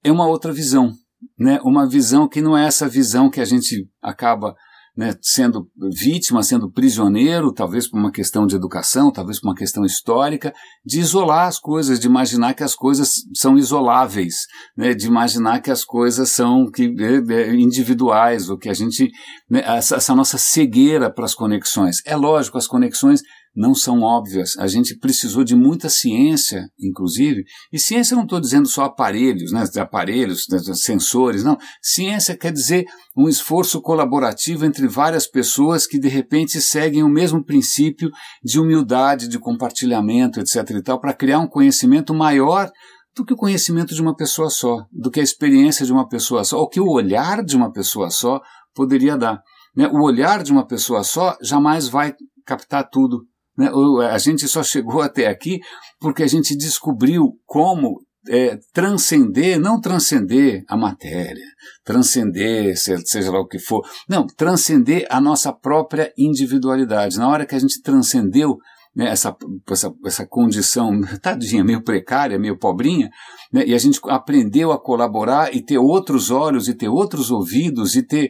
é 0.03 0.11
uma 0.11 0.27
outra 0.27 0.53
visão. 0.53 0.93
Né? 1.37 1.59
Uma 1.63 1.87
visão 1.87 2.27
que 2.27 2.41
não 2.41 2.57
é 2.57 2.65
essa 2.65 2.87
visão 2.87 3.29
que 3.29 3.41
a 3.41 3.45
gente 3.45 3.89
acaba 4.01 4.55
né, 4.97 5.15
sendo 5.21 5.69
vítima, 5.93 6.41
sendo 6.41 6.71
prisioneiro, 6.71 7.53
talvez 7.53 7.87
por 7.87 7.99
uma 7.99 8.11
questão 8.11 8.47
de 8.47 8.55
educação, 8.55 9.11
talvez 9.11 9.39
por 9.39 9.49
uma 9.49 9.55
questão 9.55 9.85
histórica, 9.85 10.51
de 10.83 10.99
isolar 10.99 11.47
as 11.47 11.59
coisas, 11.59 11.99
de 11.99 12.07
imaginar 12.07 12.55
que 12.55 12.63
as 12.63 12.73
coisas 12.73 13.13
são 13.35 13.55
isoláveis, 13.57 14.47
né, 14.75 14.95
de 14.95 15.05
imaginar 15.05 15.61
que 15.61 15.69
as 15.69 15.85
coisas 15.85 16.31
são 16.31 16.69
que, 16.71 16.95
é, 16.99 17.53
individuais, 17.53 18.49
ou 18.49 18.57
que 18.57 18.69
a 18.69 18.73
gente. 18.73 19.11
Né, 19.47 19.61
essa, 19.63 19.97
essa 19.97 20.15
nossa 20.15 20.37
cegueira 20.39 21.13
para 21.13 21.25
as 21.25 21.35
conexões. 21.35 21.97
É 22.03 22.15
lógico, 22.15 22.57
as 22.57 22.67
conexões 22.67 23.21
não 23.57 23.73
são 23.73 24.01
óbvias. 24.01 24.55
A 24.59 24.67
gente 24.67 24.95
precisou 24.95 25.43
de 25.43 25.55
muita 25.55 25.89
ciência, 25.89 26.69
inclusive, 26.79 27.43
e 27.73 27.79
ciência 27.79 28.15
não 28.15 28.23
estou 28.23 28.39
dizendo 28.39 28.67
só 28.67 28.83
aparelhos, 28.83 29.51
né, 29.51 29.63
aparelhos, 29.77 30.45
né, 30.47 30.59
sensores, 30.75 31.43
não. 31.43 31.57
Ciência 31.81 32.37
quer 32.37 32.53
dizer 32.53 32.85
um 33.17 33.27
esforço 33.27 33.81
colaborativo 33.81 34.63
entre 34.63 34.87
várias 34.87 35.25
pessoas 35.25 35.87
que 35.87 35.99
de 35.99 36.07
repente 36.07 36.61
seguem 36.61 37.01
o 37.01 37.09
mesmo 37.09 37.43
princípio 37.43 38.11
de 38.43 38.59
humildade, 38.59 39.27
de 39.27 39.39
compartilhamento, 39.39 40.39
etc. 40.39 40.69
e 40.69 40.83
tal, 40.83 41.01
para 41.01 41.13
criar 41.13 41.39
um 41.39 41.47
conhecimento 41.47 42.13
maior 42.13 42.71
do 43.15 43.25
que 43.25 43.33
o 43.33 43.37
conhecimento 43.37 43.95
de 43.95 44.01
uma 44.03 44.15
pessoa 44.15 44.51
só, 44.51 44.85
do 44.91 45.09
que 45.09 45.19
a 45.19 45.23
experiência 45.23 45.83
de 45.83 45.91
uma 45.91 46.07
pessoa 46.07 46.43
só, 46.43 46.59
ou 46.59 46.69
que 46.69 46.79
o 46.79 46.87
olhar 46.87 47.43
de 47.43 47.57
uma 47.57 47.71
pessoa 47.71 48.11
só 48.11 48.39
poderia 48.75 49.17
dar. 49.17 49.41
Né? 49.75 49.87
O 49.87 50.03
olhar 50.03 50.43
de 50.43 50.51
uma 50.51 50.67
pessoa 50.67 51.03
só 51.03 51.35
jamais 51.41 51.87
vai 51.87 52.13
captar 52.45 52.87
tudo. 52.87 53.25
Né? 53.57 53.69
A 54.11 54.17
gente 54.17 54.47
só 54.47 54.61
chegou 54.63 55.01
até 55.01 55.27
aqui 55.27 55.59
porque 55.99 56.23
a 56.23 56.27
gente 56.27 56.55
descobriu 56.55 57.33
como 57.45 58.01
é, 58.29 58.59
transcender, 58.73 59.59
não 59.59 59.79
transcender 59.79 60.63
a 60.67 60.77
matéria, 60.77 61.45
transcender, 61.83 62.75
seja 62.77 63.31
lá 63.31 63.39
o 63.39 63.47
que 63.47 63.59
for, 63.59 63.85
não, 64.07 64.27
transcender 64.27 65.05
a 65.09 65.19
nossa 65.21 65.51
própria 65.53 66.11
individualidade. 66.17 67.17
Na 67.17 67.27
hora 67.29 67.45
que 67.45 67.55
a 67.55 67.59
gente 67.59 67.81
transcendeu 67.81 68.57
né, 68.95 69.09
essa, 69.09 69.35
essa, 69.69 69.93
essa 70.05 70.25
condição, 70.25 70.99
tadinha, 71.21 71.63
meio 71.63 71.83
precária, 71.83 72.39
meio 72.39 72.57
pobrinha, 72.57 73.09
né, 73.53 73.63
e 73.65 73.73
a 73.73 73.77
gente 73.77 73.99
aprendeu 74.05 74.71
a 74.71 74.81
colaborar 74.81 75.55
e 75.55 75.63
ter 75.63 75.77
outros 75.77 76.31
olhos, 76.31 76.67
e 76.67 76.73
ter 76.73 76.89
outros 76.89 77.31
ouvidos, 77.31 77.95
e 77.95 78.03
ter, 78.03 78.29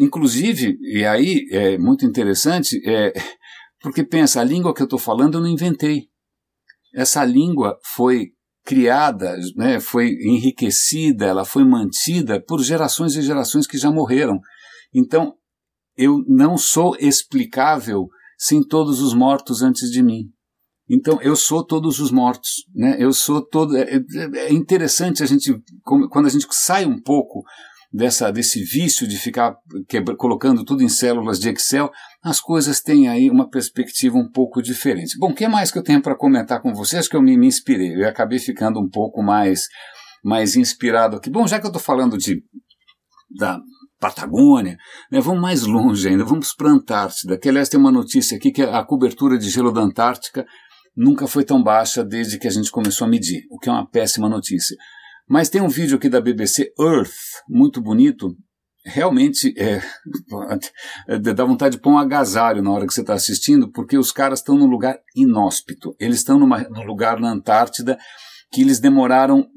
inclusive, 0.00 0.76
e 0.82 1.04
aí 1.04 1.46
é 1.52 1.78
muito 1.78 2.04
interessante, 2.04 2.80
é, 2.84 3.12
porque 3.82 4.04
pensa, 4.04 4.40
a 4.40 4.44
língua 4.44 4.74
que 4.74 4.80
eu 4.80 4.86
estou 4.86 4.98
falando 4.98 5.38
eu 5.38 5.40
não 5.40 5.48
inventei. 5.48 6.08
Essa 6.94 7.24
língua 7.24 7.78
foi 7.94 8.32
criada, 8.64 9.36
né, 9.56 9.80
foi 9.80 10.10
enriquecida, 10.22 11.26
ela 11.26 11.44
foi 11.44 11.64
mantida 11.64 12.40
por 12.40 12.62
gerações 12.62 13.16
e 13.16 13.22
gerações 13.22 13.66
que 13.66 13.76
já 13.76 13.90
morreram. 13.90 14.38
Então, 14.94 15.34
eu 15.96 16.22
não 16.28 16.56
sou 16.56 16.96
explicável 16.98 18.08
sem 18.38 18.62
todos 18.62 19.00
os 19.00 19.14
mortos 19.14 19.62
antes 19.62 19.90
de 19.90 20.02
mim. 20.02 20.30
Então, 20.88 21.20
eu 21.22 21.34
sou 21.34 21.64
todos 21.64 21.98
os 21.98 22.10
mortos, 22.10 22.66
né? 22.74 22.96
Eu 22.98 23.12
sou 23.12 23.40
todo. 23.44 23.76
É, 23.76 23.82
é, 23.82 24.00
é 24.46 24.52
interessante 24.52 25.22
a 25.22 25.26
gente, 25.26 25.54
quando 25.82 26.26
a 26.26 26.28
gente 26.28 26.46
sai 26.50 26.84
um 26.84 27.00
pouco 27.00 27.42
dessa, 27.92 28.30
desse 28.32 28.62
vício 28.64 29.06
de 29.06 29.18
ficar 29.18 29.56
quebra, 29.86 30.16
colocando 30.16 30.64
tudo 30.64 30.82
em 30.82 30.88
células 30.88 31.38
de 31.38 31.50
Excel, 31.50 31.90
as 32.22 32.40
coisas 32.40 32.80
têm 32.80 33.08
aí 33.08 33.28
uma 33.28 33.48
perspectiva 33.48 34.16
um 34.16 34.30
pouco 34.30 34.62
diferente. 34.62 35.18
Bom, 35.18 35.30
o 35.30 35.34
que 35.34 35.46
mais 35.46 35.70
que 35.70 35.78
eu 35.78 35.82
tenho 35.82 36.00
para 36.00 36.16
comentar 36.16 36.62
com 36.62 36.72
vocês 36.72 37.06
que 37.06 37.14
eu 37.14 37.22
me, 37.22 37.36
me 37.36 37.46
inspirei? 37.46 37.94
Eu 37.94 38.08
acabei 38.08 38.38
ficando 38.38 38.80
um 38.80 38.88
pouco 38.88 39.22
mais, 39.22 39.66
mais 40.24 40.56
inspirado 40.56 41.16
aqui. 41.16 41.28
Bom, 41.28 41.46
já 41.46 41.60
que 41.60 41.66
eu 41.66 41.70
estou 41.70 41.82
falando 41.82 42.16
de 42.16 42.42
da 43.34 43.58
Patagônia, 43.98 44.76
né, 45.10 45.20
vamos 45.20 45.40
mais 45.40 45.62
longe 45.62 46.08
ainda, 46.08 46.24
vamos 46.24 46.52
para 46.54 46.68
a 46.68 46.72
Antártida, 46.72 47.38
que 47.38 47.48
aliás 47.48 47.68
tem 47.68 47.78
uma 47.80 47.92
notícia 47.92 48.36
aqui 48.36 48.50
que 48.50 48.62
a 48.62 48.84
cobertura 48.84 49.38
de 49.38 49.48
gelo 49.48 49.72
da 49.72 49.80
Antártica 49.80 50.44
nunca 50.94 51.26
foi 51.26 51.44
tão 51.44 51.62
baixa 51.62 52.04
desde 52.04 52.38
que 52.38 52.46
a 52.46 52.50
gente 52.50 52.70
começou 52.70 53.06
a 53.06 53.10
medir, 53.10 53.44
o 53.50 53.58
que 53.58 53.68
é 53.68 53.72
uma 53.72 53.88
péssima 53.88 54.28
notícia. 54.28 54.76
Mas 55.32 55.48
tem 55.48 55.62
um 55.62 55.68
vídeo 55.68 55.96
aqui 55.96 56.10
da 56.10 56.20
BBC 56.20 56.74
Earth, 56.78 57.14
muito 57.48 57.80
bonito. 57.80 58.36
Realmente 58.84 59.54
é, 59.58 59.80
dá 61.34 61.42
vontade 61.42 61.76
de 61.76 61.80
pôr 61.80 61.92
um 61.92 61.96
agasalho 61.98 62.60
na 62.60 62.70
hora 62.70 62.86
que 62.86 62.92
você 62.92 63.00
está 63.00 63.14
assistindo, 63.14 63.72
porque 63.72 63.96
os 63.96 64.12
caras 64.12 64.40
estão 64.40 64.58
num 64.58 64.66
lugar 64.66 64.98
inóspito. 65.16 65.96
Eles 65.98 66.18
estão 66.18 66.38
num 66.38 66.84
lugar 66.84 67.18
na 67.18 67.30
Antártida 67.30 67.96
que 68.52 68.60
eles 68.60 68.78
demoraram 68.78 69.48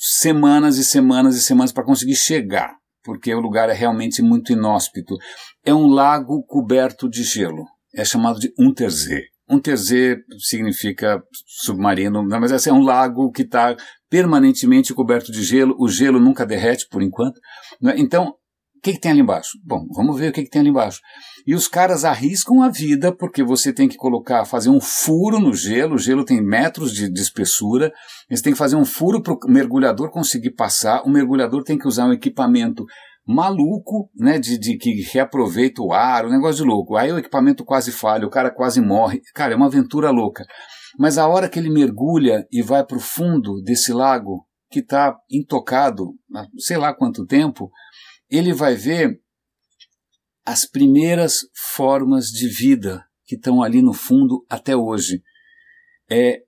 semanas 0.00 0.76
e 0.76 0.84
semanas 0.84 1.36
e 1.36 1.40
semanas 1.40 1.70
para 1.70 1.84
conseguir 1.84 2.16
chegar, 2.16 2.74
porque 3.04 3.32
o 3.32 3.38
lugar 3.40 3.70
é 3.70 3.74
realmente 3.74 4.22
muito 4.22 4.50
inóspito. 4.50 5.16
É 5.64 5.72
um 5.72 5.86
lago 5.86 6.42
coberto 6.48 7.08
de 7.08 7.22
gelo. 7.22 7.64
É 7.94 8.04
chamado 8.04 8.40
de 8.40 8.52
Untersee. 8.58 9.22
Untersee 9.48 10.16
significa 10.40 11.22
submarino, 11.46 12.26
mas 12.26 12.50
esse 12.50 12.68
é 12.68 12.72
um 12.72 12.82
lago 12.82 13.30
que 13.30 13.42
está 13.42 13.76
permanentemente 14.12 14.92
coberto 14.92 15.32
de 15.32 15.42
gelo, 15.42 15.74
o 15.78 15.88
gelo 15.88 16.20
nunca 16.20 16.44
derrete 16.44 16.86
por 16.86 17.02
enquanto. 17.02 17.40
Né? 17.80 17.94
Então, 17.96 18.34
o 18.76 18.80
que, 18.82 18.92
que, 18.92 19.00
tem 19.00 19.10
ali 19.10 19.20
embaixo? 19.20 19.52
Bom, 19.64 19.86
vamos 19.96 20.20
ver 20.20 20.28
o 20.28 20.32
que, 20.34 20.42
que, 20.42 20.50
tem 20.50 20.60
ali 20.60 20.68
embaixo. 20.68 21.00
E 21.46 21.54
os 21.54 21.66
caras 21.66 22.04
arriscam 22.04 22.60
a 22.60 22.68
vida 22.68 23.10
porque 23.10 23.42
você 23.42 23.72
tem 23.72 23.88
que 23.88 23.96
colocar, 23.96 24.44
fazer 24.44 24.68
um 24.68 24.80
furo 24.80 25.40
no 25.40 25.54
gelo, 25.54 25.94
o 25.94 25.98
gelo 25.98 26.26
tem 26.26 26.44
metros 26.44 26.92
de, 26.92 27.10
de 27.10 27.20
espessura, 27.22 27.90
eles 28.28 28.42
têm 28.42 28.52
que 28.52 28.58
fazer 28.58 28.76
um 28.76 28.84
furo 28.84 29.22
para 29.22 29.32
o 29.32 29.38
mergulhador 29.48 30.10
conseguir 30.10 30.50
passar, 30.50 31.02
o 31.06 31.08
mergulhador 31.08 31.64
tem 31.64 31.78
que 31.78 31.88
usar 31.88 32.04
um 32.04 32.12
equipamento 32.12 32.84
maluco, 33.26 34.10
né, 34.14 34.38
de, 34.38 34.58
de 34.58 34.76
que 34.76 35.00
reaproveita 35.10 35.80
o 35.80 35.94
ar, 35.94 36.26
um 36.26 36.30
negócio 36.30 36.62
de 36.62 36.68
louco. 36.68 36.96
Aí 36.96 37.10
o 37.10 37.18
equipamento 37.18 37.64
quase 37.64 37.90
falha, 37.90 38.26
o 38.26 38.30
cara 38.30 38.50
quase 38.50 38.78
morre. 38.78 39.22
Cara, 39.34 39.54
é 39.54 39.56
uma 39.56 39.66
aventura 39.66 40.10
louca. 40.10 40.44
Mas 40.98 41.18
a 41.18 41.26
hora 41.26 41.48
que 41.48 41.58
ele 41.58 41.70
mergulha 41.70 42.46
e 42.50 42.62
vai 42.62 42.84
para 42.84 42.96
o 42.96 43.00
fundo 43.00 43.62
desse 43.62 43.92
lago, 43.92 44.46
que 44.70 44.80
está 44.80 45.16
intocado 45.30 46.14
há 46.34 46.46
sei 46.58 46.76
lá 46.76 46.94
quanto 46.94 47.26
tempo, 47.26 47.70
ele 48.30 48.52
vai 48.52 48.74
ver 48.74 49.20
as 50.44 50.64
primeiras 50.64 51.40
formas 51.74 52.26
de 52.26 52.48
vida 52.48 53.04
que 53.24 53.36
estão 53.36 53.62
ali 53.62 53.80
no 53.80 53.92
fundo 53.92 54.44
até 54.48 54.74
hoje. 54.74 55.22
É, 56.10 56.42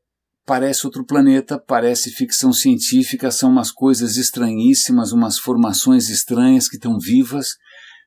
parece 0.44 0.86
outro 0.86 1.04
planeta, 1.04 1.58
parece 1.58 2.10
ficção 2.10 2.52
científica, 2.52 3.30
são 3.30 3.50
umas 3.50 3.70
coisas 3.70 4.16
estranhíssimas, 4.16 5.12
umas 5.12 5.38
formações 5.38 6.08
estranhas 6.08 6.68
que 6.68 6.76
estão 6.76 6.98
vivas. 6.98 7.56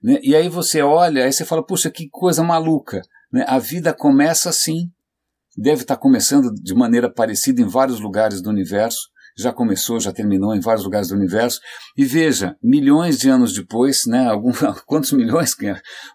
Né? 0.04 0.20
E 0.22 0.36
aí 0.36 0.50
você 0.50 0.82
olha, 0.82 1.26
aí 1.26 1.32
você 1.32 1.46
fala, 1.46 1.66
puxa, 1.66 1.90
que 1.90 2.10
coisa 2.10 2.44
maluca. 2.44 3.02
Né? 3.32 3.46
A 3.48 3.60
vida 3.60 3.94
começa 3.94 4.50
assim, 4.50 4.92
deve 5.58 5.82
estar 5.82 5.98
começando 5.98 6.54
de 6.54 6.76
maneira 6.76 7.12
parecida 7.12 7.62
em 7.62 7.68
vários 7.68 8.00
lugares 8.00 8.42
do 8.42 8.50
universo 8.50 9.08
já 9.38 9.54
começou, 9.54 10.00
já 10.00 10.12
terminou 10.12 10.56
em 10.56 10.60
vários 10.60 10.84
lugares 10.84 11.10
do 11.10 11.16
universo. 11.16 11.60
E 11.96 12.04
veja, 12.04 12.56
milhões 12.62 13.20
de 13.20 13.30
anos 13.30 13.54
depois, 13.54 14.06
né, 14.08 14.28
algum, 14.28 14.52
quantos 14.88 15.12
milhões? 15.12 15.56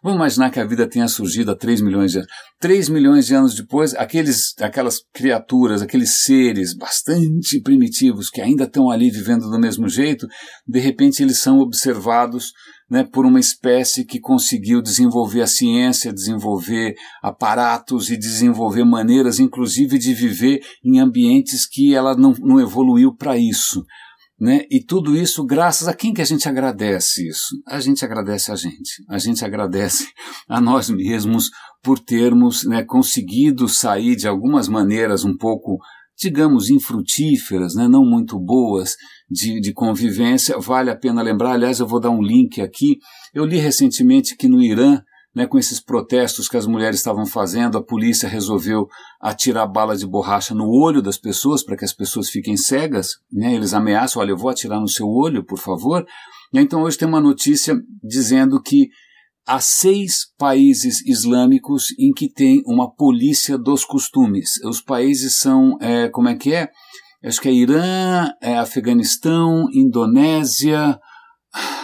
Vamos 0.02 0.16
imaginar 0.16 0.50
que 0.50 0.58
a 0.58 0.64
vida 0.66 0.88
tenha 0.88 1.06
surgido 1.06 1.52
há 1.52 1.56
3 1.56 1.80
milhões 1.80 2.10
de 2.10 2.18
anos. 2.18 2.30
3 2.60 2.88
milhões 2.88 3.26
de 3.26 3.34
anos 3.34 3.54
depois, 3.54 3.94
aqueles, 3.94 4.54
aquelas 4.60 4.98
criaturas, 5.14 5.82
aqueles 5.82 6.22
seres 6.24 6.76
bastante 6.76 7.60
primitivos 7.60 8.28
que 8.28 8.40
ainda 8.40 8.64
estão 8.64 8.90
ali 8.90 9.10
vivendo 9.10 9.48
do 9.48 9.58
mesmo 9.58 9.88
jeito, 9.88 10.26
de 10.66 10.80
repente 10.80 11.22
eles 11.22 11.38
são 11.38 11.58
observados 11.58 12.52
né, 12.90 13.04
por 13.04 13.24
uma 13.24 13.40
espécie 13.40 14.04
que 14.04 14.20
conseguiu 14.20 14.82
desenvolver 14.82 15.42
a 15.42 15.46
ciência, 15.46 16.12
desenvolver 16.12 16.94
aparatos 17.22 18.10
e 18.10 18.16
desenvolver 18.16 18.84
maneiras, 18.84 19.38
inclusive, 19.38 19.98
de 19.98 20.12
viver 20.12 20.60
em 20.84 20.98
ambientes 20.98 21.66
que 21.66 21.94
ela 21.94 22.16
não, 22.16 22.32
não 22.40 22.60
evoluiu 22.60 23.14
para 23.14 23.36
isso. 23.38 23.84
Né? 24.42 24.66
E 24.68 24.82
tudo 24.82 25.16
isso 25.16 25.44
graças 25.44 25.86
a 25.86 25.94
quem 25.94 26.12
que 26.12 26.20
a 26.20 26.24
gente 26.24 26.48
agradece 26.48 27.28
isso? 27.28 27.62
A 27.64 27.78
gente 27.78 28.04
agradece 28.04 28.50
a 28.50 28.56
gente. 28.56 29.04
A 29.08 29.16
gente 29.16 29.44
agradece 29.44 30.08
a 30.48 30.60
nós 30.60 30.90
mesmos 30.90 31.48
por 31.80 31.98
termos 31.98 32.64
né, 32.64 32.82
conseguido 32.82 33.68
sair 33.68 34.16
de 34.16 34.26
algumas 34.26 34.66
maneiras 34.66 35.24
um 35.24 35.36
pouco 35.36 35.78
digamos, 36.18 36.70
infrutíferas, 36.70 37.74
né, 37.74 37.88
não 37.88 38.04
muito 38.04 38.38
boas 38.38 38.94
de, 39.30 39.60
de 39.60 39.72
convivência, 39.72 40.58
vale 40.58 40.90
a 40.90 40.96
pena 40.96 41.22
lembrar. 41.22 41.52
Aliás, 41.52 41.80
eu 41.80 41.86
vou 41.86 42.00
dar 42.00 42.10
um 42.10 42.22
link 42.22 42.60
aqui. 42.60 42.98
Eu 43.34 43.44
li 43.44 43.58
recentemente 43.58 44.36
que 44.36 44.48
no 44.48 44.62
Irã, 44.62 45.00
né, 45.34 45.46
com 45.46 45.58
esses 45.58 45.80
protestos 45.80 46.48
que 46.48 46.56
as 46.56 46.66
mulheres 46.66 46.98
estavam 46.98 47.24
fazendo, 47.24 47.78
a 47.78 47.82
polícia 47.82 48.28
resolveu 48.28 48.86
atirar 49.20 49.66
bala 49.66 49.96
de 49.96 50.06
borracha 50.06 50.54
no 50.54 50.68
olho 50.68 51.00
das 51.00 51.16
pessoas 51.16 51.64
para 51.64 51.76
que 51.76 51.84
as 51.84 51.94
pessoas 51.94 52.28
fiquem 52.28 52.56
cegas. 52.56 53.16
Né, 53.32 53.54
eles 53.54 53.72
ameaçam: 53.72 54.20
olha, 54.20 54.30
eu 54.30 54.36
vou 54.36 54.50
atirar 54.50 54.80
no 54.80 54.88
seu 54.88 55.08
olho, 55.08 55.44
por 55.44 55.58
favor. 55.58 56.04
Então 56.52 56.82
hoje 56.82 56.98
tem 56.98 57.08
uma 57.08 57.20
notícia 57.20 57.74
dizendo 58.04 58.60
que 58.62 58.90
há 59.46 59.60
seis 59.60 60.26
países 60.38 61.04
islâmicos 61.06 61.86
em 61.98 62.12
que 62.12 62.28
tem 62.28 62.62
uma 62.66 62.92
polícia 62.92 63.58
dos 63.58 63.84
costumes. 63.84 64.62
Os 64.64 64.80
países 64.80 65.36
são, 65.36 65.76
é, 65.80 66.08
como 66.08 66.28
é 66.28 66.34
que 66.34 66.54
é? 66.54 66.68
Acho 67.24 67.40
que 67.40 67.48
é 67.48 67.52
Irã, 67.52 68.30
é 68.40 68.56
Afeganistão, 68.56 69.66
Indonésia, 69.72 70.98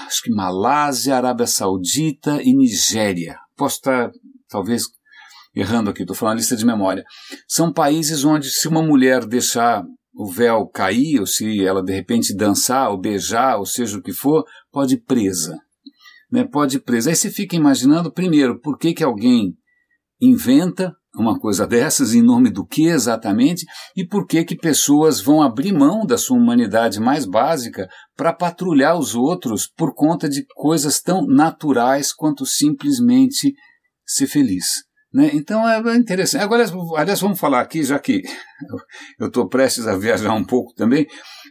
acho 0.07 0.23
que 0.23 0.33
Malásia, 0.33 1.17
Arábia 1.17 1.47
Saudita 1.47 2.41
e 2.43 2.55
Nigéria. 2.55 3.37
Posso 3.57 3.77
estar, 3.77 4.11
talvez, 4.49 4.85
errando 5.55 5.91
aqui, 5.91 6.03
estou 6.03 6.17
falando 6.17 6.35
a 6.35 6.39
lista 6.39 6.57
de 6.57 6.67
memória. 6.67 7.05
São 7.47 7.73
países 7.73 8.25
onde, 8.25 8.51
se 8.51 8.67
uma 8.67 8.83
mulher 8.83 9.25
deixar 9.25 9.85
o 10.13 10.27
véu 10.27 10.67
cair, 10.67 11.21
ou 11.21 11.27
se 11.27 11.65
ela 11.65 11.85
de 11.85 11.93
repente 11.93 12.35
dançar 12.35 12.91
ou 12.91 12.99
beijar, 12.99 13.59
ou 13.59 13.67
seja 13.67 13.99
o 13.99 14.03
que 14.03 14.13
for, 14.13 14.45
pode 14.73 14.95
ir 14.95 15.05
presa 15.05 15.57
né, 16.31 16.45
pode 16.45 16.77
ir 16.77 16.81
preso. 16.81 17.09
Aí 17.09 17.17
você 17.17 17.31
fica 17.31 17.57
imaginando, 17.57 18.13
primeiro, 18.13 18.61
por 18.61 18.79
que, 18.79 18.93
que 18.93 19.05
alguém 19.05 19.55
inventa 20.21 20.95
uma 21.17 21.39
coisa 21.39 21.67
dessas, 21.67 22.15
em 22.15 22.23
nome 22.23 22.51
do 22.51 22.65
que 22.65 22.87
exatamente, 22.87 23.67
e 23.97 24.07
por 24.07 24.27
que, 24.27 24.45
que 24.45 24.57
pessoas 24.57 25.21
vão 25.21 25.43
abrir 25.43 25.73
mão 25.73 26.07
da 26.07 26.17
sua 26.17 26.37
humanidade 26.37 27.01
mais 27.01 27.25
básica 27.25 27.89
para 28.17 28.33
patrulhar 28.33 28.97
os 28.97 29.15
outros 29.15 29.67
por 29.67 29.95
conta 29.95 30.29
de 30.29 30.45
coisas 30.55 31.01
tão 31.01 31.27
naturais 31.27 32.13
quanto 32.13 32.47
simplesmente 32.47 33.55
ser 34.07 34.27
feliz. 34.27 34.88
Né? 35.13 35.31
Então 35.33 35.67
é 35.67 35.97
interessante. 35.97 36.43
Agora, 36.43 36.65
aliás, 36.97 37.21
vamos 37.21 37.41
falar 37.41 37.61
aqui, 37.61 37.83
já 37.83 37.99
que 37.99 38.23
eu 39.19 39.29
estou 39.29 39.49
prestes 39.49 39.87
a 39.87 39.97
viajar 39.97 40.35
um 40.35 40.45
pouco 40.45 40.75
também, 40.75 41.07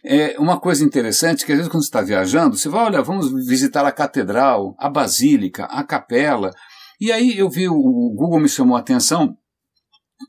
é 0.05 0.37
uma 0.39 0.59
coisa 0.59 0.83
interessante 0.83 1.45
que 1.45 1.51
às 1.51 1.57
vezes 1.57 1.71
quando 1.71 1.83
você 1.83 1.89
está 1.89 2.01
viajando, 2.01 2.55
você 2.55 2.69
vai, 2.69 2.85
olha, 2.85 3.01
vamos 3.01 3.31
visitar 3.47 3.85
a 3.85 3.91
catedral, 3.91 4.75
a 4.77 4.89
basílica, 4.89 5.65
a 5.65 5.83
capela. 5.83 6.51
E 6.99 7.11
aí 7.11 7.37
eu 7.37 7.49
vi, 7.49 7.67
o 7.67 8.13
Google 8.15 8.39
me 8.39 8.49
chamou 8.49 8.77
a 8.77 8.79
atenção 8.79 9.35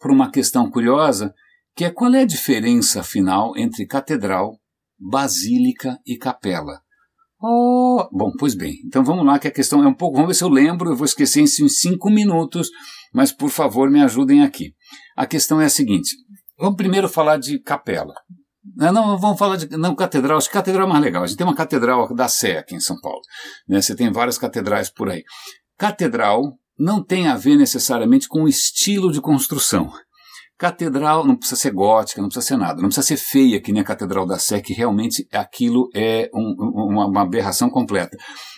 por 0.00 0.10
uma 0.10 0.30
questão 0.30 0.70
curiosa, 0.70 1.34
que 1.76 1.84
é 1.84 1.90
qual 1.90 2.12
é 2.14 2.22
a 2.22 2.26
diferença, 2.26 3.00
afinal, 3.00 3.56
entre 3.56 3.86
catedral, 3.86 4.58
basílica 4.98 5.98
e 6.04 6.16
capela. 6.16 6.80
Oh, 7.40 8.08
bom, 8.12 8.32
pois 8.36 8.54
bem, 8.54 8.74
então 8.84 9.04
vamos 9.04 9.24
lá 9.24 9.38
que 9.38 9.46
a 9.46 9.52
questão 9.52 9.82
é 9.84 9.86
um 9.86 9.94
pouco, 9.94 10.16
vamos 10.16 10.28
ver 10.28 10.34
se 10.34 10.42
eu 10.42 10.48
lembro, 10.48 10.90
eu 10.90 10.96
vou 10.96 11.04
esquecer 11.04 11.40
em 11.40 11.46
cinco 11.46 12.10
minutos, 12.10 12.68
mas 13.14 13.30
por 13.30 13.48
favor 13.48 13.88
me 13.88 14.02
ajudem 14.02 14.42
aqui. 14.42 14.72
A 15.16 15.24
questão 15.24 15.60
é 15.60 15.66
a 15.66 15.70
seguinte, 15.70 16.16
vamos 16.58 16.76
primeiro 16.76 17.08
falar 17.08 17.36
de 17.36 17.60
capela. 17.60 18.14
Não, 18.76 19.16
vamos 19.18 19.38
falar 19.38 19.56
de 19.56 19.76
não, 19.76 19.94
catedral. 19.94 20.36
Acho 20.36 20.48
que 20.48 20.52
catedral 20.52 20.86
é 20.86 20.90
mais 20.90 21.02
legal. 21.02 21.22
A 21.22 21.26
gente 21.26 21.38
tem 21.38 21.46
uma 21.46 21.54
catedral 21.54 22.14
da 22.14 22.28
Sé 22.28 22.58
aqui 22.58 22.74
em 22.74 22.80
São 22.80 23.00
Paulo. 23.00 23.22
Né? 23.66 23.80
Você 23.80 23.94
tem 23.94 24.12
várias 24.12 24.36
catedrais 24.36 24.90
por 24.90 25.08
aí. 25.08 25.22
Catedral 25.78 26.42
não 26.78 27.02
tem 27.02 27.28
a 27.28 27.36
ver 27.36 27.56
necessariamente 27.56 28.28
com 28.28 28.42
o 28.42 28.48
estilo 28.48 29.10
de 29.10 29.20
construção. 29.20 29.90
Catedral 30.58 31.24
não 31.24 31.36
precisa 31.36 31.60
ser 31.60 31.70
gótica, 31.70 32.20
não 32.20 32.28
precisa 32.28 32.46
ser 32.46 32.56
nada, 32.56 32.82
não 32.82 32.88
precisa 32.88 33.06
ser 33.06 33.16
feia 33.16 33.60
que 33.60 33.72
nem 33.72 33.80
a 33.80 33.84
Catedral 33.84 34.26
da 34.26 34.38
Sé, 34.38 34.60
que 34.60 34.74
realmente 34.74 35.26
aquilo 35.32 35.88
é 35.94 36.28
um, 36.34 36.54
uma, 36.58 37.06
uma 37.06 37.22
aberração 37.22 37.70
completa. 37.70 38.16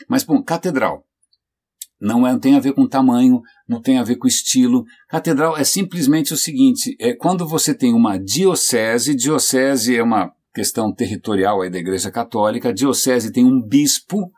Mas, 0.08 0.24
bom, 0.24 0.42
catedral 0.42 1.04
não, 2.00 2.26
é, 2.26 2.32
não 2.32 2.40
tem 2.40 2.56
a 2.56 2.60
ver 2.60 2.72
com 2.72 2.88
tamanho, 2.88 3.42
não 3.68 3.82
tem 3.82 3.98
a 3.98 4.02
ver 4.02 4.16
com 4.16 4.26
estilo. 4.26 4.84
Catedral 5.08 5.56
é 5.56 5.64
simplesmente 5.64 6.32
o 6.32 6.36
seguinte: 6.36 6.96
é 6.98 7.12
quando 7.14 7.46
você 7.46 7.74
tem 7.74 7.92
uma 7.92 8.18
diocese, 8.18 9.14
diocese 9.14 9.96
é 9.96 10.02
uma 10.02 10.32
questão 10.54 10.92
territorial 10.92 11.60
aí 11.60 11.70
da 11.70 11.78
Igreja 11.78 12.10
Católica, 12.10 12.70
a 12.70 12.72
diocese 12.72 13.30
tem 13.30 13.44
um 13.44 13.60
bispo, 13.60 14.32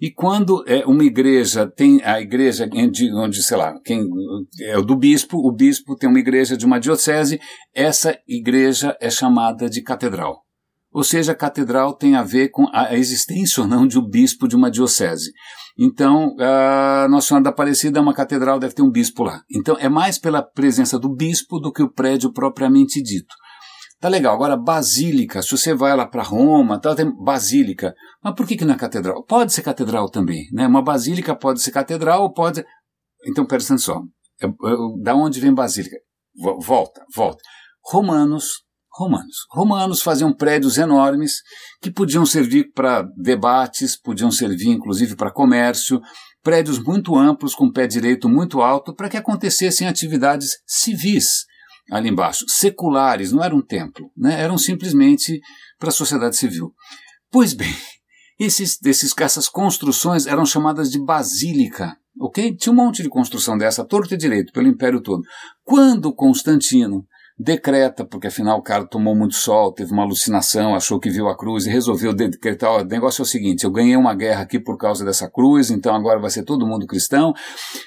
e 0.00 0.10
quando 0.10 0.64
é 0.66 0.84
uma 0.86 1.04
igreja 1.04 1.66
tem 1.66 2.02
a 2.02 2.20
igreja 2.20 2.68
onde, 2.72 3.12
onde, 3.14 3.42
sei 3.42 3.56
lá, 3.56 3.74
quem 3.84 4.08
é 4.62 4.76
o 4.78 4.82
do 4.82 4.96
bispo, 4.96 5.38
o 5.38 5.52
bispo 5.52 5.96
tem 5.96 6.08
uma 6.08 6.18
igreja 6.18 6.56
de 6.56 6.66
uma 6.66 6.78
diocese, 6.78 7.40
essa 7.74 8.18
igreja 8.26 8.96
é 9.00 9.10
chamada 9.10 9.68
de 9.68 9.82
catedral. 9.82 10.42
Ou 10.92 11.04
seja, 11.04 11.32
a 11.32 11.34
catedral 11.34 11.94
tem 11.94 12.14
a 12.14 12.22
ver 12.22 12.48
com 12.48 12.66
a 12.72 12.94
existência 12.94 13.62
ou 13.62 13.68
não 13.68 13.86
de 13.86 13.98
um 13.98 14.08
bispo 14.08 14.48
de 14.48 14.56
uma 14.56 14.70
diocese. 14.70 15.30
Então, 15.78 16.34
a 16.40 17.06
Nossa 17.10 17.28
Senhora 17.28 17.44
da 17.44 17.50
Aparecida 17.50 17.98
é 17.98 18.02
uma 18.02 18.14
catedral, 18.14 18.58
deve 18.58 18.74
ter 18.74 18.80
um 18.80 18.90
bispo 18.90 19.22
lá. 19.22 19.42
Então, 19.50 19.76
é 19.78 19.90
mais 19.90 20.18
pela 20.18 20.42
presença 20.42 20.98
do 20.98 21.14
bispo 21.14 21.60
do 21.60 21.70
que 21.70 21.82
o 21.82 21.92
prédio 21.92 22.32
propriamente 22.32 23.02
dito. 23.02 23.34
Tá 24.00 24.08
legal. 24.08 24.34
Agora, 24.34 24.56
basílica, 24.56 25.42
se 25.42 25.50
você 25.50 25.74
vai 25.74 25.96
lá 25.96 26.06
para 26.06 26.22
Roma, 26.22 26.78
tá, 26.80 26.94
tem 26.94 27.10
basílica. 27.10 27.94
Mas 28.22 28.34
por 28.34 28.46
que, 28.46 28.56
que 28.56 28.64
não 28.64 28.74
é 28.74 28.78
catedral? 28.78 29.24
Pode 29.24 29.52
ser 29.52 29.62
catedral 29.62 30.10
também. 30.10 30.46
Né? 30.52 30.66
Uma 30.66 30.82
basílica 30.82 31.34
pode 31.34 31.62
ser 31.62 31.70
catedral, 31.70 32.32
pode. 32.32 32.64
Então, 33.26 33.46
presta 33.46 33.74
atenção. 33.74 34.04
É, 34.40 34.46
é, 34.46 35.02
da 35.02 35.14
onde 35.14 35.40
vem 35.40 35.54
basílica? 35.54 35.96
Volta, 36.60 37.02
volta. 37.14 37.42
Romanos 37.82 38.66
romanos. 38.96 39.46
Romanos 39.50 40.00
faziam 40.00 40.32
prédios 40.32 40.78
enormes 40.78 41.42
que 41.82 41.90
podiam 41.90 42.24
servir 42.24 42.72
para 42.72 43.02
debates, 43.16 44.00
podiam 44.00 44.30
servir 44.30 44.68
inclusive 44.68 45.14
para 45.14 45.30
comércio, 45.30 46.00
prédios 46.42 46.78
muito 46.82 47.14
amplos 47.16 47.54
com 47.54 47.70
pé 47.70 47.86
direito 47.86 48.28
muito 48.28 48.62
alto 48.62 48.94
para 48.94 49.08
que 49.08 49.16
acontecessem 49.16 49.86
atividades 49.86 50.58
civis 50.66 51.44
ali 51.90 52.08
embaixo, 52.08 52.44
seculares, 52.48 53.32
não 53.32 53.42
era 53.42 53.54
um 53.54 53.62
templo, 53.62 54.10
né? 54.16 54.40
eram 54.40 54.58
simplesmente 54.58 55.40
para 55.78 55.90
a 55.90 55.92
sociedade 55.92 56.36
civil. 56.36 56.74
Pois 57.30 57.52
bem, 57.52 57.74
esses, 58.38 58.78
esses, 58.84 59.14
essas 59.18 59.48
construções 59.48 60.26
eram 60.26 60.44
chamadas 60.44 60.90
de 60.90 60.98
basílica, 60.98 61.96
ok? 62.20 62.54
Tinha 62.56 62.72
um 62.72 62.76
monte 62.76 63.02
de 63.02 63.08
construção 63.08 63.56
dessa, 63.56 63.84
torto 63.84 64.14
e 64.14 64.16
direito, 64.16 64.52
pelo 64.52 64.68
império 64.68 65.00
todo. 65.00 65.22
Quando 65.64 66.14
Constantino 66.14 67.06
decreta, 67.38 68.04
porque 68.04 68.28
afinal 68.28 68.58
o 68.58 68.62
cara 68.62 68.86
tomou 68.86 69.14
muito 69.14 69.34
sol, 69.34 69.70
teve 69.70 69.92
uma 69.92 70.02
alucinação, 70.02 70.74
achou 70.74 70.98
que 70.98 71.10
viu 71.10 71.28
a 71.28 71.36
cruz 71.36 71.66
e 71.66 71.70
resolveu 71.70 72.14
decretar, 72.14 72.80
o 72.80 72.84
negócio 72.84 73.20
é 73.20 73.24
o 73.24 73.26
seguinte, 73.26 73.64
eu 73.64 73.70
ganhei 73.70 73.96
uma 73.96 74.14
guerra 74.14 74.42
aqui 74.42 74.58
por 74.58 74.78
causa 74.78 75.04
dessa 75.04 75.28
cruz, 75.30 75.70
então 75.70 75.94
agora 75.94 76.18
vai 76.18 76.30
ser 76.30 76.44
todo 76.44 76.66
mundo 76.66 76.86
cristão, 76.86 77.34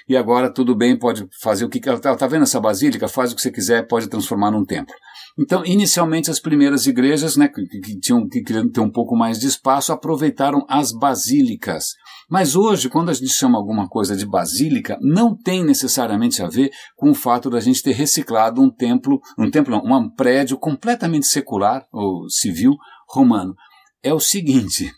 e 0.08 0.16
agora 0.16 0.54
tudo 0.54 0.76
bem, 0.76 0.97
pode 0.97 1.28
fazer 1.41 1.66
o 1.66 1.70
que, 1.70 1.80
tá, 1.80 2.16
tá 2.16 2.28
vendo 2.28 2.43
essa 2.43 2.60
basílica? 2.60 3.08
Faz 3.08 3.32
o 3.32 3.36
que 3.36 3.41
você 3.41 3.52
quiser, 3.52 3.88
pode 3.88 4.08
transformar 4.08 4.52
num 4.52 4.64
templo. 4.64 4.93
Então, 5.38 5.66
inicialmente, 5.66 6.30
as 6.30 6.39
primeiras 6.39 6.86
igrejas, 6.86 7.36
né, 7.36 7.47
que, 7.47 7.66
que 7.66 8.00
tinham 8.00 8.28
que 8.28 8.41
queriam 8.41 8.70
ter 8.70 8.82
um 8.82 8.91
pouco 8.91 9.16
mais 9.16 9.39
de 9.39 9.47
espaço, 9.47 9.91
aproveitaram 9.91 10.66
as 10.70 10.91
basílicas. 10.91 11.93
Mas 12.30 12.56
hoje, 12.56 12.90
quando 12.90 13.10
a 13.10 13.14
gente 13.14 13.34
chama 13.34 13.58
alguma 13.58 13.88
coisa 13.90 14.16
de 14.16 14.26
basílica, 14.26 14.98
não 15.02 15.36
tem 15.36 15.64
necessariamente 15.64 16.44
a 16.44 16.48
ver 16.48 16.70
com 16.96 17.10
o 17.10 17.16
fato 17.16 17.50
da 17.50 17.60
gente 17.60 17.82
ter 17.82 17.94
reciclado 17.94 18.62
um 18.62 18.70
templo, 18.70 19.20
um 19.38 19.50
templo 19.50 19.82
não, 19.84 20.00
um 20.00 20.10
prédio 20.10 20.58
completamente 20.58 21.26
secular 21.26 21.88
ou 21.92 22.30
civil 22.30 22.76
romano. 23.10 23.56
É 24.04 24.14
o 24.14 24.20
seguinte, 24.20 24.92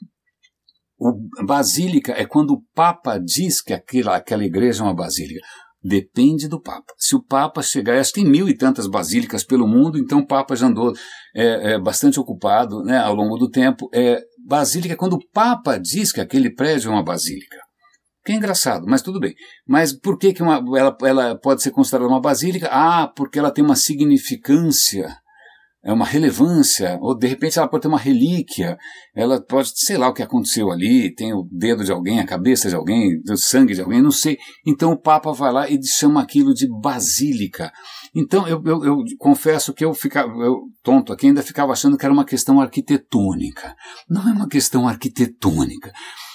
o 0.99 1.13
basílica 1.45 2.11
é 2.11 2.25
quando 2.25 2.51
o 2.51 2.61
Papa 2.75 3.17
diz 3.17 3.61
que 3.61 3.73
aquela, 3.73 4.17
aquela 4.17 4.45
igreja 4.45 4.83
é 4.83 4.85
uma 4.85 4.93
basílica. 4.93 5.41
Depende 5.83 6.47
do 6.47 6.61
Papa. 6.61 6.93
Se 6.95 7.15
o 7.15 7.23
Papa 7.23 7.63
chegar, 7.63 7.97
acho 7.97 8.13
que 8.13 8.21
tem 8.21 8.29
mil 8.29 8.47
e 8.47 8.55
tantas 8.55 8.85
basílicas 8.85 9.43
pelo 9.43 9.67
mundo, 9.67 9.97
então 9.97 10.19
o 10.19 10.27
Papa 10.27 10.55
já 10.55 10.67
andou 10.67 10.93
é, 11.35 11.73
é, 11.73 11.79
bastante 11.79 12.19
ocupado 12.19 12.83
né, 12.83 12.99
ao 12.99 13.15
longo 13.15 13.35
do 13.35 13.49
tempo. 13.49 13.89
É, 13.91 14.21
basílica 14.47 14.95
quando 14.95 15.13
o 15.13 15.27
Papa 15.31 15.77
diz 15.77 16.11
que 16.11 16.21
aquele 16.21 16.53
prédio 16.53 16.89
é 16.89 16.93
uma 16.93 17.03
basílica. 17.03 17.57
Que 18.23 18.33
é 18.33 18.35
engraçado, 18.35 18.85
mas 18.87 19.01
tudo 19.01 19.19
bem. 19.19 19.33
Mas 19.67 19.93
por 19.93 20.17
que, 20.17 20.33
que 20.33 20.43
uma, 20.43 20.63
ela, 20.77 20.95
ela 21.01 21.39
pode 21.39 21.63
ser 21.63 21.71
considerada 21.71 22.07
uma 22.07 22.21
basílica? 22.21 22.69
Ah, 22.71 23.07
porque 23.07 23.39
ela 23.39 23.51
tem 23.51 23.63
uma 23.63 23.75
significância 23.75 25.15
é 25.83 25.91
uma 25.91 26.05
relevância, 26.05 26.99
ou 27.01 27.17
de 27.17 27.27
repente 27.27 27.57
ela 27.57 27.67
pode 27.67 27.81
ter 27.81 27.87
uma 27.87 27.97
relíquia, 27.97 28.77
ela 29.15 29.41
pode, 29.41 29.71
sei 29.75 29.97
lá 29.97 30.09
o 30.09 30.13
que 30.13 30.21
aconteceu 30.21 30.71
ali, 30.71 31.13
tem 31.13 31.33
o 31.33 31.47
dedo 31.51 31.83
de 31.83 31.91
alguém, 31.91 32.19
a 32.19 32.25
cabeça 32.25 32.69
de 32.69 32.75
alguém, 32.75 33.19
o 33.27 33.35
sangue 33.35 33.73
de 33.73 33.81
alguém, 33.81 34.01
não 34.01 34.11
sei. 34.11 34.37
Então 34.65 34.91
o 34.91 34.97
Papa 34.97 35.31
vai 35.31 35.51
lá 35.51 35.69
e 35.69 35.79
chama 35.83 36.21
aquilo 36.21 36.53
de 36.53 36.67
basílica. 36.67 37.71
Então 38.13 38.47
eu, 38.47 38.61
eu, 38.63 38.85
eu 38.85 38.97
confesso 39.17 39.73
que 39.73 39.83
eu 39.83 39.93
ficava, 39.93 40.31
eu, 40.43 40.59
tonto 40.83 41.11
aqui, 41.11 41.27
ainda 41.27 41.41
ficava 41.41 41.71
achando 41.71 41.97
que 41.97 42.05
era 42.05 42.13
uma 42.13 42.25
questão 42.25 42.61
arquitetônica. 42.61 43.75
Não 44.07 44.29
é 44.29 44.33
uma 44.33 44.47
questão 44.47 44.87
arquitetônica 44.87 45.91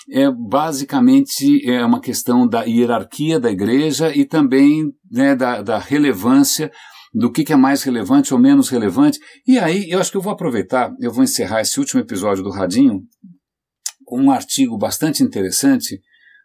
é 0.08 0.30
basicamente 0.30 1.68
é 1.68 1.84
uma 1.84 2.00
questão 2.00 2.46
da 2.46 2.62
hierarquia 2.62 3.40
da 3.40 3.50
igreja 3.50 4.14
e 4.14 4.24
também 4.24 4.92
né, 5.10 5.34
da, 5.34 5.62
da 5.62 5.78
relevância 5.78 6.70
do 7.16 7.32
que, 7.32 7.44
que 7.44 7.52
é 7.52 7.56
mais 7.56 7.82
relevante 7.82 8.34
ou 8.34 8.38
menos 8.38 8.68
relevante. 8.68 9.18
E 9.46 9.58
aí, 9.58 9.88
eu 9.88 9.98
acho 9.98 10.10
que 10.10 10.18
eu 10.18 10.22
vou 10.22 10.34
aproveitar, 10.34 10.92
eu 11.00 11.10
vou 11.10 11.24
encerrar 11.24 11.62
esse 11.62 11.80
último 11.80 11.98
episódio 11.98 12.44
do 12.44 12.50
Radinho 12.50 13.00
com 14.04 14.20
um 14.20 14.30
artigo 14.30 14.76
bastante 14.76 15.22
interessante 15.22 15.98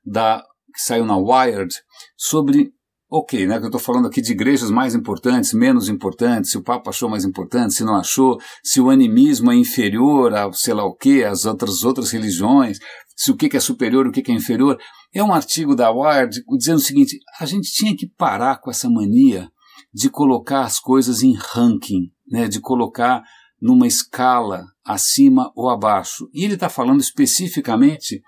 da, 0.05 0.41
que 0.73 0.81
saiu 0.81 1.05
na 1.05 1.17
Wired 1.17 1.75
sobre 2.15 2.71
Ok, 3.13 3.45
né? 3.45 3.57
Eu 3.57 3.65
estou 3.65 3.77
falando 3.77 4.07
aqui 4.07 4.21
de 4.21 4.31
igrejas 4.31 4.71
mais 4.71 4.95
importantes, 4.95 5.51
menos 5.51 5.89
importantes, 5.89 6.51
se 6.51 6.57
o 6.57 6.63
Papa 6.63 6.91
achou 6.91 7.09
mais 7.09 7.25
importante, 7.25 7.73
se 7.73 7.83
não 7.83 7.97
achou, 7.97 8.39
se 8.63 8.79
o 8.79 8.89
animismo 8.89 9.51
é 9.51 9.55
inferior 9.57 10.33
a 10.33 10.49
sei 10.53 10.73
lá 10.73 10.85
o 10.85 10.95
que, 10.95 11.21
as 11.21 11.45
outras, 11.45 11.83
outras 11.83 12.09
religiões, 12.09 12.79
se 13.13 13.29
o 13.29 13.35
que, 13.35 13.49
que 13.49 13.57
é 13.57 13.59
superior, 13.59 14.07
o 14.07 14.13
que, 14.13 14.21
que 14.21 14.31
é 14.31 14.33
inferior. 14.33 14.79
É 15.13 15.21
um 15.21 15.33
artigo 15.33 15.75
da 15.75 15.91
Wired 15.91 16.41
dizendo 16.57 16.77
o 16.77 16.81
seguinte: 16.81 17.17
a 17.37 17.45
gente 17.45 17.69
tinha 17.73 17.93
que 17.93 18.07
parar 18.07 18.61
com 18.61 18.71
essa 18.71 18.89
mania 18.89 19.49
de 19.93 20.09
colocar 20.09 20.61
as 20.61 20.79
coisas 20.79 21.21
em 21.21 21.33
ranking, 21.33 22.11
né, 22.29 22.47
de 22.47 22.59
colocar 22.59 23.23
numa 23.61 23.85
escala 23.85 24.65
acima 24.83 25.51
ou 25.55 25.69
abaixo. 25.69 26.29
E 26.33 26.43
ele 26.43 26.55
está 26.55 26.69
falando 26.69 26.99
especificamente 26.99 28.21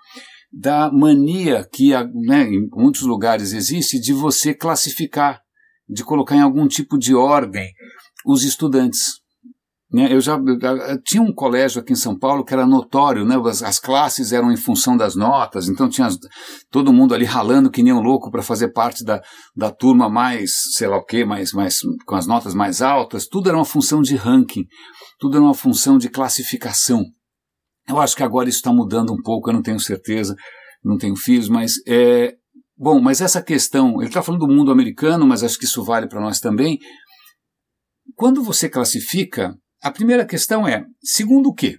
da 0.52 0.90
mania 0.92 1.68
que 1.72 1.90
né, 2.14 2.44
em 2.44 2.68
muitos 2.72 3.02
lugares 3.02 3.52
existe 3.52 3.98
de 3.98 4.12
você 4.12 4.54
classificar, 4.54 5.42
de 5.88 6.04
colocar 6.04 6.36
em 6.36 6.42
algum 6.42 6.68
tipo 6.68 6.96
de 6.96 7.14
ordem 7.14 7.72
os 8.24 8.44
estudantes. 8.44 9.23
Né? 9.94 10.12
Eu 10.12 10.20
já 10.20 10.32
eu, 10.34 11.00
tinha 11.04 11.22
um 11.22 11.32
colégio 11.32 11.80
aqui 11.80 11.92
em 11.92 11.96
São 11.96 12.18
Paulo 12.18 12.44
que 12.44 12.52
era 12.52 12.66
notório, 12.66 13.24
né? 13.24 13.36
as, 13.48 13.62
as 13.62 13.78
classes 13.78 14.32
eram 14.32 14.50
em 14.50 14.56
função 14.56 14.96
das 14.96 15.14
notas, 15.14 15.68
então 15.68 15.88
tinha 15.88 16.08
todo 16.68 16.92
mundo 16.92 17.14
ali 17.14 17.24
ralando 17.24 17.70
que 17.70 17.80
nem 17.80 17.92
um 17.92 18.00
louco 18.00 18.28
para 18.28 18.42
fazer 18.42 18.72
parte 18.72 19.04
da, 19.04 19.22
da 19.54 19.70
turma 19.70 20.08
mais, 20.08 20.50
sei 20.72 20.88
lá 20.88 20.96
o 20.96 21.04
quê, 21.04 21.24
mais, 21.24 21.52
mais, 21.52 21.78
com 22.04 22.16
as 22.16 22.26
notas 22.26 22.54
mais 22.54 22.82
altas, 22.82 23.28
tudo 23.28 23.48
era 23.48 23.56
uma 23.56 23.64
função 23.64 24.02
de 24.02 24.16
ranking, 24.16 24.64
tudo 25.20 25.36
era 25.36 25.44
uma 25.44 25.54
função 25.54 25.96
de 25.96 26.08
classificação. 26.08 27.04
Eu 27.88 28.00
acho 28.00 28.16
que 28.16 28.24
agora 28.24 28.48
isso 28.48 28.58
está 28.58 28.72
mudando 28.72 29.12
um 29.12 29.22
pouco, 29.22 29.48
eu 29.48 29.54
não 29.54 29.62
tenho 29.62 29.78
certeza, 29.78 30.34
não 30.82 30.98
tenho 30.98 31.14
filhos, 31.14 31.48
mas 31.48 31.74
é, 31.86 32.34
Bom, 32.76 33.00
mas 33.00 33.20
essa 33.20 33.40
questão, 33.40 34.00
ele 34.00 34.08
está 34.08 34.20
falando 34.20 34.40
do 34.40 34.52
mundo 34.52 34.72
americano, 34.72 35.24
mas 35.24 35.44
acho 35.44 35.56
que 35.56 35.64
isso 35.64 35.84
vale 35.84 36.08
para 36.08 36.20
nós 36.20 36.40
também. 36.40 36.80
Quando 38.16 38.42
você 38.42 38.68
classifica, 38.68 39.54
a 39.84 39.90
primeira 39.90 40.24
questão 40.24 40.66
é, 40.66 40.86
segundo 41.02 41.50
o 41.50 41.54
quê? 41.54 41.78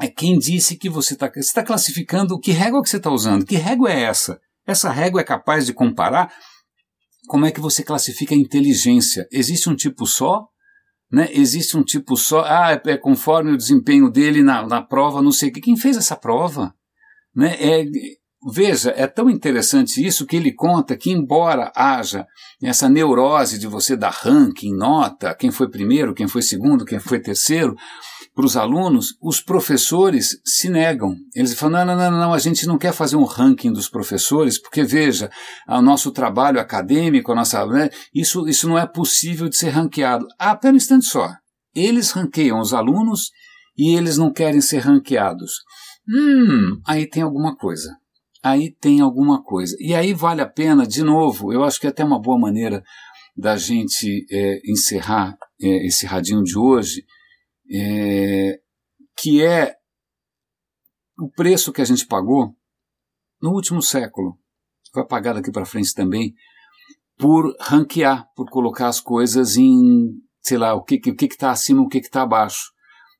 É 0.00 0.08
quem 0.08 0.38
disse 0.38 0.78
que 0.78 0.88
você 0.88 1.12
está 1.12 1.30
tá 1.30 1.62
classificando, 1.62 2.40
que 2.40 2.52
régua 2.52 2.82
que 2.82 2.88
você 2.88 2.96
está 2.96 3.10
usando? 3.10 3.44
Que 3.44 3.56
régua 3.56 3.92
é 3.92 4.00
essa? 4.00 4.40
Essa 4.66 4.90
régua 4.90 5.20
é 5.20 5.24
capaz 5.24 5.66
de 5.66 5.74
comparar 5.74 6.32
como 7.28 7.44
é 7.44 7.50
que 7.50 7.60
você 7.60 7.84
classifica 7.84 8.34
a 8.34 8.38
inteligência? 8.38 9.28
Existe 9.30 9.68
um 9.68 9.76
tipo 9.76 10.06
só? 10.06 10.46
Né? 11.10 11.28
Existe 11.32 11.76
um 11.76 11.84
tipo 11.84 12.16
só? 12.16 12.44
Ah, 12.46 12.72
é, 12.72 12.90
é 12.92 12.96
conforme 12.96 13.52
o 13.52 13.58
desempenho 13.58 14.10
dele 14.10 14.42
na, 14.42 14.66
na 14.66 14.80
prova, 14.80 15.20
não 15.20 15.32
sei 15.32 15.50
o 15.50 15.52
que. 15.52 15.60
Quem 15.60 15.76
fez 15.76 15.98
essa 15.98 16.16
prova? 16.16 16.74
Né? 17.34 17.54
É, 17.60 17.84
Veja, 18.44 18.92
é 18.96 19.06
tão 19.06 19.30
interessante 19.30 20.04
isso 20.04 20.26
que 20.26 20.34
ele 20.34 20.52
conta 20.52 20.96
que, 20.96 21.12
embora 21.12 21.70
haja 21.76 22.26
essa 22.60 22.88
neurose 22.88 23.56
de 23.56 23.68
você 23.68 23.96
dar 23.96 24.10
ranking, 24.10 24.74
nota, 24.74 25.32
quem 25.32 25.52
foi 25.52 25.70
primeiro, 25.70 26.12
quem 26.12 26.26
foi 26.26 26.42
segundo, 26.42 26.84
quem 26.84 26.98
foi 26.98 27.20
terceiro, 27.20 27.76
para 28.34 28.44
os 28.44 28.56
alunos, 28.56 29.14
os 29.22 29.40
professores 29.40 30.40
se 30.44 30.68
negam. 30.68 31.14
Eles 31.36 31.54
falam: 31.54 31.86
não, 31.86 31.94
não, 31.94 32.10
não, 32.10 32.18
não, 32.18 32.34
a 32.34 32.38
gente 32.38 32.66
não 32.66 32.78
quer 32.78 32.92
fazer 32.92 33.14
um 33.14 33.24
ranking 33.24 33.72
dos 33.72 33.88
professores, 33.88 34.60
porque 34.60 34.82
veja, 34.82 35.30
o 35.68 35.80
nosso 35.80 36.10
trabalho 36.10 36.58
acadêmico, 36.58 37.30
a 37.30 37.36
nossa, 37.36 37.64
né, 37.66 37.90
isso, 38.12 38.48
isso 38.48 38.68
não 38.68 38.76
é 38.76 38.86
possível 38.86 39.48
de 39.48 39.56
ser 39.56 39.68
ranqueado. 39.68 40.26
Ah, 40.36 40.56
pera 40.56 40.74
um 40.74 40.76
instante 40.76 41.04
só. 41.04 41.30
Eles 41.72 42.10
ranqueiam 42.10 42.58
os 42.58 42.74
alunos 42.74 43.30
e 43.76 43.94
eles 43.94 44.18
não 44.18 44.32
querem 44.32 44.60
ser 44.60 44.78
ranqueados. 44.78 45.52
Hum, 46.08 46.80
aí 46.84 47.08
tem 47.08 47.22
alguma 47.22 47.54
coisa 47.54 48.01
aí 48.42 48.70
tem 48.72 49.00
alguma 49.00 49.42
coisa. 49.42 49.76
E 49.78 49.94
aí 49.94 50.12
vale 50.12 50.40
a 50.40 50.48
pena, 50.48 50.86
de 50.86 51.02
novo, 51.02 51.52
eu 51.52 51.62
acho 51.62 51.80
que 51.80 51.86
é 51.86 51.90
até 51.90 52.04
uma 52.04 52.20
boa 52.20 52.38
maneira 52.38 52.82
da 53.36 53.56
gente 53.56 54.26
é, 54.30 54.60
encerrar 54.70 55.36
é, 55.60 55.86
esse 55.86 56.04
radinho 56.04 56.42
de 56.42 56.58
hoje, 56.58 57.04
é, 57.70 58.60
que 59.16 59.42
é 59.42 59.74
o 61.18 61.30
preço 61.30 61.72
que 61.72 61.80
a 61.80 61.84
gente 61.84 62.06
pagou 62.06 62.54
no 63.40 63.50
último 63.52 63.80
século, 63.80 64.38
vai 64.92 65.06
pagar 65.06 65.34
daqui 65.34 65.50
para 65.50 65.64
frente 65.64 65.94
também, 65.94 66.34
por 67.16 67.54
ranquear, 67.60 68.26
por 68.34 68.50
colocar 68.50 68.88
as 68.88 69.00
coisas 69.00 69.56
em, 69.56 70.10
sei 70.40 70.58
lá, 70.58 70.74
o 70.74 70.82
que 70.82 71.00
está 71.06 71.46
tá 71.46 71.50
acima, 71.52 71.82
o 71.82 71.88
que 71.88 71.98
está 71.98 72.22
abaixo 72.22 72.71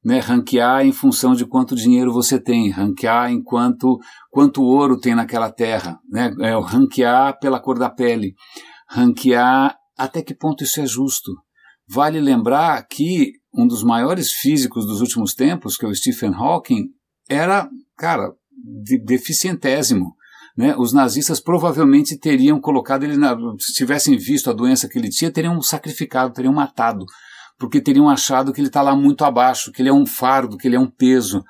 né, 0.04 0.18
ranquear 0.18 0.84
em 0.84 0.92
função 0.92 1.34
de 1.34 1.46
quanto 1.46 1.76
dinheiro 1.76 2.12
você 2.12 2.40
tem, 2.40 2.70
ranquear 2.70 3.30
em 3.30 3.42
quanto, 3.42 3.98
quanto 4.30 4.62
ouro 4.62 4.98
tem 4.98 5.14
naquela 5.14 5.50
terra, 5.50 5.98
né, 6.10 6.34
é, 6.40 6.58
ranquear 6.58 7.38
pela 7.38 7.60
cor 7.60 7.78
da 7.78 7.88
pele, 7.88 8.34
ranquear 8.88 9.76
até 9.96 10.22
que 10.22 10.34
ponto 10.34 10.64
isso 10.64 10.80
é 10.80 10.86
justo. 10.86 11.32
Vale 11.88 12.20
lembrar 12.20 12.82
que 12.88 13.32
um 13.54 13.66
dos 13.66 13.84
maiores 13.84 14.32
físicos 14.32 14.86
dos 14.86 15.00
últimos 15.00 15.34
tempos, 15.34 15.76
que 15.76 15.84
é 15.84 15.88
o 15.88 15.94
Stephen 15.94 16.32
Hawking, 16.34 16.88
era, 17.28 17.68
cara, 17.96 18.32
de, 18.82 18.98
deficientésimo. 18.98 20.14
Né? 20.56 20.74
Os 20.76 20.92
nazistas 20.92 21.40
provavelmente 21.40 22.18
teriam 22.18 22.60
colocado 22.60 23.04
ele 23.04 23.16
na. 23.16 23.36
Se 23.58 23.72
tivessem 23.72 24.16
visto 24.16 24.50
a 24.50 24.52
doença 24.52 24.88
que 24.88 24.98
ele 24.98 25.08
tinha, 25.08 25.30
teriam 25.30 25.60
sacrificado, 25.60 26.32
teriam 26.32 26.52
matado 26.52 27.04
porque 27.62 27.80
teriam 27.80 28.08
achado 28.08 28.52
que 28.52 28.60
ele 28.60 28.66
está 28.66 28.82
lá 28.82 28.96
muito 28.96 29.24
abaixo, 29.24 29.70
que 29.70 29.80
ele 29.80 29.88
é 29.88 29.92
um 29.92 30.04
fardo, 30.04 30.58
que 30.58 30.66
ele 30.66 30.74
é 30.74 30.80
um 30.80 30.90
peso. 30.90 31.44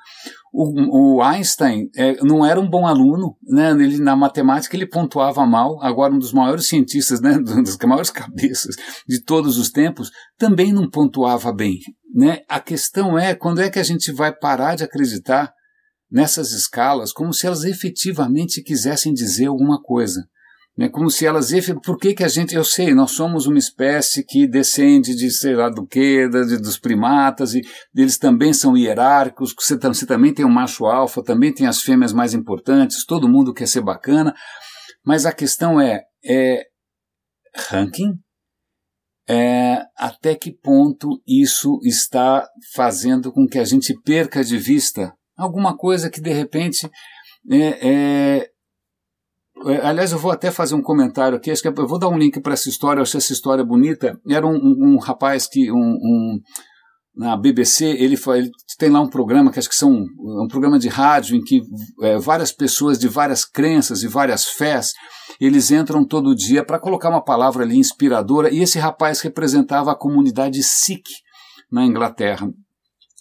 O, 0.53 1.15
o 1.15 1.23
Einstein 1.23 1.89
é, 1.95 2.23
não 2.23 2.45
era 2.45 2.59
um 2.59 2.69
bom 2.69 2.85
aluno, 2.85 3.35
né? 3.41 3.71
Ele, 3.71 3.97
na 3.97 4.15
matemática 4.15 4.75
ele 4.75 4.85
pontuava 4.85 5.43
mal. 5.43 5.81
Agora 5.81 6.13
um 6.13 6.19
dos 6.19 6.31
maiores 6.31 6.67
cientistas, 6.67 7.19
né? 7.19 7.39
Das 7.41 7.75
maiores 7.83 8.11
cabeças 8.11 8.75
de 9.09 9.23
todos 9.23 9.57
os 9.57 9.71
tempos, 9.71 10.11
também 10.37 10.71
não 10.71 10.87
pontuava 10.87 11.51
bem, 11.51 11.79
né? 12.13 12.41
A 12.47 12.59
questão 12.59 13.17
é 13.17 13.33
quando 13.33 13.59
é 13.59 13.71
que 13.71 13.79
a 13.79 13.83
gente 13.83 14.11
vai 14.11 14.31
parar 14.31 14.75
de 14.75 14.83
acreditar 14.83 15.51
nessas 16.11 16.51
escalas 16.51 17.11
como 17.11 17.33
se 17.33 17.47
elas 17.47 17.63
efetivamente 17.63 18.61
quisessem 18.61 19.13
dizer 19.13 19.47
alguma 19.47 19.81
coisa. 19.81 20.23
É 20.79 20.89
como 20.89 21.09
se 21.09 21.25
elas. 21.25 21.51
Por 21.85 21.97
que, 21.97 22.13
que 22.13 22.23
a 22.23 22.27
gente. 22.27 22.55
Eu 22.55 22.63
sei, 22.63 22.95
nós 22.95 23.11
somos 23.11 23.45
uma 23.45 23.59
espécie 23.59 24.25
que 24.25 24.47
descende 24.47 25.15
de 25.15 25.29
sei 25.29 25.55
lá 25.55 25.69
do 25.69 25.85
que, 25.85 26.27
dos 26.27 26.79
primatas, 26.79 27.53
e 27.53 27.61
eles 27.95 28.17
também 28.17 28.53
são 28.53 28.75
hierárquicos. 28.75 29.53
Você, 29.57 29.77
você 29.77 30.05
também 30.05 30.33
tem 30.33 30.43
o 30.43 30.47
um 30.47 30.51
macho 30.51 30.85
alfa, 30.85 31.23
também 31.23 31.53
tem 31.53 31.67
as 31.67 31.81
fêmeas 31.81 32.11
mais 32.11 32.33
importantes, 32.33 33.05
todo 33.05 33.29
mundo 33.29 33.53
quer 33.53 33.67
ser 33.67 33.81
bacana. 33.81 34.33
Mas 35.05 35.27
a 35.27 35.31
questão 35.31 35.79
é: 35.79 36.01
é 36.25 36.63
ranking? 37.69 38.17
é, 39.27 39.81
até 39.97 40.35
que 40.35 40.51
ponto 40.51 41.21
isso 41.25 41.79
está 41.83 42.47
fazendo 42.73 43.31
com 43.31 43.47
que 43.47 43.57
a 43.57 43.63
gente 43.63 43.93
perca 44.01 44.43
de 44.43 44.57
vista 44.57 45.13
alguma 45.37 45.77
coisa 45.77 46.09
que 46.09 46.21
de 46.21 46.31
repente 46.31 46.89
é, 47.49 47.57
é, 47.57 48.37
é 48.39 48.49
aliás, 49.83 50.11
eu 50.11 50.19
vou 50.19 50.31
até 50.31 50.51
fazer 50.51 50.75
um 50.75 50.81
comentário 50.81 51.37
aqui. 51.37 51.51
Acho 51.51 51.61
que 51.61 51.67
eu 51.67 51.87
vou 51.87 51.99
dar 51.99 52.09
um 52.09 52.17
link 52.17 52.39
para 52.41 52.53
essa 52.53 52.69
história. 52.69 52.99
Eu 52.99 53.03
achei 53.03 53.17
essa 53.17 53.33
história 53.33 53.63
bonita. 53.63 54.19
Era 54.29 54.45
um, 54.45 54.55
um, 54.55 54.93
um 54.93 54.97
rapaz 54.97 55.47
que 55.47 55.71
um, 55.71 56.39
na 57.15 57.37
BBC 57.37 57.85
ele, 57.85 58.17
ele, 58.35 58.51
tem 58.77 58.89
lá 58.89 58.99
um 58.99 59.09
programa 59.09 59.51
que 59.51 59.59
acho 59.59 59.69
que 59.69 59.75
são 59.75 59.91
um 59.91 60.47
programa 60.49 60.79
de 60.79 60.87
rádio 60.87 61.35
em 61.35 61.41
que 61.41 61.61
é, 62.01 62.17
várias 62.17 62.51
pessoas 62.51 62.97
de 62.97 63.07
várias 63.07 63.45
crenças 63.45 64.01
e 64.01 64.07
várias 64.07 64.45
fés 64.45 64.93
eles 65.39 65.71
entram 65.71 66.05
todo 66.05 66.35
dia 66.35 66.63
para 66.63 66.79
colocar 66.79 67.09
uma 67.09 67.23
palavra 67.23 67.63
ali 67.63 67.77
inspiradora. 67.77 68.53
E 68.53 68.61
esse 68.61 68.79
rapaz 68.79 69.21
representava 69.21 69.91
a 69.91 69.95
comunidade 69.95 70.61
Sikh 70.63 71.09
na 71.71 71.85
Inglaterra. 71.85 72.49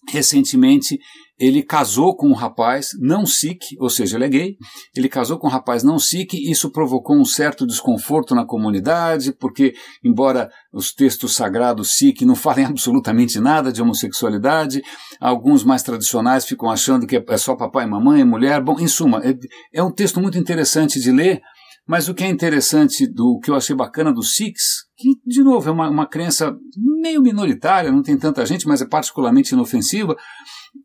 Recentemente 0.08 0.98
ele 1.42 1.60
casou 1.60 2.14
com 2.14 2.28
um 2.28 2.34
rapaz 2.34 2.90
não 3.00 3.26
sikh, 3.26 3.76
ou 3.80 3.90
seja, 3.90 4.16
ele 4.16 4.24
é 4.26 4.28
gay, 4.28 4.56
ele 4.96 5.08
casou 5.08 5.40
com 5.40 5.48
um 5.48 5.50
rapaz 5.50 5.82
não 5.82 5.98
sikh, 5.98 6.34
e 6.34 6.52
isso 6.52 6.70
provocou 6.70 7.16
um 7.16 7.24
certo 7.24 7.66
desconforto 7.66 8.32
na 8.32 8.46
comunidade, 8.46 9.32
porque, 9.32 9.74
embora 10.04 10.48
os 10.72 10.92
textos 10.92 11.34
sagrados 11.34 11.96
sikh 11.96 12.24
não 12.24 12.36
falem 12.36 12.66
absolutamente 12.66 13.40
nada 13.40 13.72
de 13.72 13.82
homossexualidade, 13.82 14.82
alguns 15.20 15.64
mais 15.64 15.82
tradicionais 15.82 16.44
ficam 16.44 16.70
achando 16.70 17.08
que 17.08 17.16
é 17.16 17.36
só 17.36 17.56
papai, 17.56 17.86
mamãe, 17.86 18.20
e 18.20 18.24
mulher. 18.24 18.62
Bom, 18.62 18.78
em 18.78 18.86
suma, 18.86 19.20
é, 19.24 19.34
é 19.74 19.82
um 19.82 19.90
texto 19.90 20.20
muito 20.20 20.38
interessante 20.38 21.00
de 21.00 21.10
ler, 21.10 21.42
mas 21.86 22.08
o 22.08 22.14
que 22.14 22.22
é 22.22 22.28
interessante, 22.28 23.04
do 23.06 23.40
que 23.42 23.50
eu 23.50 23.56
achei 23.56 23.74
bacana 23.74 24.12
dos 24.12 24.34
Sikhs, 24.34 24.84
que, 24.96 25.14
de 25.26 25.42
novo, 25.42 25.68
é 25.68 25.72
uma, 25.72 25.88
uma 25.90 26.06
crença 26.06 26.56
meio 27.02 27.20
minoritária, 27.20 27.90
não 27.90 28.02
tem 28.02 28.16
tanta 28.16 28.46
gente, 28.46 28.68
mas 28.68 28.80
é 28.80 28.86
particularmente 28.86 29.52
inofensiva, 29.52 30.16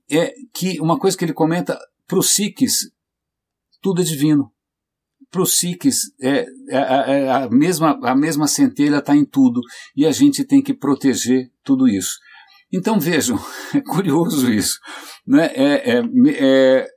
é 0.09 0.33
que 0.53 0.79
uma 0.79 0.97
coisa 0.97 1.17
que 1.17 1.25
ele 1.25 1.33
comenta 1.33 1.77
para 2.07 2.19
os 2.19 2.31
Sikhs, 2.33 2.91
tudo 3.81 4.01
é 4.01 4.05
divino. 4.05 4.51
Para 5.29 5.41
os 5.41 5.57
Sikhs, 5.57 6.13
é, 6.21 6.39
é, 6.39 6.45
é, 6.69 7.19
é, 7.19 7.31
a, 7.31 7.49
mesma, 7.49 7.99
a 8.03 8.15
mesma 8.15 8.47
centelha 8.47 8.97
está 8.97 9.15
em 9.15 9.25
tudo 9.25 9.61
e 9.95 10.05
a 10.05 10.11
gente 10.11 10.45
tem 10.45 10.61
que 10.61 10.73
proteger 10.73 11.51
tudo 11.63 11.87
isso. 11.87 12.17
Então 12.71 12.99
vejam, 12.99 13.37
é 13.75 13.81
curioso 13.81 14.51
isso. 14.51 14.79
Né? 15.25 15.47
É, 15.53 15.97
é, 15.97 16.01
é 16.39 16.87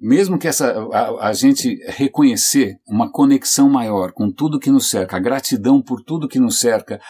mesmo 0.00 0.38
que 0.38 0.46
essa, 0.46 0.70
a, 0.92 1.28
a, 1.28 1.32
gente 1.32 1.76
reconhecer 1.88 2.76
uma 2.86 3.10
conexão 3.10 3.68
maior 3.68 4.12
com 4.12 4.30
tudo 4.30 4.58
que 4.58 4.70
nos 4.70 4.88
cerca, 4.88 5.16
a 5.16 5.20
gratidão 5.20 5.82
por 5.82 6.02
tudo 6.02 6.28
que 6.28 6.38
nos 6.38 6.60
cerca, 6.60 7.00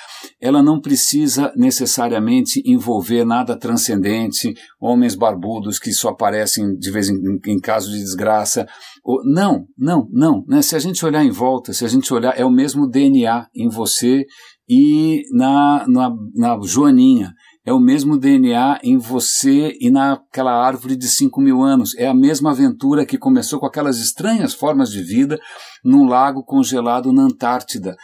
ela 0.40 0.62
não 0.62 0.80
precisa 0.80 1.52
necessariamente 1.54 2.62
envolver 2.64 3.24
nada 3.24 3.58
transcendente, 3.58 4.54
homens 4.80 5.14
barbudos 5.14 5.78
que 5.78 5.92
só 5.92 6.08
aparecem 6.08 6.74
de 6.76 6.90
vez 6.90 7.10
em, 7.10 7.16
em, 7.46 7.60
caso 7.60 7.90
de 7.90 7.98
desgraça. 7.98 8.66
Ou, 9.04 9.22
não, 9.24 9.66
não, 9.76 10.08
não. 10.10 10.44
Né? 10.48 10.62
Se 10.62 10.74
a 10.74 10.78
gente 10.78 11.04
olhar 11.04 11.22
em 11.22 11.30
volta, 11.30 11.74
se 11.74 11.84
a 11.84 11.88
gente 11.88 12.12
olhar, 12.14 12.38
é 12.38 12.44
o 12.44 12.50
mesmo 12.50 12.88
DNA 12.88 13.48
em 13.54 13.68
você 13.68 14.24
e 14.68 15.22
na, 15.32 15.86
na, 15.88 16.10
na 16.34 16.58
Joaninha 16.62 17.32
é 17.68 17.72
o 17.72 17.78
mesmo 17.78 18.16
DNA 18.16 18.80
em 18.82 18.96
você 18.96 19.76
e 19.78 19.90
naquela 19.90 20.52
árvore 20.52 20.96
de 20.96 21.06
5 21.06 21.38
mil 21.38 21.62
anos. 21.62 21.94
É 21.96 22.06
a 22.06 22.14
mesma 22.14 22.52
aventura 22.52 23.04
que 23.04 23.18
começou 23.18 23.60
com 23.60 23.66
aquelas 23.66 23.98
estranhas 23.98 24.54
formas 24.54 24.90
de 24.90 25.02
vida 25.02 25.38
num 25.84 26.06
lago 26.06 26.42
congelado 26.42 27.12
na 27.12 27.24
Antártida. 27.24 27.94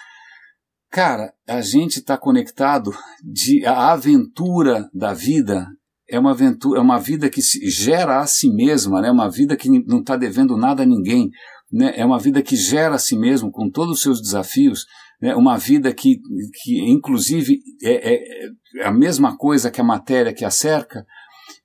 Cara, 0.90 1.32
a 1.48 1.62
gente 1.62 1.96
está 1.96 2.18
conectado 2.18 2.94
de 3.24 3.64
a 3.64 3.92
aventura 3.92 4.86
da 4.92 5.14
vida 5.14 5.66
é 6.06 6.18
uma 6.18 6.32
aventura, 6.32 6.78
é 6.78 6.82
uma 6.82 6.98
vida 6.98 7.30
que 7.30 7.40
se 7.40 7.66
gera 7.70 8.20
a 8.20 8.26
si 8.26 8.50
mesma, 8.50 9.00
né? 9.00 9.10
Uma 9.10 9.30
vida 9.30 9.56
que 9.56 9.70
não 9.86 10.00
está 10.00 10.14
devendo 10.14 10.58
nada 10.58 10.82
a 10.82 10.86
ninguém, 10.86 11.30
né? 11.72 11.94
É 11.96 12.04
uma 12.04 12.18
vida 12.18 12.42
que 12.42 12.54
gera 12.54 12.96
a 12.96 12.98
si 12.98 13.16
mesmo 13.16 13.50
com 13.50 13.70
todos 13.70 13.94
os 13.94 14.02
seus 14.02 14.20
desafios 14.20 14.84
né, 15.20 15.34
uma 15.34 15.56
vida 15.56 15.92
que, 15.92 16.18
que 16.62 16.80
inclusive, 16.90 17.58
é, 17.82 18.14
é, 18.14 18.46
é, 18.80 18.86
a 18.86 18.92
mesma 18.92 19.36
coisa 19.36 19.70
que 19.70 19.80
a 19.80 19.84
matéria 19.84 20.34
que 20.34 20.44
a 20.44 20.50
cerca, 20.50 21.04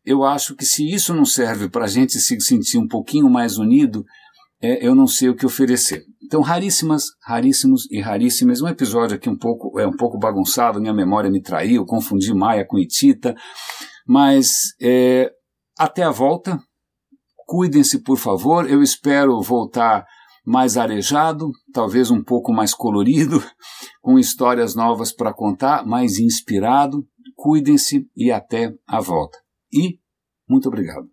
eu 0.05 0.23
acho 0.23 0.55
que 0.55 0.65
se 0.65 0.87
isso 0.89 1.13
não 1.13 1.25
serve 1.25 1.69
para 1.69 1.85
a 1.85 1.87
gente 1.87 2.19
se 2.19 2.39
sentir 2.41 2.77
um 2.77 2.87
pouquinho 2.87 3.29
mais 3.29 3.57
unido, 3.57 4.03
é, 4.61 4.85
eu 4.85 4.93
não 4.93 5.07
sei 5.07 5.29
o 5.29 5.35
que 5.35 5.45
oferecer. 5.45 6.03
Então, 6.23 6.41
raríssimas, 6.41 7.05
raríssimos 7.23 7.89
e 7.89 7.99
raríssimas. 7.99 8.61
Um 8.61 8.67
episódio 8.67 9.15
aqui 9.15 9.29
um 9.29 9.37
pouco, 9.37 9.79
é 9.79 9.87
um 9.87 9.95
pouco 9.95 10.17
bagunçado, 10.17 10.79
minha 10.81 10.93
memória 10.93 11.29
me 11.29 11.41
traiu, 11.41 11.85
confundi 11.85 12.33
Maia 12.33 12.65
com 12.65 12.77
Itita, 12.77 13.35
mas 14.05 14.73
é, 14.81 15.31
até 15.77 16.03
a 16.03 16.11
volta. 16.11 16.59
Cuidem-se, 17.47 18.03
por 18.03 18.17
favor. 18.17 18.69
Eu 18.69 18.83
espero 18.83 19.41
voltar 19.41 20.05
mais 20.49 20.77
arejado, 20.77 21.51
talvez 21.71 22.09
um 22.09 22.23
pouco 22.23 22.51
mais 22.51 22.73
colorido, 22.73 23.39
com 24.01 24.17
histórias 24.17 24.73
novas 24.73 25.13
para 25.13 25.31
contar, 25.31 25.85
mais 25.85 26.17
inspirado. 26.17 27.07
Cuidem-se 27.35 28.09
e 28.17 28.31
até 28.31 28.73
a 28.87 28.99
volta. 28.99 29.37
E 29.71 29.99
muito 30.49 30.67
obrigado. 30.67 31.07